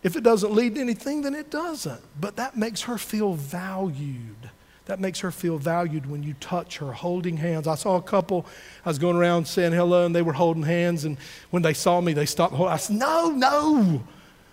if 0.05 0.14
it 0.14 0.22
doesn't 0.22 0.53
lead 0.53 0.77
to 0.77 0.81
anything, 0.81 1.22
then 1.22 1.35
it 1.35 1.51
doesn't. 1.51 2.03
But 2.20 2.37
that 2.37 2.57
makes 2.57 2.83
her 2.83 2.97
feel 2.99 3.35
valued. 3.35 4.51
That 4.87 5.01
makes 5.01 5.18
her 5.20 5.32
feel 5.32 5.59
valued 5.59 6.09
when 6.09 6.22
you 6.22 6.34
touch 6.34 6.78
her, 6.78 6.93
holding 6.93 7.37
hands. 7.37 7.66
I 7.66 7.74
saw 7.74 7.97
a 7.97 8.03
couple, 8.03 8.47
I 8.84 8.89
was 8.89 8.99
going 8.99 9.16
around 9.16 9.47
saying 9.47 9.72
hello, 9.72 10.07
and 10.07 10.14
they 10.14 10.22
were 10.22 10.32
holding 10.32 10.62
hands. 10.62 11.05
And 11.05 11.18
when 11.51 11.62
they 11.62 11.74
saw 11.74 12.01
me, 12.01 12.12
they 12.12 12.26
stopped. 12.26 12.55
I 12.55 12.76
said, 12.76 12.97
No, 12.97 13.30
no. 13.30 14.03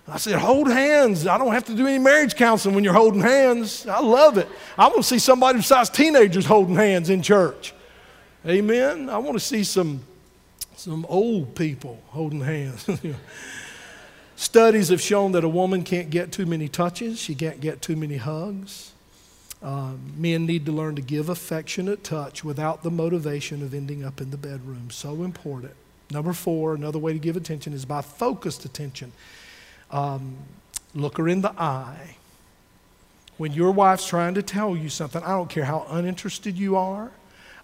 I 0.08 0.18
said, 0.18 0.40
Hold 0.40 0.68
hands. 0.70 1.28
I 1.28 1.38
don't 1.38 1.54
have 1.54 1.66
to 1.66 1.76
do 1.76 1.86
any 1.86 2.00
marriage 2.00 2.36
counseling 2.36 2.74
when 2.74 2.84
you're 2.84 2.94
holding 2.94 3.22
hands. 3.22 3.86
I 3.86 4.00
love 4.00 4.40
it. 4.40 4.50
I 4.76 4.88
want 4.88 4.98
to 4.98 5.04
see 5.04 5.20
somebody 5.20 5.60
besides 5.60 5.92
teenagers 5.92 6.48
holding 6.48 6.76
hands 6.76 7.12
in 7.12 7.22
church. 7.22 7.76
Amen. 8.46 9.12
I 9.12 9.20
want 9.20 9.36
to 9.38 9.40
see 9.40 9.64
some, 9.64 10.02
some 10.76 11.06
old 11.10 11.56
people 11.56 12.02
holding 12.08 12.42
hands. 12.42 12.90
Studies 14.36 14.90
have 14.90 15.00
shown 15.00 15.34
that 15.34 15.44
a 15.44 15.50
woman 15.50 15.84
can't 15.84 16.10
get 16.10 16.32
too 16.32 16.48
many 16.48 16.68
touches, 16.68 17.20
she 17.20 17.36
can't 17.36 17.62
get 17.62 17.84
too 17.84 17.96
many 17.96 18.18
hugs. 18.18 18.93
Uh, 19.64 19.94
men 20.18 20.46
need 20.46 20.66
to 20.66 20.74
learn 20.74 20.94
to 20.94 21.02
give 21.02 21.30
affectionate 21.30 22.04
touch 22.04 22.44
without 22.44 22.84
the 22.84 22.92
motivation 22.92 23.64
of 23.64 23.74
ending 23.74 24.04
up 24.04 24.20
in 24.20 24.30
the 24.30 24.38
bedroom. 24.38 24.92
So 24.92 25.24
important. 25.24 25.74
Number 26.12 26.34
four, 26.34 26.76
another 26.76 27.00
way 27.00 27.14
to 27.14 27.20
give 27.20 27.38
attention 27.38 27.72
is 27.72 27.86
by 27.86 28.02
focused 28.02 28.66
attention. 28.66 29.14
Um, 29.90 30.36
look 30.94 31.18
her 31.18 31.30
in 31.30 31.42
the 31.42 31.52
eye. 31.58 32.18
When 33.38 33.54
your 33.54 33.72
wife's 33.72 34.06
trying 34.06 34.34
to 34.34 34.44
tell 34.44 34.76
you 34.76 34.90
something, 34.90 35.24
I 35.24 35.30
don't 35.30 35.50
care 35.50 35.64
how 35.64 35.88
uninterested 35.90 36.58
you 36.58 36.76
are, 36.76 37.12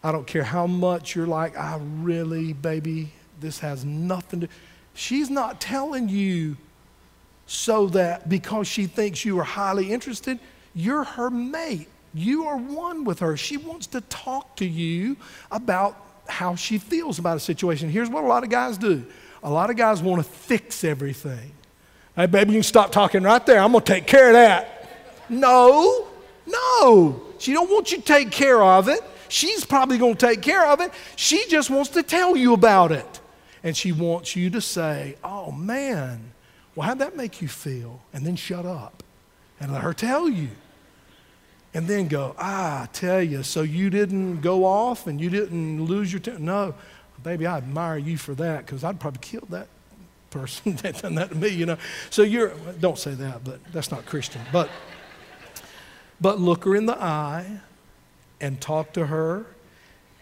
I 0.01 0.13
don't 0.13 0.25
care 0.25 0.45
how 0.45 0.65
much 0.67 1.15
you're 1.15 1.27
like, 1.27 1.57
I 1.57 1.77
really, 1.81 2.53
baby, 2.53 3.11
this 3.41 3.59
has 3.59 3.83
nothing 3.83 4.41
to. 4.41 4.47
She's 4.93 5.29
not 5.29 5.59
telling 5.59 6.07
you 6.07 6.55
so 7.45 7.87
that 7.87 8.29
because 8.29 8.67
she 8.67 8.85
thinks 8.85 9.25
you 9.25 9.37
are 9.39 9.43
highly 9.43 9.91
interested, 9.91 10.39
you're 10.79 11.03
her 11.03 11.29
mate. 11.29 11.89
You 12.13 12.45
are 12.45 12.57
one 12.57 13.03
with 13.03 13.19
her. 13.19 13.35
She 13.35 13.57
wants 13.57 13.87
to 13.87 14.01
talk 14.01 14.55
to 14.57 14.65
you 14.65 15.17
about 15.51 16.05
how 16.27 16.55
she 16.55 16.77
feels 16.77 17.19
about 17.19 17.37
a 17.37 17.39
situation. 17.39 17.89
Here's 17.89 18.09
what 18.09 18.23
a 18.23 18.27
lot 18.27 18.43
of 18.43 18.49
guys 18.49 18.77
do 18.77 19.05
a 19.41 19.49
lot 19.49 19.69
of 19.69 19.77
guys 19.77 20.01
want 20.01 20.21
to 20.21 20.29
fix 20.29 20.83
everything. 20.83 21.51
Hey, 22.15 22.25
baby, 22.25 22.51
you 22.51 22.57
can 22.57 22.63
stop 22.63 22.91
talking 22.91 23.23
right 23.23 23.45
there. 23.45 23.61
I'm 23.61 23.71
going 23.71 23.83
to 23.83 23.93
take 23.93 24.05
care 24.05 24.27
of 24.27 24.33
that. 24.33 24.89
No, 25.29 26.07
no. 26.45 27.21
She 27.37 27.53
don't 27.53 27.69
want 27.69 27.91
you 27.91 27.99
to 27.99 28.03
take 28.03 28.31
care 28.31 28.61
of 28.61 28.89
it. 28.89 29.01
She's 29.29 29.63
probably 29.63 29.97
going 29.97 30.15
to 30.15 30.25
take 30.25 30.41
care 30.41 30.65
of 30.65 30.81
it. 30.81 30.91
She 31.15 31.47
just 31.47 31.69
wants 31.69 31.91
to 31.91 32.03
tell 32.03 32.35
you 32.35 32.53
about 32.53 32.91
it. 32.91 33.21
And 33.63 33.77
she 33.77 33.93
wants 33.93 34.35
you 34.35 34.49
to 34.49 34.59
say, 34.59 35.15
oh, 35.23 35.53
man, 35.53 36.31
well, 36.75 36.87
how'd 36.87 36.99
that 36.99 37.15
make 37.15 37.41
you 37.41 37.47
feel? 37.47 38.01
And 38.11 38.25
then 38.25 38.35
shut 38.35 38.65
up 38.65 39.03
and 39.59 39.71
let 39.71 39.83
her 39.83 39.93
tell 39.93 40.27
you. 40.27 40.49
And 41.73 41.87
then 41.87 42.07
go, 42.07 42.35
ah, 42.39 42.83
I 42.83 42.85
tell 42.87 43.21
you, 43.21 43.43
so 43.43 43.61
you 43.61 43.89
didn't 43.89 44.41
go 44.41 44.65
off 44.65 45.05
and 45.05 45.21
you 45.21 45.29
didn't 45.29 45.85
lose 45.85 46.11
your 46.11 46.19
temper. 46.19 46.41
No, 46.41 46.73
baby, 47.23 47.45
I 47.45 47.57
admire 47.57 47.97
you 47.97 48.17
for 48.17 48.33
that 48.35 48.65
because 48.65 48.83
I'd 48.83 48.99
probably 48.99 49.21
kill 49.21 49.45
that 49.49 49.67
person 50.31 50.75
that 50.83 51.01
done 51.01 51.15
that 51.15 51.29
to 51.29 51.35
me, 51.35 51.49
you 51.49 51.65
know. 51.65 51.77
So 52.09 52.23
you're, 52.23 52.53
don't 52.79 52.97
say 52.97 53.13
that, 53.13 53.43
but 53.43 53.63
that's 53.71 53.91
not 53.91 54.05
Christian. 54.05 54.41
But, 54.51 54.69
but 56.19 56.39
look 56.39 56.65
her 56.65 56.75
in 56.75 56.87
the 56.87 57.01
eye 57.01 57.59
and 58.41 58.59
talk 58.59 58.93
to 58.93 59.07
her 59.07 59.45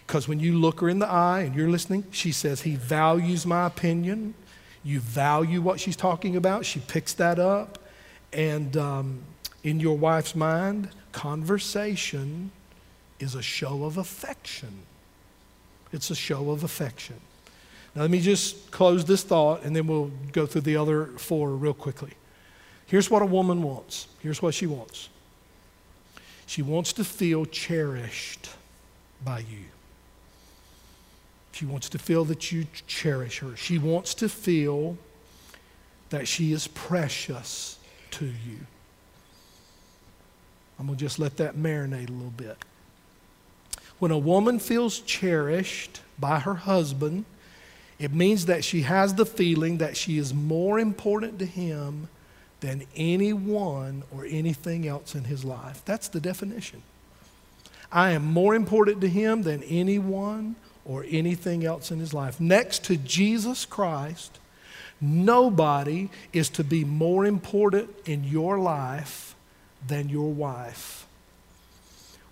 because 0.08 0.28
when 0.28 0.40
you 0.40 0.58
look 0.58 0.80
her 0.80 0.88
in 0.88 1.00
the 1.00 1.08
eye 1.08 1.42
and 1.42 1.54
you're 1.54 1.70
listening, 1.70 2.06
she 2.12 2.32
says, 2.32 2.62
He 2.62 2.76
values 2.76 3.46
my 3.46 3.68
opinion. 3.68 4.34
You 4.84 5.02
value 5.02 5.62
what 5.62 5.82
she's 5.82 5.98
talking 5.98 6.38
about. 6.38 6.66
She 6.66 6.80
picks 6.80 7.14
that 7.16 7.40
up. 7.40 7.78
And 8.32 8.78
um, 8.78 9.20
in 9.64 9.82
your 9.82 9.98
wife's 9.98 10.34
mind, 10.34 10.90
conversation 11.18 12.52
is 13.20 13.34
a 13.34 13.42
show 13.42 13.86
of 13.86 13.98
affection. 13.98 14.84
It's 15.92 16.12
a 16.12 16.16
show 16.16 16.52
of 16.52 16.64
affection. 16.64 17.16
Now, 17.96 18.04
let 18.04 18.12
me 18.12 18.22
just 18.22 18.70
close 18.70 19.04
this 19.04 19.24
thought 19.24 19.64
and 19.64 19.76
then 19.76 19.88
we'll 19.88 20.12
go 20.32 20.46
through 20.46 20.62
the 20.62 20.78
other 20.78 21.08
four 21.18 21.50
real 21.50 21.74
quickly. 21.74 22.12
Here's 22.86 23.10
what 23.10 23.24
a 23.24 23.26
woman 23.26 23.64
wants. 23.64 24.08
Here's 24.20 24.44
what 24.44 24.54
she 24.54 24.68
wants 24.68 25.10
she 26.46 26.62
wants 26.62 26.94
to 26.94 27.04
feel 27.04 27.46
cherished 27.46 28.52
by 29.26 29.40
you. 29.40 29.66
She 31.52 31.66
wants 31.66 31.90
to 31.90 31.98
feel 31.98 32.26
that 32.26 32.52
you 32.52 32.68
cherish 32.86 33.40
her. 33.40 33.56
She 33.56 33.80
wants 33.80 34.14
to 34.16 34.30
feel 34.30 34.98
that 36.12 36.28
she 36.28 36.54
is 36.54 36.68
precious 36.68 37.80
to 38.12 38.26
you. 38.26 38.60
I'm 40.80 40.86
going 40.86 40.98
to 40.98 41.04
just 41.04 41.20
let 41.20 41.38
that 41.38 41.56
marinate 41.56 42.10
a 42.10 42.12
little 42.12 42.30
bit. 42.30 42.58
When 44.00 44.12
a 44.12 44.18
woman 44.18 44.60
feels 44.60 45.00
cherished 45.00 46.02
by 46.20 46.40
her 46.40 46.54
husband, 46.54 47.26
it 48.00 48.14
means 48.14 48.46
that 48.46 48.64
she 48.64 48.84
has 48.84 49.16
the 49.16 49.26
feeling 49.26 49.80
that 49.80 49.98
she 49.98 50.18
is 50.18 50.34
more 50.34 50.78
important 50.78 51.40
to 51.40 51.46
him 51.46 52.10
than 52.60 52.84
anyone 52.96 54.04
or 54.16 54.26
anything 54.26 54.88
else 54.88 55.16
in 55.16 55.24
his 55.24 55.44
life. 55.44 55.82
That's 55.86 56.08
the 56.08 56.20
definition. 56.20 56.84
I 57.92 58.12
am 58.12 58.26
more 58.26 58.54
important 58.54 59.02
to 59.02 59.10
him 59.10 59.44
than 59.44 59.64
anyone 59.64 60.56
or 60.86 61.06
anything 61.10 61.66
else 61.66 61.90
in 61.90 62.00
his 62.00 62.14
life. 62.14 62.40
Next 62.40 62.84
to 62.86 62.98
Jesus 62.98 63.66
Christ, 63.66 64.38
nobody 65.02 66.10
is 66.34 66.50
to 66.50 66.64
be 66.64 66.84
more 66.84 67.26
important 67.26 67.90
in 68.06 68.24
your 68.24 68.60
life 68.60 69.27
than 69.88 70.10
your 70.10 70.32
wife. 70.32 71.06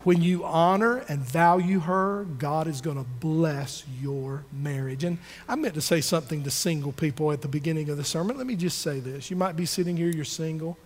When 0.04 0.22
you 0.22 0.44
honor 0.44 0.98
and 1.10 1.20
value 1.20 1.80
her, 1.80 2.26
God 2.38 2.68
is 2.68 2.80
going 2.80 2.98
to 2.98 3.10
bless 3.20 3.84
your 4.00 4.44
marriage. 4.54 5.04
And 5.04 5.18
I 5.50 5.56
meant 5.56 5.74
to 5.74 5.82
say 5.82 6.00
something 6.00 6.44
to 6.44 6.52
single 6.52 6.92
people 6.92 7.32
at 7.32 7.42
the 7.42 7.48
beginning 7.48 7.90
of 7.90 7.98
the 7.98 8.04
sermon. 8.04 8.38
Let 8.38 8.46
me 8.46 8.56
just 8.56 8.80
say 8.80 9.00
this. 9.00 9.32
You 9.32 9.36
might 9.36 9.56
be 9.56 9.66
sitting 9.66 9.98
here, 9.98 10.10
you're 10.10 10.24
single. 10.24 10.78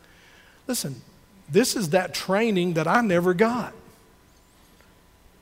Listen, 0.67 1.01
this 1.49 1.75
is 1.75 1.89
that 1.89 2.13
training 2.13 2.75
that 2.75 2.87
I 2.87 3.01
never 3.01 3.33
got 3.33 3.73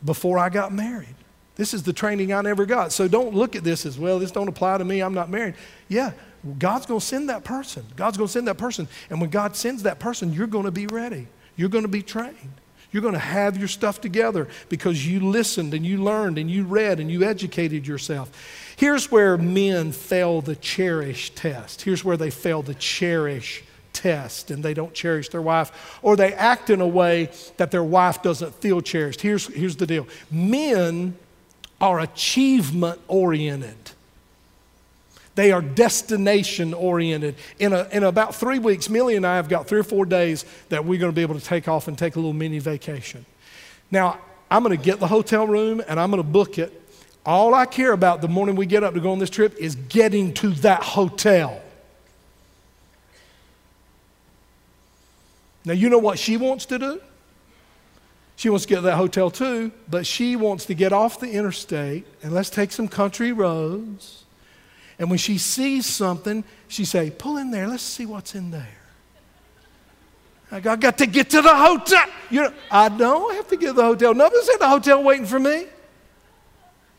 before 0.03 0.39
I 0.39 0.49
got 0.49 0.73
married. 0.73 1.15
This 1.58 1.74
is 1.74 1.84
the 1.84 1.91
training 1.91 2.32
I 2.32 2.41
never 2.41 2.66
got. 2.66 2.93
So 2.93 3.08
don't 3.08 3.34
look 3.34 3.55
at 3.55 3.64
this 3.64 3.86
as, 3.86 3.97
well, 3.99 4.20
this 4.20 4.32
don't 4.32 4.47
apply 4.47 4.78
to 4.78 4.86
me. 4.86 5.01
I'm 5.01 5.16
not 5.16 5.30
married. 5.30 5.55
Yeah, 5.89 6.12
God's 6.60 6.86
going 6.86 6.99
to 6.99 7.05
send 7.05 7.30
that 7.30 7.43
person. 7.43 7.84
God's 7.95 8.16
going 8.16 8.28
to 8.28 8.32
send 8.32 8.47
that 8.47 8.60
person. 8.60 8.88
And 9.10 9.20
when 9.20 9.32
God 9.32 9.55
sends 9.55 9.84
that 9.84 9.99
person, 9.99 10.32
you're 10.34 10.47
going 10.47 10.66
to 10.66 10.72
be 10.72 10.86
ready. 10.86 11.28
You're 11.55 11.70
going 11.70 11.84
to 11.84 11.89
be 11.89 12.03
trained. 12.03 12.62
You're 12.91 13.01
going 13.01 13.16
to 13.16 13.20
have 13.20 13.58
your 13.58 13.68
stuff 13.68 13.99
together 13.99 14.47
because 14.70 15.05
you 15.05 15.20
listened 15.20 15.74
and 15.74 15.86
you 15.86 16.01
learned 16.01 16.38
and 16.38 16.49
you 16.49 16.64
read 16.64 16.99
and 16.99 17.12
you 17.12 17.24
educated 17.24 17.88
yourself. 17.88 18.32
Here's 18.78 19.12
where 19.12 19.36
men 19.36 19.91
fail 19.91 20.41
the 20.41 20.55
cherish 20.55 21.32
test. 21.32 21.82
Here's 21.82 22.05
where 22.05 22.18
they 22.18 22.30
fail 22.30 22.62
the 22.62 22.76
cherish 22.76 23.64
test 23.93 24.51
and 24.51 24.64
they 24.64 24.76
don't 24.76 24.93
cherish 24.93 25.30
their 25.30 25.41
wife 25.41 25.99
or 26.03 26.16
they 26.16 26.32
act 26.34 26.70
in 26.70 26.82
a 26.82 26.88
way 26.88 27.32
that 27.58 27.72
their 27.72 27.84
wife 27.84 28.22
doesn't 28.22 28.53
feel 28.55 28.80
cherished. 28.80 29.22
Here's, 29.22 29.47
here's 29.47 29.76
the 29.76 29.88
deal 29.88 30.08
men 30.30 31.18
are 31.80 31.99
achievement 31.99 32.99
oriented. 33.07 33.75
They 35.36 35.51
are 35.51 35.61
destination 35.61 36.73
oriented. 36.73 37.36
In, 37.59 37.71
a, 37.71 37.88
in 37.91 38.03
about 38.03 38.34
three 38.34 38.57
weeks, 38.57 38.89
Millie 38.89 39.15
and 39.15 39.25
I 39.25 39.36
have 39.36 39.47
got 39.47 39.67
three 39.67 39.80
or 39.80 39.84
four 39.84 40.05
days 40.05 40.45
that 40.69 40.84
we're 40.84 40.99
going 40.99 41.11
to 41.11 41.15
be 41.15 41.21
able 41.21 41.39
to 41.39 41.45
take 41.45 41.67
off 41.67 41.88
and 41.88 41.95
take 41.95 42.15
a 42.15 42.19
little 42.19 42.34
mini 42.34 42.57
vacation. 42.57 43.23
Now, 43.91 44.19
I'm 44.49 44.63
going 44.63 44.75
to 44.75 44.84
get 44.84 44.99
the 44.99 45.07
hotel 45.07 45.45
room 45.45 45.82
and 45.88 45.99
I'm 45.99 46.09
going 46.09 46.23
to 46.23 46.28
book 46.28 46.57
it. 46.57 46.82
All 47.23 47.53
I 47.53 47.65
care 47.65 47.91
about 47.91 48.21
the 48.21 48.28
morning 48.28 48.55
we 48.55 48.65
get 48.65 48.84
up 48.84 48.95
to 48.95 48.99
go 48.99 49.11
on 49.11 49.19
this 49.19 49.30
trip 49.30 49.55
is 49.57 49.75
getting 49.75 50.34
to 50.36 50.49
that 50.49 50.82
hotel. 50.82 51.61
Now, 55.65 55.73
you 55.73 55.89
know 55.89 55.99
what 55.99 56.17
she 56.17 56.38
wants 56.38 56.65
to 56.67 56.80
do? 56.80 57.01
She 58.38 58.49
wants 58.49 58.65
to 58.65 58.69
get 58.69 58.75
to 58.77 58.81
that 58.83 58.97
hotel 58.97 59.31
too, 59.31 59.71
but 59.89 60.05
she 60.05 60.35
wants 60.35 60.65
to 60.67 60.75
get 60.75 60.93
off 60.93 61.19
the 61.19 61.29
interstate 61.29 62.05
and 62.21 62.31
let's 62.31 62.51
take 62.51 62.71
some 62.71 62.88
country 62.88 63.31
roads. 63.31 64.23
And 64.99 65.09
when 65.09 65.17
she 65.17 65.39
sees 65.39 65.88
something, 65.88 66.43
she 66.67 66.85
say, 66.85 67.09
"Pull 67.09 67.38
in 67.38 67.51
there. 67.51 67.67
Let's 67.67 67.83
see 67.83 68.05
what's 68.05 68.35
in 68.35 68.51
there." 68.51 68.77
I 70.51 70.59
got, 70.59 70.97
to 70.99 71.07
get 71.07 71.31
to 71.31 71.41
the 71.41 71.53
hotel. 71.53 72.05
You 72.29 72.43
know, 72.43 72.53
I 72.71 72.89
don't 72.89 73.35
have 73.35 73.47
to 73.49 73.57
get 73.57 73.67
to 73.67 73.73
the 73.73 73.83
hotel. 73.83 74.13
Nobody's 74.13 74.47
at 74.49 74.59
the 74.59 74.69
hotel 74.69 75.03
waiting 75.03 75.25
for 75.25 75.39
me. 75.39 75.65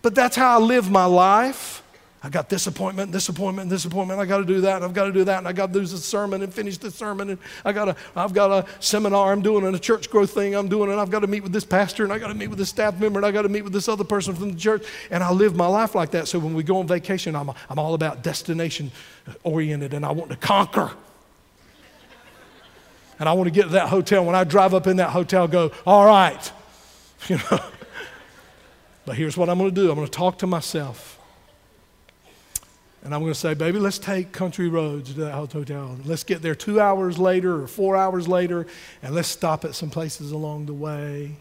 But 0.02 0.14
that's 0.14 0.36
how 0.36 0.58
I 0.58 0.62
live 0.62 0.90
my 0.90 1.06
life. 1.06 1.82
I 2.20 2.28
got 2.28 2.48
this 2.48 2.66
appointment, 2.66 3.12
this 3.12 3.28
appointment, 3.28 3.70
this 3.70 3.84
appointment. 3.84 4.18
I 4.18 4.26
got 4.26 4.38
to 4.38 4.44
do 4.44 4.60
that. 4.62 4.82
I've 4.82 4.92
got 4.92 5.04
to 5.04 5.12
do 5.12 5.22
that. 5.24 5.38
And 5.38 5.46
I 5.46 5.52
got 5.52 5.68
to 5.68 5.72
do 5.72 5.86
this 5.86 6.04
sermon 6.04 6.42
and 6.42 6.52
finish 6.52 6.76
the 6.76 6.90
sermon. 6.90 7.30
And 7.30 7.38
I 7.64 7.72
got 7.72 7.84
to, 7.84 7.96
I've 8.16 8.32
got 8.32 8.50
a 8.50 8.66
seminar 8.80 9.32
I'm 9.32 9.40
doing 9.40 9.64
and 9.64 9.76
a 9.76 9.78
church 9.78 10.10
growth 10.10 10.32
thing 10.32 10.54
I'm 10.54 10.68
doing. 10.68 10.90
And 10.90 11.00
I've 11.00 11.10
got 11.10 11.20
to 11.20 11.28
meet 11.28 11.44
with 11.44 11.52
this 11.52 11.64
pastor 11.64 12.02
and 12.02 12.12
I 12.12 12.18
got 12.18 12.28
to 12.28 12.34
meet 12.34 12.48
with 12.48 12.58
this 12.58 12.70
staff 12.70 12.98
member 12.98 13.20
and 13.20 13.26
I 13.26 13.30
got 13.30 13.42
to 13.42 13.48
meet 13.48 13.62
with 13.62 13.72
this 13.72 13.88
other 13.88 14.02
person 14.02 14.34
from 14.34 14.50
the 14.50 14.58
church. 14.58 14.84
And 15.12 15.22
I 15.22 15.30
live 15.30 15.54
my 15.54 15.68
life 15.68 15.94
like 15.94 16.10
that. 16.10 16.26
So 16.26 16.40
when 16.40 16.54
we 16.54 16.64
go 16.64 16.78
on 16.78 16.88
vacation, 16.88 17.36
I'm, 17.36 17.52
I'm 17.70 17.78
all 17.78 17.94
about 17.94 18.24
destination 18.24 18.90
oriented 19.44 19.94
and 19.94 20.04
I 20.04 20.10
want 20.10 20.30
to 20.30 20.36
conquer. 20.36 20.90
And 23.20 23.28
I 23.28 23.32
want 23.32 23.46
to 23.46 23.52
get 23.52 23.64
to 23.64 23.68
that 23.70 23.88
hotel. 23.88 24.24
When 24.24 24.34
I 24.34 24.42
drive 24.42 24.74
up 24.74 24.88
in 24.88 24.96
that 24.96 25.10
hotel, 25.10 25.46
go, 25.46 25.70
all 25.86 26.06
right. 26.06 26.52
You 27.26 27.36
know. 27.50 27.58
But 29.04 29.16
here's 29.16 29.36
what 29.36 29.48
I'm 29.48 29.58
going 29.58 29.70
to 29.70 29.74
do 29.74 29.90
I'm 29.90 29.96
going 29.96 30.06
to 30.06 30.12
talk 30.12 30.38
to 30.38 30.46
myself. 30.46 31.17
And 33.08 33.14
I'm 33.14 33.22
going 33.22 33.32
to 33.32 33.40
say, 33.40 33.54
baby, 33.54 33.78
let's 33.78 33.98
take 33.98 34.32
country 34.32 34.68
roads 34.68 35.14
to 35.14 35.20
that 35.20 35.32
hotel. 35.32 35.96
Let's 36.04 36.24
get 36.24 36.42
there 36.42 36.54
two 36.54 36.78
hours 36.78 37.18
later 37.18 37.62
or 37.62 37.66
four 37.66 37.96
hours 37.96 38.28
later, 38.28 38.66
and 39.02 39.14
let's 39.14 39.28
stop 39.28 39.64
at 39.64 39.74
some 39.74 39.88
places 39.88 40.30
along 40.30 40.66
the 40.66 40.74
way. 40.74 41.34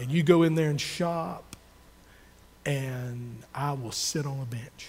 And 0.00 0.10
you 0.10 0.24
go 0.24 0.42
in 0.42 0.56
there 0.56 0.70
and 0.70 0.80
shop, 0.80 1.54
and 2.66 3.44
I 3.54 3.74
will 3.74 3.92
sit 3.92 4.26
on 4.26 4.40
a 4.40 4.44
bench. 4.44 4.88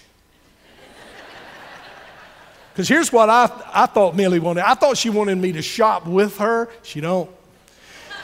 Because 2.72 2.88
here's 2.88 3.12
what 3.12 3.30
I, 3.30 3.44
I 3.72 3.86
thought 3.86 4.16
Millie 4.16 4.40
wanted. 4.40 4.68
I 4.68 4.74
thought 4.74 4.96
she 4.96 5.10
wanted 5.10 5.38
me 5.38 5.52
to 5.52 5.62
shop 5.62 6.08
with 6.08 6.38
her. 6.38 6.68
She 6.82 7.00
don't. 7.00 7.30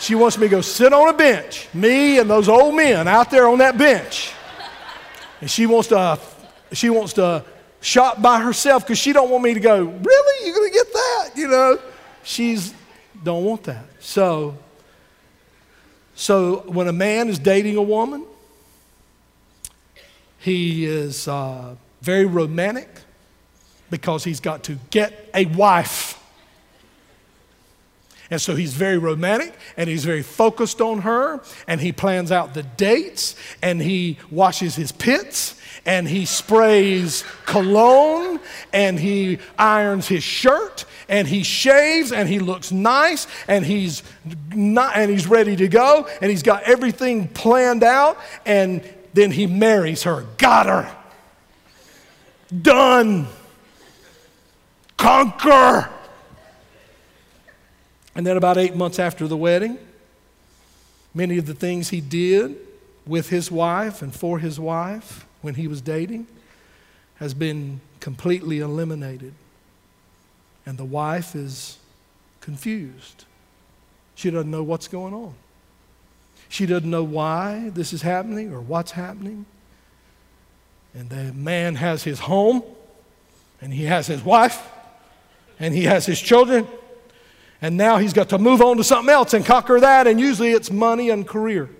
She 0.00 0.16
wants 0.16 0.36
me 0.38 0.48
to 0.48 0.50
go 0.50 0.60
sit 0.60 0.92
on 0.92 1.08
a 1.08 1.16
bench, 1.16 1.68
me 1.72 2.18
and 2.18 2.28
those 2.28 2.48
old 2.48 2.74
men 2.74 3.06
out 3.06 3.30
there 3.30 3.46
on 3.46 3.58
that 3.58 3.78
bench. 3.78 4.32
And 5.40 5.48
she 5.48 5.66
wants 5.66 5.86
to, 5.90 6.18
she 6.72 6.90
wants 6.90 7.12
to 7.12 7.44
shop 7.82 8.22
by 8.22 8.40
herself 8.40 8.84
because 8.84 8.98
she 8.98 9.12
don't 9.12 9.28
want 9.28 9.44
me 9.44 9.52
to 9.52 9.60
go, 9.60 9.84
really? 9.84 10.46
You're 10.46 10.54
going 10.54 10.70
to 10.70 10.74
get 10.74 10.92
that? 10.92 11.30
You 11.34 11.48
know, 11.48 11.78
she's 12.22 12.72
don't 13.22 13.44
want 13.44 13.64
that. 13.64 13.84
So, 14.00 14.56
so 16.14 16.64
when 16.66 16.88
a 16.88 16.92
man 16.92 17.28
is 17.28 17.38
dating 17.38 17.76
a 17.76 17.82
woman, 17.82 18.24
he 20.38 20.86
is 20.86 21.28
uh, 21.28 21.76
very 22.00 22.24
romantic 22.24 22.88
because 23.90 24.24
he's 24.24 24.40
got 24.40 24.64
to 24.64 24.78
get 24.90 25.30
a 25.34 25.46
wife. 25.46 26.18
And 28.30 28.40
so 28.40 28.56
he's 28.56 28.72
very 28.72 28.96
romantic 28.96 29.54
and 29.76 29.90
he's 29.90 30.04
very 30.04 30.22
focused 30.22 30.80
on 30.80 31.02
her 31.02 31.42
and 31.68 31.80
he 31.80 31.92
plans 31.92 32.32
out 32.32 32.54
the 32.54 32.62
dates 32.62 33.36
and 33.60 33.80
he 33.80 34.18
washes 34.30 34.74
his 34.74 34.90
pits 34.90 35.60
and 35.84 36.08
he 36.08 36.24
sprays 36.24 37.24
cologne 37.44 38.38
and 38.72 38.98
he 38.98 39.38
irons 39.58 40.06
his 40.06 40.22
shirt 40.22 40.84
and 41.08 41.26
he 41.26 41.42
shaves 41.42 42.12
and 42.12 42.28
he 42.28 42.38
looks 42.38 42.70
nice 42.70 43.26
and 43.48 43.66
he's 43.66 44.02
not 44.54 44.96
and 44.96 45.10
he's 45.10 45.26
ready 45.26 45.56
to 45.56 45.68
go 45.68 46.06
and 46.20 46.30
he's 46.30 46.42
got 46.42 46.62
everything 46.62 47.28
planned 47.28 47.82
out 47.82 48.18
and 48.46 48.82
then 49.14 49.30
he 49.30 49.46
marries 49.46 50.04
her. 50.04 50.24
Got 50.38 50.66
her. 50.66 50.96
Done. 52.60 53.26
Conquer. 54.96 55.88
And 58.14 58.26
then, 58.26 58.36
about 58.36 58.58
eight 58.58 58.76
months 58.76 58.98
after 58.98 59.26
the 59.26 59.36
wedding, 59.36 59.78
many 61.14 61.38
of 61.38 61.46
the 61.46 61.54
things 61.54 61.88
he 61.88 62.00
did 62.00 62.56
with 63.06 63.30
his 63.30 63.50
wife 63.50 64.02
and 64.02 64.14
for 64.14 64.38
his 64.38 64.60
wife 64.60 65.26
when 65.42 65.54
he 65.54 65.68
was 65.68 65.80
dating 65.80 66.26
has 67.16 67.34
been 67.34 67.80
completely 68.00 68.60
eliminated. 68.60 69.34
And 70.64 70.78
the 70.78 70.84
wife 70.84 71.34
is 71.34 71.78
confused. 72.40 73.24
She 74.14 74.30
doesn't 74.30 74.50
know 74.50 74.62
what's 74.62 74.88
going 74.88 75.14
on. 75.14 75.34
She 76.48 76.66
doesn't 76.66 76.88
know 76.88 77.04
why 77.04 77.70
this 77.74 77.92
is 77.92 78.02
happening 78.02 78.52
or 78.52 78.60
what's 78.60 78.92
happening. 78.92 79.46
And 80.94 81.08
the 81.08 81.32
man 81.32 81.76
has 81.76 82.04
his 82.04 82.20
home, 82.20 82.62
and 83.60 83.72
he 83.72 83.84
has 83.84 84.06
his 84.06 84.22
wife, 84.22 84.68
and 85.58 85.74
he 85.74 85.84
has 85.84 86.04
his 86.04 86.20
children, 86.20 86.66
and 87.62 87.76
now 87.76 87.98
he's 87.98 88.12
got 88.12 88.28
to 88.30 88.38
move 88.38 88.60
on 88.60 88.76
to 88.76 88.84
something 88.84 89.12
else 89.12 89.32
and 89.32 89.46
conquer 89.46 89.78
that, 89.80 90.08
and 90.08 90.20
usually 90.20 90.50
it's 90.50 90.70
money 90.70 91.10
and 91.10 91.26
career. 91.26 91.70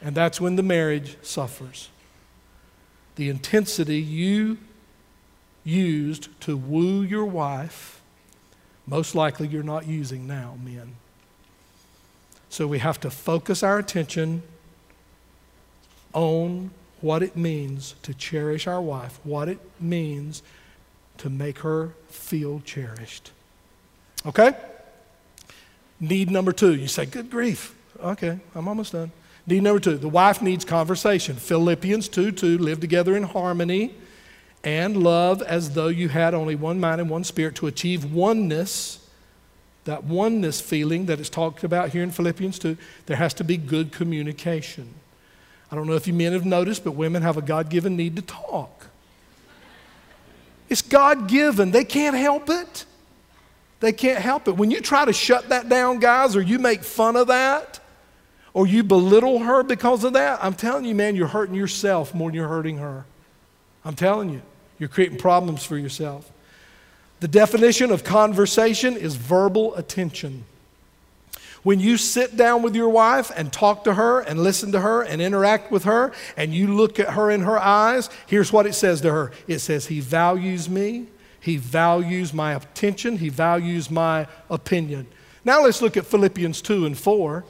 And 0.00 0.14
that's 0.14 0.40
when 0.40 0.56
the 0.56 0.62
marriage 0.62 1.16
suffers. 1.20 1.90
The 3.16 3.28
intensity 3.28 4.00
you 4.00 4.58
used 5.64 6.28
to 6.42 6.56
woo 6.56 7.02
your 7.02 7.26
wife, 7.26 8.00
most 8.86 9.14
likely 9.14 9.46
you're 9.48 9.62
not 9.62 9.86
using 9.86 10.26
now, 10.26 10.56
men. 10.62 10.96
So 12.48 12.66
we 12.66 12.78
have 12.78 12.98
to 13.00 13.10
focus 13.10 13.62
our 13.62 13.78
attention 13.78 14.42
on 16.12 16.70
what 17.00 17.22
it 17.22 17.36
means 17.36 17.94
to 18.02 18.12
cherish 18.14 18.66
our 18.66 18.80
wife, 18.80 19.20
what 19.22 19.48
it 19.48 19.58
means 19.80 20.42
to 21.18 21.30
make 21.30 21.60
her 21.60 21.94
feel 22.08 22.60
cherished. 22.64 23.30
Okay? 24.26 24.52
Need 26.00 26.30
number 26.30 26.52
two. 26.52 26.74
You 26.74 26.88
say, 26.88 27.06
good 27.06 27.30
grief. 27.30 27.74
Okay, 28.02 28.38
I'm 28.54 28.66
almost 28.66 28.92
done. 28.92 29.12
Need 29.50 29.64
number 29.64 29.80
two. 29.80 29.96
The 29.96 30.08
wife 30.08 30.40
needs 30.40 30.64
conversation. 30.64 31.34
Philippians 31.34 32.08
2 32.08 32.30
2, 32.30 32.58
live 32.58 32.78
together 32.78 33.16
in 33.16 33.24
harmony 33.24 33.92
and 34.62 34.96
love 35.02 35.42
as 35.42 35.70
though 35.74 35.88
you 35.88 36.08
had 36.08 36.34
only 36.34 36.54
one 36.54 36.78
mind 36.78 37.00
and 37.00 37.10
one 37.10 37.24
spirit 37.24 37.56
to 37.56 37.66
achieve 37.66 38.12
oneness. 38.12 39.04
That 39.86 40.04
oneness 40.04 40.60
feeling 40.60 41.06
that 41.06 41.18
is 41.18 41.28
talked 41.28 41.64
about 41.64 41.88
here 41.88 42.04
in 42.04 42.12
Philippians 42.12 42.60
2, 42.60 42.76
there 43.06 43.16
has 43.16 43.34
to 43.34 43.44
be 43.44 43.56
good 43.56 43.90
communication. 43.90 44.94
I 45.72 45.74
don't 45.74 45.88
know 45.88 45.94
if 45.94 46.06
you 46.06 46.12
men 46.14 46.32
have 46.32 46.46
noticed, 46.46 46.84
but 46.84 46.92
women 46.92 47.22
have 47.22 47.36
a 47.36 47.42
God 47.42 47.70
given 47.70 47.96
need 47.96 48.14
to 48.16 48.22
talk. 48.22 48.86
It's 50.68 50.82
God 50.82 51.26
given, 51.26 51.72
they 51.72 51.84
can't 51.84 52.16
help 52.16 52.48
it. 52.50 52.84
They 53.80 53.92
can't 53.92 54.20
help 54.20 54.46
it. 54.46 54.56
When 54.56 54.70
you 54.70 54.80
try 54.80 55.06
to 55.06 55.12
shut 55.12 55.48
that 55.48 55.68
down, 55.68 55.98
guys, 55.98 56.36
or 56.36 56.42
you 56.42 56.60
make 56.60 56.84
fun 56.84 57.16
of 57.16 57.28
that, 57.28 57.79
or 58.52 58.66
you 58.66 58.82
belittle 58.82 59.40
her 59.40 59.62
because 59.62 60.04
of 60.04 60.14
that, 60.14 60.42
I'm 60.42 60.54
telling 60.54 60.84
you, 60.84 60.94
man, 60.94 61.16
you're 61.16 61.28
hurting 61.28 61.54
yourself 61.54 62.14
more 62.14 62.30
than 62.30 62.36
you're 62.36 62.48
hurting 62.48 62.78
her. 62.78 63.04
I'm 63.84 63.94
telling 63.94 64.30
you, 64.30 64.42
you're 64.78 64.88
creating 64.88 65.18
problems 65.18 65.64
for 65.64 65.76
yourself. 65.76 66.30
The 67.20 67.28
definition 67.28 67.90
of 67.90 68.02
conversation 68.02 68.96
is 68.96 69.16
verbal 69.16 69.74
attention. 69.74 70.44
When 71.62 71.78
you 71.78 71.98
sit 71.98 72.36
down 72.36 72.62
with 72.62 72.74
your 72.74 72.88
wife 72.88 73.30
and 73.36 73.52
talk 73.52 73.84
to 73.84 73.94
her 73.94 74.20
and 74.20 74.42
listen 74.42 74.72
to 74.72 74.80
her 74.80 75.02
and 75.02 75.20
interact 75.20 75.70
with 75.70 75.84
her 75.84 76.12
and 76.36 76.54
you 76.54 76.74
look 76.74 76.98
at 76.98 77.10
her 77.10 77.30
in 77.30 77.42
her 77.42 77.58
eyes, 77.58 78.08
here's 78.26 78.52
what 78.52 78.66
it 78.66 78.72
says 78.74 79.02
to 79.02 79.12
her 79.12 79.32
it 79.46 79.58
says, 79.58 79.86
He 79.86 80.00
values 80.00 80.70
me 80.70 81.06
he 81.40 81.56
values 81.56 82.34
my 82.34 82.54
attention, 82.54 83.16
He 83.16 83.30
values 83.30 83.90
my 83.90 84.26
opinion. 84.50 85.06
Now 85.44 85.62
let's 85.62 85.80
look 85.80 85.96
at 85.96 86.06
Philippians 86.06 86.60
2 86.60 86.84
and 86.84 86.96
4. 86.96 87.44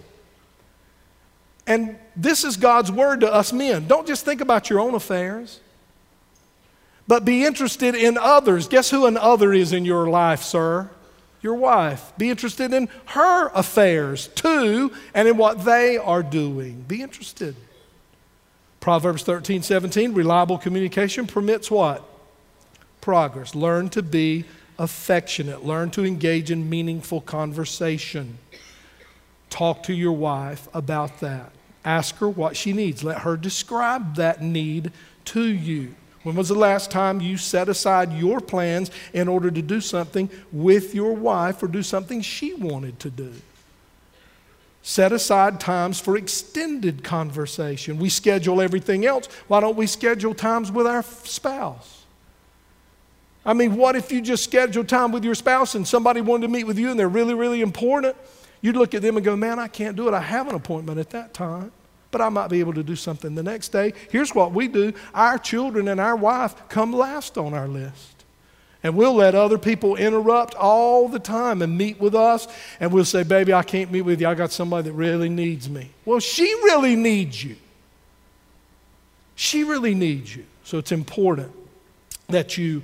And 1.71 1.97
this 2.17 2.43
is 2.43 2.57
God's 2.57 2.91
word 2.91 3.21
to 3.21 3.33
us 3.33 3.53
men. 3.53 3.87
Don't 3.87 4.05
just 4.05 4.25
think 4.25 4.41
about 4.41 4.69
your 4.69 4.81
own 4.81 4.95
affairs, 4.95 5.61
but 7.07 7.25
be 7.25 7.45
interested 7.45 7.95
in 7.95 8.19
others. 8.19 8.67
Guess 8.67 8.91
who 8.91 9.07
an 9.07 9.17
other 9.17 9.53
is 9.53 9.73
in 9.73 9.85
your 9.85 10.09
life, 10.09 10.43
sir? 10.43 10.91
Your 11.43 11.55
wife. 11.55 12.13
Be 12.19 12.29
interested 12.29 12.75
in 12.75 12.89
her 13.07 13.51
affairs 13.55 14.27
too 14.35 14.93
and 15.15 15.29
in 15.29 15.37
what 15.37 15.65
they 15.65 15.97
are 15.97 16.25
doing. 16.25 16.85
Be 16.89 17.03
interested. 17.03 17.55
Proverbs 18.81 19.23
13, 19.23 19.63
17, 19.63 20.13
reliable 20.13 20.59
communication 20.59 21.29
permits 21.29 21.71
what? 21.71 22.05
progress. 23.01 23.55
Learn 23.55 23.89
to 23.91 24.03
be 24.03 24.45
affectionate. 24.79 25.65
Learn 25.65 25.91
to 25.93 26.05
engage 26.05 26.51
in 26.51 26.69
meaningful 26.69 27.21
conversation. 27.21 28.39
Talk 29.49 29.85
to 29.85 29.95
your 29.95 30.13
wife 30.13 30.69
about 30.75 31.21
that. 31.21 31.53
Ask 31.85 32.17
her 32.17 32.29
what 32.29 32.57
she 32.57 32.73
needs. 32.73 33.03
Let 33.03 33.19
her 33.19 33.37
describe 33.37 34.17
that 34.17 34.43
need 34.43 34.93
to 35.27 35.43
you. 35.43 35.95
When 36.23 36.37
was 36.37 36.49
the 36.49 36.55
last 36.55 36.91
time 36.91 37.21
you 37.21 37.39
set 37.39 37.69
aside 37.69 38.13
your 38.13 38.41
plans 38.41 38.91
in 39.15 39.27
order 39.27 39.51
to 39.51 39.63
do 39.63 39.81
something 39.81 40.29
with 40.53 40.95
your 40.95 41.15
wife 41.15 41.63
or 41.63 41.69
do 41.69 41.83
something 41.83 42.21
she 42.21 42.53
wanted 42.53 42.99
to 43.01 43.11
do? 43.11 43.33
Set 44.83 45.13
aside 45.13 45.61
times 45.61 46.01
for 46.01 46.17
extended 46.17 47.03
conversation. 47.05 47.99
We 47.99 48.09
schedule 48.09 48.61
everything 48.61 49.07
else. 49.07 49.27
Why 49.49 49.61
don't 49.61 49.77
we 49.77 49.87
schedule 49.87 50.35
times 50.35 50.71
with 50.71 50.87
our 50.87 51.03
spouse? 51.03 52.05
I 53.45 53.55
mean, 53.55 53.77
what 53.77 53.97
if 53.97 54.13
you 54.13 54.21
just 54.21 54.45
schedule 54.45 54.85
time 54.85 55.13
with 55.13 55.25
your 55.25 55.35
spouse 55.35 55.75
and 55.75 55.89
somebody 55.89 56.21
wanted 56.21 56.47
to 56.47 56.53
meet 56.53 56.65
with 56.65 56.79
you 56.79 56.91
and 56.91 56.99
they're 56.99 57.09
really, 57.09 57.35
really 57.35 57.63
important? 57.63 58.17
You'd 58.63 58.77
look 58.77 58.95
at 58.95 59.03
them 59.03 59.17
and 59.17 59.25
go, 59.25 59.37
Man, 59.37 59.59
I 59.59 59.69
can't 59.69 59.97
do 59.97 60.09
it. 60.09 60.15
I 60.15 60.21
have 60.21 60.49
an 60.49 60.55
appointment 60.55 60.99
at 60.99 61.11
that 61.11 61.35
time, 61.35 61.73
but 62.11 62.21
I 62.21 62.29
might 62.29 62.49
be 62.49 62.61
able 62.61 62.75
to 62.75 62.83
do 62.83 62.97
something 62.97 63.35
the 63.35 63.43
next 63.43 63.69
day. 63.69 63.93
Here's 64.11 64.35
what 64.35 64.53
we 64.53 64.69
do 64.69 64.93
our 65.15 65.39
children 65.39 65.89
and 65.89 66.01
our 66.01 66.17
wife 66.17 66.55
come 66.69 66.93
last 66.93 67.39
on 67.39 67.55
our 67.55 67.69
list. 67.69 68.17
And 68.83 68.97
we'll 68.97 69.15
let 69.15 69.35
other 69.35 69.59
people 69.59 69.97
interrupt 69.97 70.55
all 70.55 71.07
the 71.07 71.19
time 71.19 71.61
and 71.61 71.77
meet 71.77 72.01
with 72.01 72.15
us. 72.15 72.49
And 72.81 72.93
we'll 72.93 73.05
say, 73.05 73.23
Baby, 73.23 73.53
I 73.53 73.63
can't 73.63 73.91
meet 73.91 74.03
with 74.03 74.21
you. 74.21 74.29
I 74.29 74.35
got 74.35 74.53
somebody 74.53 74.89
that 74.89 74.95
really 74.95 75.29
needs 75.29 75.69
me. 75.69 75.91
Well, 76.05 76.21
she 76.21 76.45
really 76.65 76.97
needs 76.97 77.43
you. 77.45 77.57
She 79.35 79.65
really 79.65 79.95
needs 79.95 80.35
you. 80.35 80.45
So 80.65 80.79
it's 80.79 80.93
important 80.93 81.53
that 82.29 82.57
you 82.57 82.83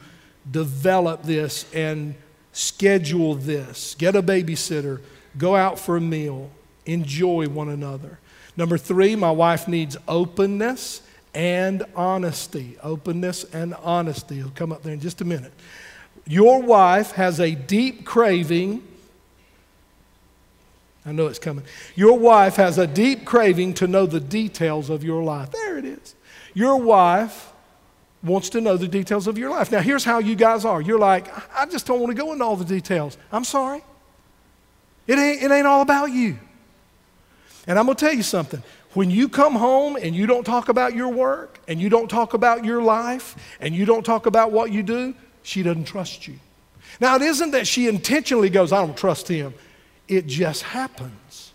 develop 0.50 1.22
this 1.22 1.72
and 1.72 2.14
schedule 2.52 3.34
this. 3.34 3.94
Get 3.94 4.16
a 4.16 4.22
babysitter, 4.22 5.00
go 5.38 5.56
out 5.56 5.78
for 5.78 5.96
a 5.96 6.00
meal, 6.00 6.50
enjoy 6.84 7.48
one 7.48 7.68
another. 7.68 8.18
Number 8.56 8.78
three, 8.78 9.16
my 9.16 9.30
wife 9.30 9.68
needs 9.68 9.96
openness 10.08 11.02
and 11.34 11.84
honesty. 11.94 12.76
Openness 12.82 13.44
and 13.52 13.74
honesty. 13.74 14.36
He'll 14.36 14.50
come 14.50 14.72
up 14.72 14.82
there 14.82 14.94
in 14.94 15.00
just 15.00 15.20
a 15.20 15.24
minute. 15.24 15.52
Your 16.26 16.62
wife 16.62 17.12
has 17.12 17.38
a 17.38 17.54
deep 17.54 18.04
craving. 18.04 18.82
I 21.04 21.12
know 21.12 21.26
it's 21.26 21.38
coming. 21.38 21.64
Your 21.94 22.18
wife 22.18 22.56
has 22.56 22.78
a 22.78 22.86
deep 22.86 23.24
craving 23.24 23.74
to 23.74 23.86
know 23.86 24.06
the 24.06 24.18
details 24.18 24.90
of 24.90 25.04
your 25.04 25.22
life. 25.22 25.52
There 25.52 25.78
it 25.78 25.84
is. 25.84 26.14
Your 26.54 26.76
wife 26.78 27.52
wants 28.22 28.48
to 28.50 28.60
know 28.60 28.76
the 28.76 28.88
details 28.88 29.26
of 29.26 29.38
your 29.38 29.50
life. 29.50 29.70
Now, 29.70 29.80
here's 29.80 30.04
how 30.04 30.18
you 30.18 30.34
guys 30.34 30.64
are. 30.64 30.80
You're 30.80 30.98
like, 30.98 31.28
I 31.56 31.66
just 31.66 31.86
don't 31.86 32.00
want 32.00 32.16
to 32.16 32.20
go 32.20 32.32
into 32.32 32.44
all 32.44 32.56
the 32.56 32.64
details. 32.64 33.18
I'm 33.30 33.44
sorry. 33.44 33.84
It 35.06 35.18
ain't, 35.18 35.42
it 35.42 35.50
ain't 35.50 35.66
all 35.66 35.82
about 35.82 36.10
you. 36.10 36.38
And 37.66 37.78
I'm 37.78 37.86
going 37.86 37.96
to 37.96 38.04
tell 38.04 38.14
you 38.14 38.22
something. 38.22 38.62
When 38.92 39.10
you 39.10 39.28
come 39.28 39.54
home 39.54 39.96
and 39.96 40.14
you 40.14 40.26
don't 40.26 40.44
talk 40.44 40.68
about 40.68 40.94
your 40.94 41.08
work 41.08 41.60
and 41.68 41.80
you 41.80 41.88
don't 41.88 42.08
talk 42.08 42.34
about 42.34 42.64
your 42.64 42.80
life 42.82 43.36
and 43.60 43.74
you 43.74 43.84
don't 43.84 44.04
talk 44.04 44.26
about 44.26 44.52
what 44.52 44.72
you 44.72 44.82
do, 44.82 45.14
she 45.42 45.62
doesn't 45.62 45.84
trust 45.84 46.26
you. 46.26 46.38
Now, 47.00 47.16
it 47.16 47.22
isn't 47.22 47.50
that 47.50 47.66
she 47.66 47.88
intentionally 47.88 48.48
goes, 48.48 48.72
I 48.72 48.84
don't 48.84 48.96
trust 48.96 49.28
him. 49.28 49.52
It 50.08 50.26
just 50.26 50.62
happens. 50.62 51.52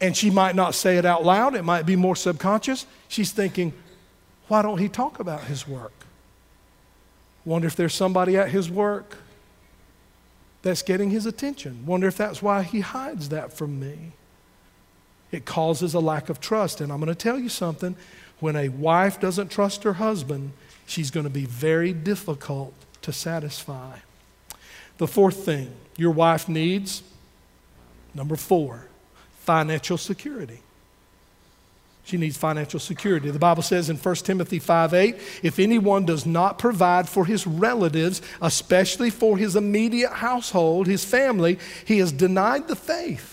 And 0.00 0.16
she 0.16 0.30
might 0.30 0.54
not 0.54 0.74
say 0.74 0.98
it 0.98 1.04
out 1.04 1.24
loud, 1.24 1.54
it 1.54 1.64
might 1.64 1.84
be 1.84 1.96
more 1.96 2.16
subconscious. 2.16 2.86
She's 3.08 3.32
thinking, 3.32 3.72
why 4.48 4.62
don't 4.62 4.78
he 4.78 4.88
talk 4.88 5.18
about 5.18 5.44
his 5.44 5.66
work? 5.66 5.92
Wonder 7.44 7.66
if 7.66 7.76
there's 7.76 7.94
somebody 7.94 8.36
at 8.36 8.50
his 8.50 8.70
work 8.70 9.16
that's 10.62 10.82
getting 10.82 11.10
his 11.10 11.26
attention. 11.26 11.84
Wonder 11.86 12.06
if 12.06 12.16
that's 12.16 12.42
why 12.42 12.62
he 12.62 12.80
hides 12.80 13.30
that 13.30 13.52
from 13.52 13.80
me. 13.80 14.12
It 15.32 15.44
causes 15.44 15.94
a 15.94 16.00
lack 16.00 16.28
of 16.28 16.40
trust. 16.40 16.80
And 16.80 16.92
I'm 16.92 16.98
going 16.98 17.08
to 17.08 17.14
tell 17.14 17.38
you 17.38 17.48
something 17.48 17.96
when 18.40 18.56
a 18.56 18.68
wife 18.68 19.20
doesn't 19.20 19.48
trust 19.50 19.84
her 19.84 19.94
husband, 19.94 20.52
she's 20.86 21.10
going 21.10 21.24
to 21.24 21.30
be 21.30 21.44
very 21.44 21.92
difficult 21.92 22.74
to 23.02 23.12
satisfy. 23.12 23.98
The 24.98 25.06
fourth 25.06 25.44
thing 25.44 25.72
your 25.96 26.10
wife 26.10 26.48
needs, 26.48 27.02
number 28.14 28.36
four, 28.36 28.86
financial 29.40 29.98
security. 29.98 30.60
She 32.10 32.16
needs 32.16 32.36
financial 32.36 32.80
security. 32.80 33.30
The 33.30 33.38
Bible 33.38 33.62
says 33.62 33.88
in 33.88 33.96
1 33.96 34.14
Timothy 34.16 34.58
5 34.58 34.94
8, 34.94 35.16
if 35.44 35.60
anyone 35.60 36.04
does 36.04 36.26
not 36.26 36.58
provide 36.58 37.08
for 37.08 37.24
his 37.24 37.46
relatives, 37.46 38.20
especially 38.42 39.10
for 39.10 39.38
his 39.38 39.54
immediate 39.54 40.10
household, 40.10 40.88
his 40.88 41.04
family, 41.04 41.56
he 41.84 41.98
has 41.98 42.10
denied 42.10 42.66
the 42.66 42.74
faith 42.74 43.29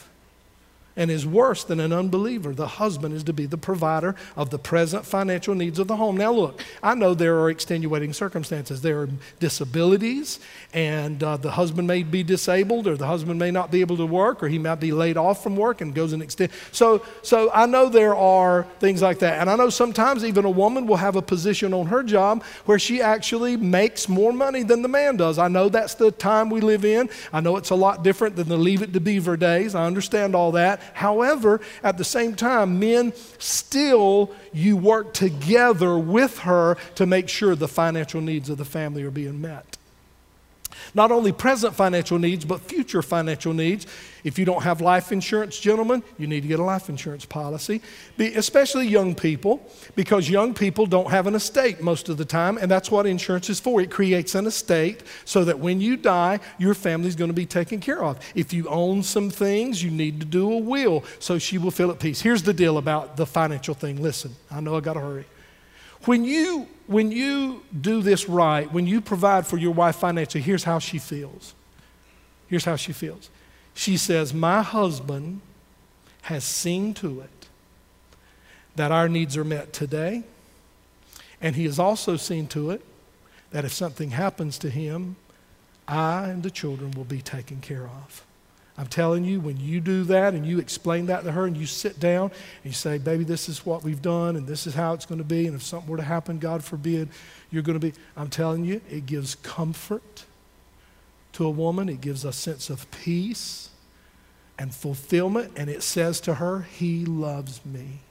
and 0.97 1.09
is 1.09 1.25
worse 1.25 1.63
than 1.63 1.79
an 1.79 1.93
unbeliever. 1.93 2.53
The 2.53 2.67
husband 2.67 3.13
is 3.13 3.23
to 3.25 3.33
be 3.33 3.45
the 3.45 3.57
provider 3.57 4.15
of 4.35 4.49
the 4.49 4.59
present 4.59 5.05
financial 5.05 5.55
needs 5.55 5.79
of 5.79 5.87
the 5.87 5.95
home. 5.95 6.17
Now, 6.17 6.33
look, 6.33 6.61
I 6.83 6.95
know 6.95 7.13
there 7.13 7.39
are 7.39 7.49
extenuating 7.49 8.13
circumstances. 8.13 8.81
There 8.81 9.01
are 9.01 9.09
disabilities, 9.39 10.39
and 10.73 11.23
uh, 11.23 11.37
the 11.37 11.51
husband 11.51 11.87
may 11.87 12.03
be 12.03 12.23
disabled, 12.23 12.87
or 12.87 12.97
the 12.97 13.07
husband 13.07 13.39
may 13.39 13.51
not 13.51 13.71
be 13.71 13.81
able 13.81 13.97
to 13.97 14.05
work, 14.05 14.43
or 14.43 14.47
he 14.47 14.57
might 14.57 14.79
be 14.79 14.91
laid 14.91 15.15
off 15.15 15.43
from 15.43 15.55
work 15.55 15.81
and 15.81 15.93
goes 15.93 16.13
and 16.13 16.23
extend. 16.23 16.51
So, 16.71 17.03
so 17.21 17.51
I 17.53 17.67
know 17.67 17.89
there 17.89 18.15
are 18.15 18.65
things 18.79 19.01
like 19.01 19.19
that. 19.19 19.39
And 19.39 19.49
I 19.49 19.55
know 19.55 19.69
sometimes 19.69 20.25
even 20.25 20.45
a 20.45 20.49
woman 20.49 20.87
will 20.87 20.97
have 20.97 21.15
a 21.15 21.21
position 21.21 21.73
on 21.73 21.85
her 21.87 22.01
job 22.01 22.43
where 22.65 22.79
she 22.79 23.01
actually 23.01 23.55
makes 23.55 24.09
more 24.09 24.33
money 24.33 24.63
than 24.63 24.81
the 24.81 24.87
man 24.87 25.17
does. 25.17 25.37
I 25.37 25.47
know 25.47 25.69
that's 25.69 25.93
the 25.93 26.11
time 26.11 26.49
we 26.49 26.61
live 26.61 26.83
in. 26.83 27.09
I 27.31 27.41
know 27.41 27.57
it's 27.57 27.69
a 27.69 27.75
lot 27.75 28.03
different 28.03 28.35
than 28.35 28.47
the 28.49 28.57
leave 28.57 28.81
it 28.81 28.93
to 28.93 28.99
beaver 28.99 29.37
days. 29.37 29.75
I 29.75 29.85
understand 29.85 30.35
all 30.35 30.51
that. 30.53 30.81
However, 30.93 31.61
at 31.83 31.97
the 31.97 32.03
same 32.03 32.35
time, 32.35 32.79
men 32.79 33.13
still, 33.37 34.31
you 34.53 34.77
work 34.77 35.13
together 35.13 35.97
with 35.97 36.39
her 36.39 36.77
to 36.95 37.05
make 37.05 37.29
sure 37.29 37.55
the 37.55 37.67
financial 37.67 38.21
needs 38.21 38.49
of 38.49 38.57
the 38.57 38.65
family 38.65 39.03
are 39.03 39.11
being 39.11 39.41
met. 39.41 39.77
Not 40.93 41.11
only 41.11 41.31
present 41.31 41.75
financial 41.75 42.19
needs, 42.19 42.45
but 42.45 42.61
future 42.61 43.01
financial 43.01 43.53
needs. 43.53 43.87
If 44.23 44.37
you 44.37 44.45
don't 44.45 44.63
have 44.63 44.81
life 44.81 45.11
insurance, 45.11 45.59
gentlemen, 45.59 46.03
you 46.17 46.27
need 46.27 46.41
to 46.41 46.47
get 46.47 46.59
a 46.59 46.63
life 46.63 46.89
insurance 46.89 47.25
policy, 47.25 47.81
Be, 48.17 48.33
especially 48.33 48.87
young 48.87 49.15
people, 49.15 49.65
because 49.95 50.29
young 50.29 50.53
people 50.53 50.85
don't 50.85 51.09
have 51.09 51.27
an 51.27 51.35
estate 51.35 51.81
most 51.81 52.09
of 52.09 52.17
the 52.17 52.25
time, 52.25 52.57
and 52.57 52.69
that's 52.69 52.91
what 52.91 53.05
insurance 53.05 53.49
is 53.49 53.59
for. 53.59 53.79
It 53.79 53.91
creates 53.91 54.35
an 54.35 54.45
estate 54.45 55.03
so 55.23 55.45
that 55.45 55.59
when 55.59 55.79
you 55.79 55.97
die, 55.97 56.39
your 56.57 56.73
family's 56.73 57.15
going 57.15 57.29
to 57.29 57.33
be 57.33 57.45
taken 57.45 57.79
care 57.79 58.03
of. 58.03 58.19
If 58.35 58.51
you 58.51 58.67
own 58.67 59.03
some 59.03 59.29
things, 59.29 59.81
you 59.81 59.91
need 59.91 60.19
to 60.19 60.25
do 60.25 60.51
a 60.51 60.57
will 60.57 61.03
so 61.19 61.37
she 61.39 61.57
will 61.57 61.71
feel 61.71 61.91
at 61.91 61.99
peace. 61.99 62.21
Here's 62.21 62.43
the 62.43 62.53
deal 62.53 62.77
about 62.77 63.17
the 63.17 63.25
financial 63.25 63.75
thing. 63.75 64.01
Listen, 64.01 64.35
I 64.51 64.59
know 64.59 64.75
I 64.75 64.81
got 64.81 64.93
to 64.93 64.99
hurry. 64.99 65.25
When 66.05 66.23
you, 66.23 66.67
when 66.87 67.11
you 67.11 67.63
do 67.79 68.01
this 68.01 68.27
right, 68.27 68.71
when 68.71 68.87
you 68.87 69.01
provide 69.01 69.45
for 69.45 69.57
your 69.57 69.73
wife 69.73 69.97
financially, 69.97 70.41
here's 70.41 70.63
how 70.63 70.79
she 70.79 70.97
feels. 70.97 71.53
Here's 72.47 72.65
how 72.65 72.77
she 72.77 72.93
feels. 72.93 73.29
She 73.73 73.97
says, 73.97 74.33
My 74.33 74.61
husband 74.61 75.41
has 76.23 76.43
seen 76.43 76.93
to 76.95 77.21
it 77.21 77.47
that 78.75 78.91
our 78.91 79.09
needs 79.09 79.35
are 79.35 79.43
met 79.43 79.73
today, 79.73 80.23
and 81.41 81.55
he 81.55 81.65
has 81.65 81.77
also 81.77 82.15
seen 82.15 82.47
to 82.47 82.71
it 82.71 82.81
that 83.51 83.65
if 83.65 83.73
something 83.73 84.11
happens 84.11 84.57
to 84.59 84.69
him, 84.69 85.15
I 85.87 86.29
and 86.29 86.43
the 86.43 86.51
children 86.51 86.91
will 86.91 87.05
be 87.05 87.21
taken 87.21 87.61
care 87.61 87.85
of. 87.85 88.25
I'm 88.77 88.87
telling 88.87 89.23
you, 89.23 89.39
when 89.39 89.57
you 89.57 89.81
do 89.81 90.03
that 90.03 90.35
and 90.35 90.45
you 90.45 90.59
explain 90.59 91.07
that 91.07 91.23
to 91.23 91.31
her 91.31 91.45
and 91.45 91.57
you 91.57 91.65
sit 91.65 91.99
down 91.99 92.25
and 92.25 92.65
you 92.65 92.73
say, 92.73 92.99
Baby, 92.99 93.23
this 93.23 93.49
is 93.49 93.65
what 93.65 93.83
we've 93.83 94.01
done 94.01 94.35
and 94.35 94.45
this 94.45 94.67
is 94.67 94.75
how 94.75 94.93
it's 94.93 95.05
going 95.05 95.17
to 95.17 95.23
be, 95.23 95.47
and 95.47 95.55
if 95.55 95.63
something 95.63 95.89
were 95.89 95.97
to 95.97 96.03
happen, 96.03 96.37
God 96.37 96.63
forbid, 96.63 97.09
you're 97.49 97.63
going 97.63 97.79
to 97.79 97.85
be. 97.91 97.97
I'm 98.15 98.29
telling 98.29 98.65
you, 98.65 98.81
it 98.89 99.07
gives 99.07 99.33
comfort 99.35 100.25
to 101.33 101.45
a 101.45 101.49
woman, 101.49 101.89
it 101.89 102.01
gives 102.01 102.23
a 102.23 102.31
sense 102.31 102.69
of 102.69 102.89
peace 102.91 103.69
and 104.59 104.73
fulfillment, 104.73 105.53
and 105.55 105.69
it 105.69 105.81
says 105.81 106.21
to 106.21 106.35
her, 106.35 106.61
He 106.61 107.03
loves 107.03 107.65
me. 107.65 108.01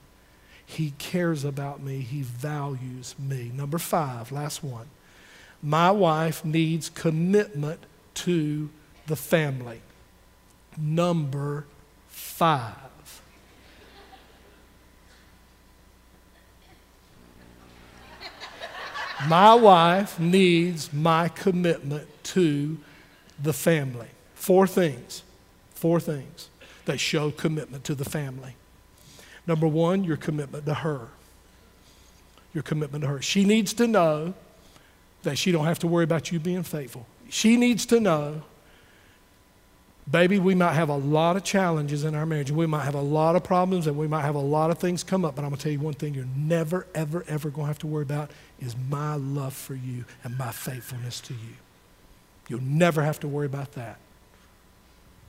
He 0.64 0.94
cares 0.98 1.44
about 1.44 1.80
me. 1.80 2.00
He 2.00 2.22
values 2.22 3.14
me. 3.20 3.52
Number 3.54 3.78
five, 3.78 4.32
last 4.32 4.64
one. 4.64 4.86
My 5.62 5.92
wife 5.92 6.44
needs 6.44 6.88
commitment 6.90 7.80
to 8.14 8.68
the 9.06 9.14
family 9.14 9.80
number 10.78 11.66
five. 12.08 12.86
my 19.28 19.54
wife 19.54 20.20
needs 20.20 20.92
my 20.92 21.28
commitment 21.28 22.06
to 22.22 22.78
the 23.42 23.52
family. 23.52 24.08
Four 24.34 24.66
things, 24.66 25.22
four 25.74 26.00
things 26.00 26.48
that 26.84 27.00
show 27.00 27.30
commitment 27.30 27.84
to 27.84 27.94
the 27.94 28.04
family. 28.04 28.54
Number 29.46 29.66
one, 29.66 30.04
your 30.04 30.16
commitment 30.16 30.66
to 30.66 30.74
her. 30.74 31.08
Your 32.52 32.62
commitment 32.62 33.02
to 33.02 33.08
her. 33.08 33.22
She 33.22 33.44
needs 33.44 33.72
to 33.74 33.86
know 33.86 34.34
that 35.22 35.38
she 35.38 35.52
don't 35.52 35.64
have 35.64 35.78
to 35.80 35.86
worry 35.86 36.04
about 36.04 36.30
you 36.30 36.38
being 36.38 36.62
faithful. 36.62 37.06
She 37.28 37.56
needs 37.56 37.86
to 37.86 38.00
know 38.00 38.42
Baby, 40.08 40.38
we 40.38 40.54
might 40.54 40.74
have 40.74 40.88
a 40.88 40.96
lot 40.96 41.36
of 41.36 41.42
challenges 41.42 42.04
in 42.04 42.14
our 42.14 42.24
marriage. 42.24 42.52
We 42.52 42.66
might 42.66 42.84
have 42.84 42.94
a 42.94 43.00
lot 43.00 43.34
of 43.34 43.42
problems 43.42 43.88
and 43.88 43.96
we 43.96 44.06
might 44.06 44.22
have 44.22 44.36
a 44.36 44.40
lot 44.40 44.70
of 44.70 44.78
things 44.78 45.02
come 45.02 45.24
up. 45.24 45.34
But 45.34 45.42
I'm 45.42 45.50
going 45.50 45.58
to 45.58 45.62
tell 45.64 45.72
you 45.72 45.80
one 45.80 45.94
thing 45.94 46.14
you're 46.14 46.28
never, 46.36 46.86
ever, 46.94 47.24
ever 47.26 47.50
going 47.50 47.64
to 47.64 47.68
have 47.68 47.78
to 47.80 47.88
worry 47.88 48.04
about 48.04 48.30
is 48.60 48.76
my 48.88 49.16
love 49.16 49.52
for 49.52 49.74
you 49.74 50.04
and 50.22 50.38
my 50.38 50.52
faithfulness 50.52 51.20
to 51.22 51.34
you. 51.34 51.56
You'll 52.48 52.62
never 52.62 53.02
have 53.02 53.18
to 53.20 53.28
worry 53.28 53.46
about 53.46 53.72
that. 53.72 53.98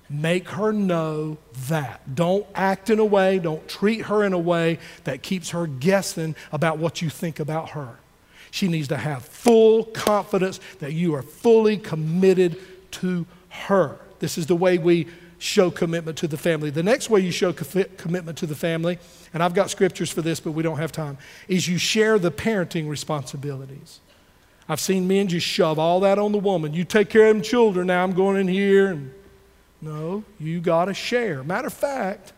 Make 0.09 0.49
her 0.49 0.71
know 0.71 1.37
that. 1.67 2.15
Don't 2.15 2.45
act 2.53 2.91
in 2.91 2.99
a 2.99 3.05
way, 3.05 3.39
don't 3.39 3.67
treat 3.67 4.03
her 4.03 4.23
in 4.23 4.31
a 4.31 4.39
way 4.39 4.79
that 5.03 5.21
keeps 5.21 5.49
her 5.49 5.67
guessing 5.67 6.35
about 6.51 6.77
what 6.77 7.01
you 7.01 7.09
think 7.09 7.39
about 7.39 7.69
her. 7.69 7.95
She 8.51 8.67
needs 8.67 8.87
to 8.89 8.97
have 8.97 9.25
full 9.25 9.83
confidence 9.83 10.59
that 10.79 10.93
you 10.93 11.15
are 11.15 11.23
fully 11.23 11.77
committed 11.77 12.57
to 12.91 13.25
her. 13.49 13.99
This 14.19 14.37
is 14.37 14.45
the 14.47 14.55
way 14.55 14.77
we 14.77 15.07
show 15.39 15.69
commitment 15.69 16.17
to 16.17 16.27
the 16.27 16.37
family. 16.37 16.69
The 16.69 16.83
next 16.83 17.09
way 17.09 17.19
you 17.19 17.31
show 17.31 17.53
commitment 17.53 18.37
to 18.39 18.47
the 18.47 18.55
family, 18.55 18.97
and 19.33 19.43
I've 19.43 19.53
got 19.53 19.69
scriptures 19.69 20.11
for 20.11 20.21
this, 20.21 20.39
but 20.39 20.51
we 20.51 20.63
don't 20.63 20.77
have 20.77 20.91
time, 20.91 21.17
is 21.47 21.67
you 21.67 21.77
share 21.77 22.17
the 22.17 22.31
parenting 22.31 22.89
responsibilities. 22.89 23.99
I've 24.67 24.79
seen 24.79 25.07
men 25.07 25.27
just 25.27 25.45
shove 25.45 25.79
all 25.79 25.99
that 26.01 26.19
on 26.19 26.31
the 26.31 26.39
woman. 26.39 26.73
You 26.73 26.83
take 26.83 27.09
care 27.09 27.27
of 27.27 27.35
them 27.35 27.43
children, 27.43 27.87
now 27.87 28.03
I'm 28.03 28.13
going 28.13 28.37
in 28.37 28.47
here. 28.47 28.87
And 28.87 29.13
no, 29.81 30.23
you 30.39 30.59
got 30.59 30.85
to 30.85 30.93
share. 30.93 31.43
Matter 31.43 31.67
of 31.67 31.73
fact, 31.73 32.33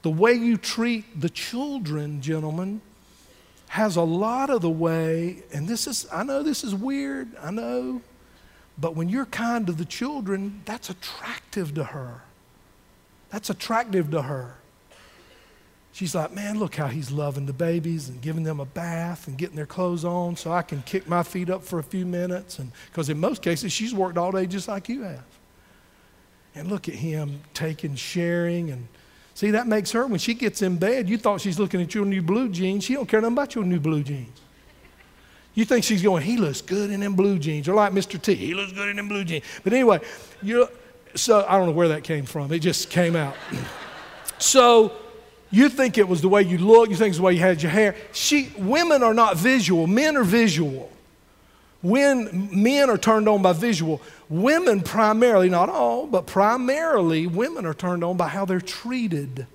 the 0.00 0.10
way 0.10 0.32
you 0.32 0.56
treat 0.56 1.20
the 1.20 1.30
children, 1.30 2.20
gentlemen, 2.20 2.80
has 3.68 3.96
a 3.96 4.02
lot 4.02 4.50
of 4.50 4.60
the 4.60 4.70
way, 4.70 5.42
and 5.52 5.68
this 5.68 5.86
is, 5.86 6.06
I 6.12 6.24
know 6.24 6.42
this 6.42 6.64
is 6.64 6.74
weird, 6.74 7.28
I 7.40 7.50
know, 7.50 8.02
but 8.78 8.96
when 8.96 9.08
you're 9.08 9.26
kind 9.26 9.66
to 9.66 9.72
the 9.72 9.84
children, 9.84 10.62
that's 10.64 10.90
attractive 10.90 11.74
to 11.74 11.84
her. 11.84 12.22
That's 13.30 13.50
attractive 13.50 14.10
to 14.10 14.22
her. 14.22 14.56
She's 15.92 16.14
like, 16.14 16.34
man, 16.34 16.58
look 16.58 16.74
how 16.74 16.86
he's 16.86 17.10
loving 17.10 17.44
the 17.44 17.52
babies 17.52 18.08
and 18.08 18.20
giving 18.22 18.44
them 18.44 18.60
a 18.60 18.64
bath 18.64 19.28
and 19.28 19.36
getting 19.36 19.56
their 19.56 19.66
clothes 19.66 20.06
on 20.06 20.36
so 20.36 20.50
I 20.50 20.62
can 20.62 20.80
kick 20.82 21.06
my 21.06 21.22
feet 21.22 21.50
up 21.50 21.62
for 21.62 21.78
a 21.78 21.82
few 21.82 22.06
minutes. 22.06 22.58
And 22.58 22.72
because 22.86 23.10
in 23.10 23.20
most 23.20 23.42
cases, 23.42 23.72
she's 23.72 23.92
worked 23.92 24.16
all 24.16 24.32
day 24.32 24.46
just 24.46 24.68
like 24.68 24.88
you 24.88 25.02
have. 25.02 25.24
And 26.54 26.68
look 26.68 26.88
at 26.88 26.94
him 26.94 27.40
taking, 27.52 27.94
sharing, 27.94 28.70
and 28.70 28.88
see 29.34 29.50
that 29.50 29.66
makes 29.66 29.92
her 29.92 30.06
when 30.06 30.18
she 30.18 30.32
gets 30.32 30.62
in 30.62 30.78
bed. 30.78 31.10
You 31.10 31.18
thought 31.18 31.42
she's 31.42 31.58
looking 31.58 31.82
at 31.82 31.94
your 31.94 32.06
new 32.06 32.22
blue 32.22 32.48
jeans. 32.48 32.84
She 32.84 32.94
don't 32.94 33.06
care 33.06 33.20
nothing 33.20 33.34
about 33.34 33.54
your 33.54 33.64
new 33.64 33.80
blue 33.80 34.02
jeans. 34.02 34.40
You 35.54 35.64
think 35.64 35.84
she's 35.84 36.02
going, 36.02 36.22
he 36.22 36.36
looks 36.36 36.62
good 36.62 36.90
in 36.90 37.00
them 37.00 37.14
blue 37.14 37.38
jeans, 37.38 37.68
or 37.68 37.74
like 37.74 37.92
Mr. 37.92 38.20
T, 38.20 38.34
he 38.34 38.54
looks 38.54 38.72
good 38.72 38.88
in 38.88 38.96
them 38.96 39.08
blue 39.08 39.24
jeans. 39.24 39.44
But 39.62 39.72
anyway, 39.72 40.00
you 40.42 40.68
so 41.14 41.44
I 41.46 41.58
don't 41.58 41.66
know 41.66 41.72
where 41.72 41.88
that 41.88 42.04
came 42.04 42.24
from. 42.24 42.52
It 42.52 42.60
just 42.60 42.90
came 42.90 43.16
out. 43.16 43.34
so 44.38 44.92
you 45.50 45.68
think 45.68 45.98
it 45.98 46.08
was 46.08 46.22
the 46.22 46.28
way 46.28 46.42
you 46.42 46.58
look, 46.58 46.88
you 46.88 46.96
think 46.96 47.08
it's 47.10 47.18
the 47.18 47.22
way 47.22 47.34
you 47.34 47.40
had 47.40 47.62
your 47.62 47.70
hair. 47.70 47.94
She, 48.12 48.52
women 48.56 49.02
are 49.02 49.14
not 49.14 49.36
visual, 49.36 49.86
men 49.86 50.16
are 50.16 50.24
visual. 50.24 50.90
When 51.82 52.48
men 52.52 52.88
are 52.88 52.96
turned 52.96 53.28
on 53.28 53.42
by 53.42 53.52
visual, 53.52 54.00
women 54.28 54.80
primarily, 54.80 55.50
not 55.50 55.68
all, 55.68 56.06
but 56.06 56.26
primarily, 56.26 57.26
women 57.26 57.66
are 57.66 57.74
turned 57.74 58.02
on 58.02 58.16
by 58.16 58.28
how 58.28 58.44
they're 58.44 58.60
treated. 58.60 59.46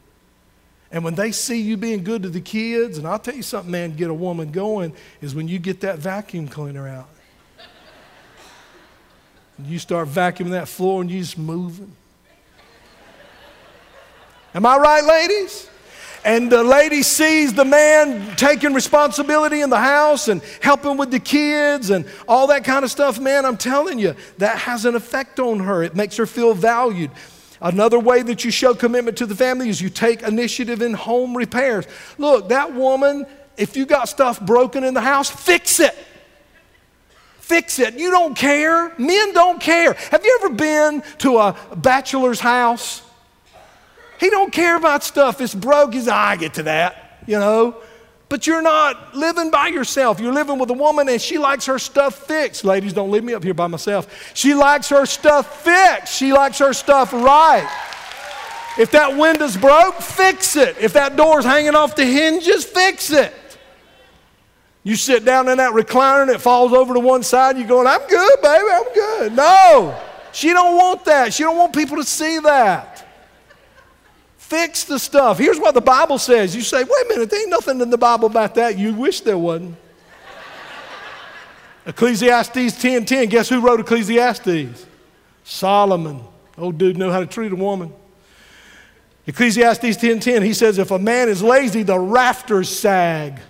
And 0.91 1.03
when 1.03 1.15
they 1.15 1.31
see 1.31 1.59
you 1.59 1.75
being 1.75 2.03
good 2.03 2.23
to 2.23 2.29
the 2.29 2.41
kids, 2.41 2.97
and 2.97 3.05
I'll 3.07 3.19
tell 3.19 3.35
you 3.35 3.43
something, 3.43 3.71
man, 3.71 3.95
get 3.95 4.09
a 4.09 4.13
woman 4.13 4.51
going, 4.51 4.93
is 5.21 5.35
when 5.35 5.47
you 5.47 5.59
get 5.59 5.81
that 5.81 5.99
vacuum 5.99 6.47
cleaner 6.47 6.87
out. 6.87 7.09
You 9.63 9.79
start 9.79 10.07
vacuuming 10.07 10.51
that 10.51 10.67
floor 10.67 11.01
and 11.01 11.09
you 11.09 11.19
just 11.19 11.37
moving. 11.37 11.91
Am 14.53 14.65
I 14.65 14.77
right, 14.77 15.03
ladies? 15.03 15.69
And 16.23 16.51
the 16.51 16.63
lady 16.63 17.03
sees 17.03 17.53
the 17.53 17.65
man 17.65 18.35
taking 18.35 18.73
responsibility 18.73 19.61
in 19.61 19.69
the 19.69 19.79
house 19.79 20.27
and 20.27 20.41
helping 20.61 20.97
with 20.97 21.09
the 21.09 21.19
kids 21.19 21.89
and 21.89 22.05
all 22.27 22.47
that 22.47 22.63
kind 22.63 22.83
of 22.83 22.91
stuff. 22.91 23.19
Man, 23.19 23.45
I'm 23.45 23.57
telling 23.57 23.97
you, 23.97 24.15
that 24.37 24.57
has 24.57 24.85
an 24.85 24.95
effect 24.95 25.39
on 25.39 25.59
her. 25.59 25.83
It 25.83 25.95
makes 25.95 26.17
her 26.17 26.25
feel 26.25 26.53
valued. 26.53 27.11
Another 27.61 27.99
way 27.99 28.21
that 28.21 28.43
you 28.43 28.51
show 28.51 28.73
commitment 28.73 29.17
to 29.17 29.25
the 29.25 29.35
family 29.35 29.69
is 29.69 29.81
you 29.81 29.89
take 29.89 30.21
initiative 30.21 30.81
in 30.81 30.93
home 30.93 31.35
repairs. 31.35 31.85
Look, 32.17 32.49
that 32.49 32.73
woman, 32.73 33.25
if 33.57 33.75
you 33.75 33.85
got 33.85 34.09
stuff 34.09 34.39
broken 34.39 34.83
in 34.83 34.93
the 34.93 35.01
house, 35.01 35.29
fix 35.29 35.79
it. 35.79 35.95
Fix 37.39 37.79
it. 37.79 37.95
You 37.95 38.11
don't 38.11 38.35
care. 38.35 38.93
Men 38.97 39.33
don't 39.33 39.59
care. 39.59 39.93
Have 39.93 40.25
you 40.25 40.39
ever 40.41 40.53
been 40.53 41.01
to 41.19 41.37
a 41.37 41.55
bachelor's 41.77 42.39
house? 42.39 43.01
He 44.19 44.29
don't 44.29 44.51
care 44.51 44.75
about 44.75 45.03
stuff. 45.03 45.39
It's 45.41 45.55
broke. 45.55 45.93
He's, 45.93 46.07
ah, 46.07 46.29
I 46.29 46.35
get 46.35 46.55
to 46.55 46.63
that, 46.63 47.21
you 47.25 47.39
know. 47.39 47.77
But 48.29 48.45
you're 48.45 48.61
not 48.61 49.15
living 49.15 49.51
by 49.51 49.67
yourself. 49.67 50.19
You're 50.19 50.33
living 50.33 50.59
with 50.59 50.69
a 50.69 50.73
woman 50.73 51.07
and 51.07 51.21
she 51.21 51.37
likes 51.37 51.65
her 51.67 51.79
stuff 51.79 52.27
fixed. 52.27 52.65
Ladies, 52.65 52.91
don't 52.91 53.09
leave 53.09 53.23
me 53.23 53.33
up 53.33 53.43
here 53.43 53.53
by 53.53 53.67
myself. 53.67 54.33
She 54.33 54.53
likes 54.53 54.89
her 54.89 55.05
stuff 55.05 55.63
fixed. 55.63 56.13
She 56.13 56.33
likes 56.33 56.59
her 56.59 56.73
stuff 56.73 57.13
right. 57.13 57.69
If 58.77 58.91
that 58.91 59.17
window's 59.17 59.57
broke, 59.57 59.95
fix 59.95 60.55
it. 60.55 60.77
If 60.79 60.93
that 60.93 61.15
door's 61.15 61.45
hanging 61.45 61.73
off 61.73 61.95
the 61.95 62.05
hinges, 62.05 62.63
fix 62.63 63.11
it. 63.11 63.33
You 64.83 64.95
sit 64.95 65.25
down 65.25 65.49
in 65.49 65.57
that 65.57 65.73
recliner 65.73 66.21
and 66.21 66.31
it 66.31 66.39
falls 66.39 66.71
over 66.73 66.93
to 66.93 66.99
one 66.99 67.23
side, 67.23 67.57
you're 67.57 67.67
going, 67.67 67.87
I'm 67.87 68.07
good, 68.07 68.41
baby, 68.41 68.65
I'm 68.71 68.93
good. 68.93 69.33
No, 69.33 69.99
she 70.31 70.53
don't 70.53 70.77
want 70.77 71.03
that. 71.05 71.33
She 71.33 71.43
don't 71.43 71.57
want 71.57 71.73
people 71.73 71.97
to 71.97 72.03
see 72.03 72.39
that. 72.39 72.96
Fix 74.47 74.85
the 74.85 74.97
stuff. 74.97 75.37
Here's 75.37 75.59
what 75.59 75.73
the 75.73 75.81
Bible 75.81 76.17
says. 76.17 76.55
You 76.55 76.61
say, 76.61 76.81
wait 76.81 77.05
a 77.05 77.09
minute, 77.09 77.29
there 77.29 77.41
ain't 77.41 77.49
nothing 77.49 77.81
in 77.81 77.89
the 77.89 77.97
Bible 77.97 78.27
about 78.27 78.55
that. 78.55 78.77
You 78.77 78.93
wish 78.93 79.19
there 79.19 79.37
wasn't. 79.37 79.75
Ecclesiastes 81.85 82.55
10:10. 82.55 83.05
10. 83.05 83.27
Guess 83.27 83.49
who 83.49 83.59
wrote 83.59 83.81
Ecclesiastes? 83.81 84.85
Solomon. 85.43 86.21
Old 86.57 86.77
dude 86.77 86.95
knew 86.95 87.11
how 87.11 87.19
to 87.19 87.25
treat 87.25 87.51
a 87.51 87.57
woman. 87.57 87.91
Ecclesiastes 89.25 89.97
10:10. 89.97 90.21
10, 90.21 90.41
he 90.43 90.53
says, 90.53 90.77
if 90.77 90.91
a 90.91 90.99
man 90.99 91.27
is 91.27 91.43
lazy, 91.43 91.83
the 91.83 91.99
rafters 91.99 92.69
sag. 92.69 93.41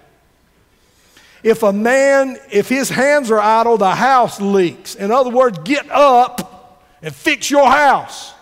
If 1.43 1.61
a 1.61 1.71
man, 1.71 2.39
if 2.51 2.69
his 2.69 2.89
hands 2.89 3.29
are 3.29 3.39
idle, 3.39 3.77
the 3.77 3.93
house 3.93 4.41
leaks. 4.41 4.95
In 4.95 5.11
other 5.11 5.29
words, 5.29 5.59
get 5.63 5.87
up 5.91 6.81
and 7.03 7.13
fix 7.13 7.51
your 7.51 7.69
house. 7.69 8.33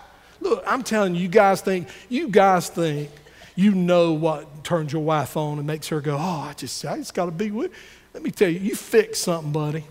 Look, 0.46 0.64
I'm 0.68 0.84
telling 0.84 1.16
you, 1.16 1.22
you 1.22 1.28
guys 1.28 1.62
think, 1.62 1.88
you 2.08 2.28
guys 2.28 2.70
think 2.70 3.10
you 3.56 3.74
know 3.74 4.14
what 4.14 4.64
turns 4.64 4.94
your 4.94 5.02
wife 5.02 5.36
on 5.36 5.58
and 5.58 5.66
makes 5.66 5.88
her 5.88 6.02
go, 6.02 6.16
oh, 6.16 6.48
I 6.50 6.54
just, 6.54 6.86
I 6.86 6.98
just 6.98 7.16
got 7.16 7.26
to 7.26 7.32
be 7.32 7.50
with. 7.50 7.72
Let 8.14 8.22
me 8.22 8.30
tell 8.30 8.50
you, 8.50 8.60
you 8.60 8.76
fix 8.76 9.20
something, 9.20 9.52
buddy. 9.52 9.84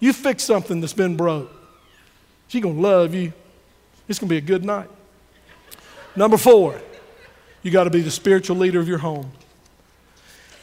You 0.00 0.12
fix 0.12 0.44
something 0.44 0.82
that's 0.82 0.92
been 0.92 1.16
broke. 1.16 1.50
She's 2.48 2.62
going 2.62 2.76
to 2.76 2.80
love 2.82 3.14
you. 3.14 3.32
It's 4.06 4.18
going 4.18 4.28
to 4.28 4.32
be 4.34 4.36
a 4.36 4.42
good 4.42 4.66
night. 4.66 4.90
Number 6.14 6.36
four, 6.36 6.78
you 7.62 7.70
got 7.70 7.84
to 7.84 7.90
be 7.90 8.02
the 8.02 8.10
spiritual 8.10 8.56
leader 8.56 8.80
of 8.80 8.88
your 8.88 8.98
home. 8.98 9.32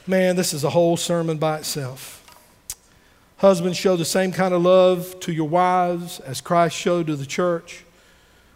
Man, 0.06 0.36
this 0.36 0.54
is 0.54 0.64
a 0.64 0.70
whole 0.70 0.96
sermon 0.96 1.40
by 1.40 1.58
itself. 1.58 2.24
Husbands, 3.38 3.80
show 3.80 3.96
the 3.96 4.06
same 4.06 4.32
kind 4.32 4.54
of 4.54 4.62
love 4.62 5.20
to 5.22 5.32
your 5.32 5.48
wives 5.48 6.20
as 6.20 6.40
Christ 6.40 6.76
showed 6.76 7.08
to 7.08 7.16
the 7.16 7.26
church 7.26 7.84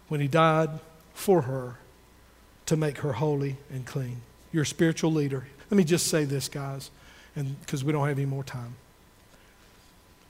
when 0.08 0.20
he 0.20 0.28
died 0.28 0.70
for 1.14 1.42
her 1.42 1.78
to 2.66 2.76
make 2.76 2.98
her 2.98 3.14
holy 3.14 3.56
and 3.70 3.86
clean. 3.86 4.20
You're 4.52 4.62
a 4.62 4.66
spiritual 4.66 5.12
leader. 5.12 5.46
Let 5.70 5.76
me 5.76 5.84
just 5.84 6.06
say 6.06 6.24
this, 6.24 6.48
guys, 6.48 6.90
and 7.36 7.58
because 7.60 7.84
we 7.84 7.92
don't 7.92 8.06
have 8.06 8.18
any 8.18 8.26
more 8.26 8.44
time. 8.44 8.76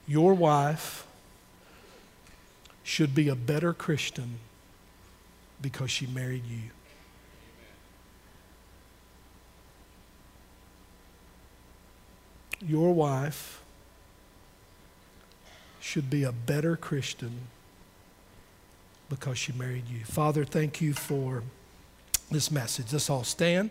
Your 0.07 0.33
wife 0.33 1.05
should 2.83 3.15
be 3.15 3.29
a 3.29 3.35
better 3.35 3.73
Christian 3.73 4.39
because 5.61 5.89
she 5.89 6.05
married 6.05 6.43
you. 6.45 6.69
Your 12.61 12.93
wife 12.93 13.61
should 15.79 16.09
be 16.09 16.23
a 16.23 16.31
better 16.31 16.75
Christian 16.75 17.41
because 19.09 19.37
she 19.37 19.51
married 19.53 19.87
you. 19.87 20.03
Father, 20.05 20.45
thank 20.45 20.81
you 20.81 20.93
for 20.93 21.43
this 22.31 22.51
message. 22.51 22.91
Let's 22.91 23.09
all 23.09 23.23
stand. 23.23 23.69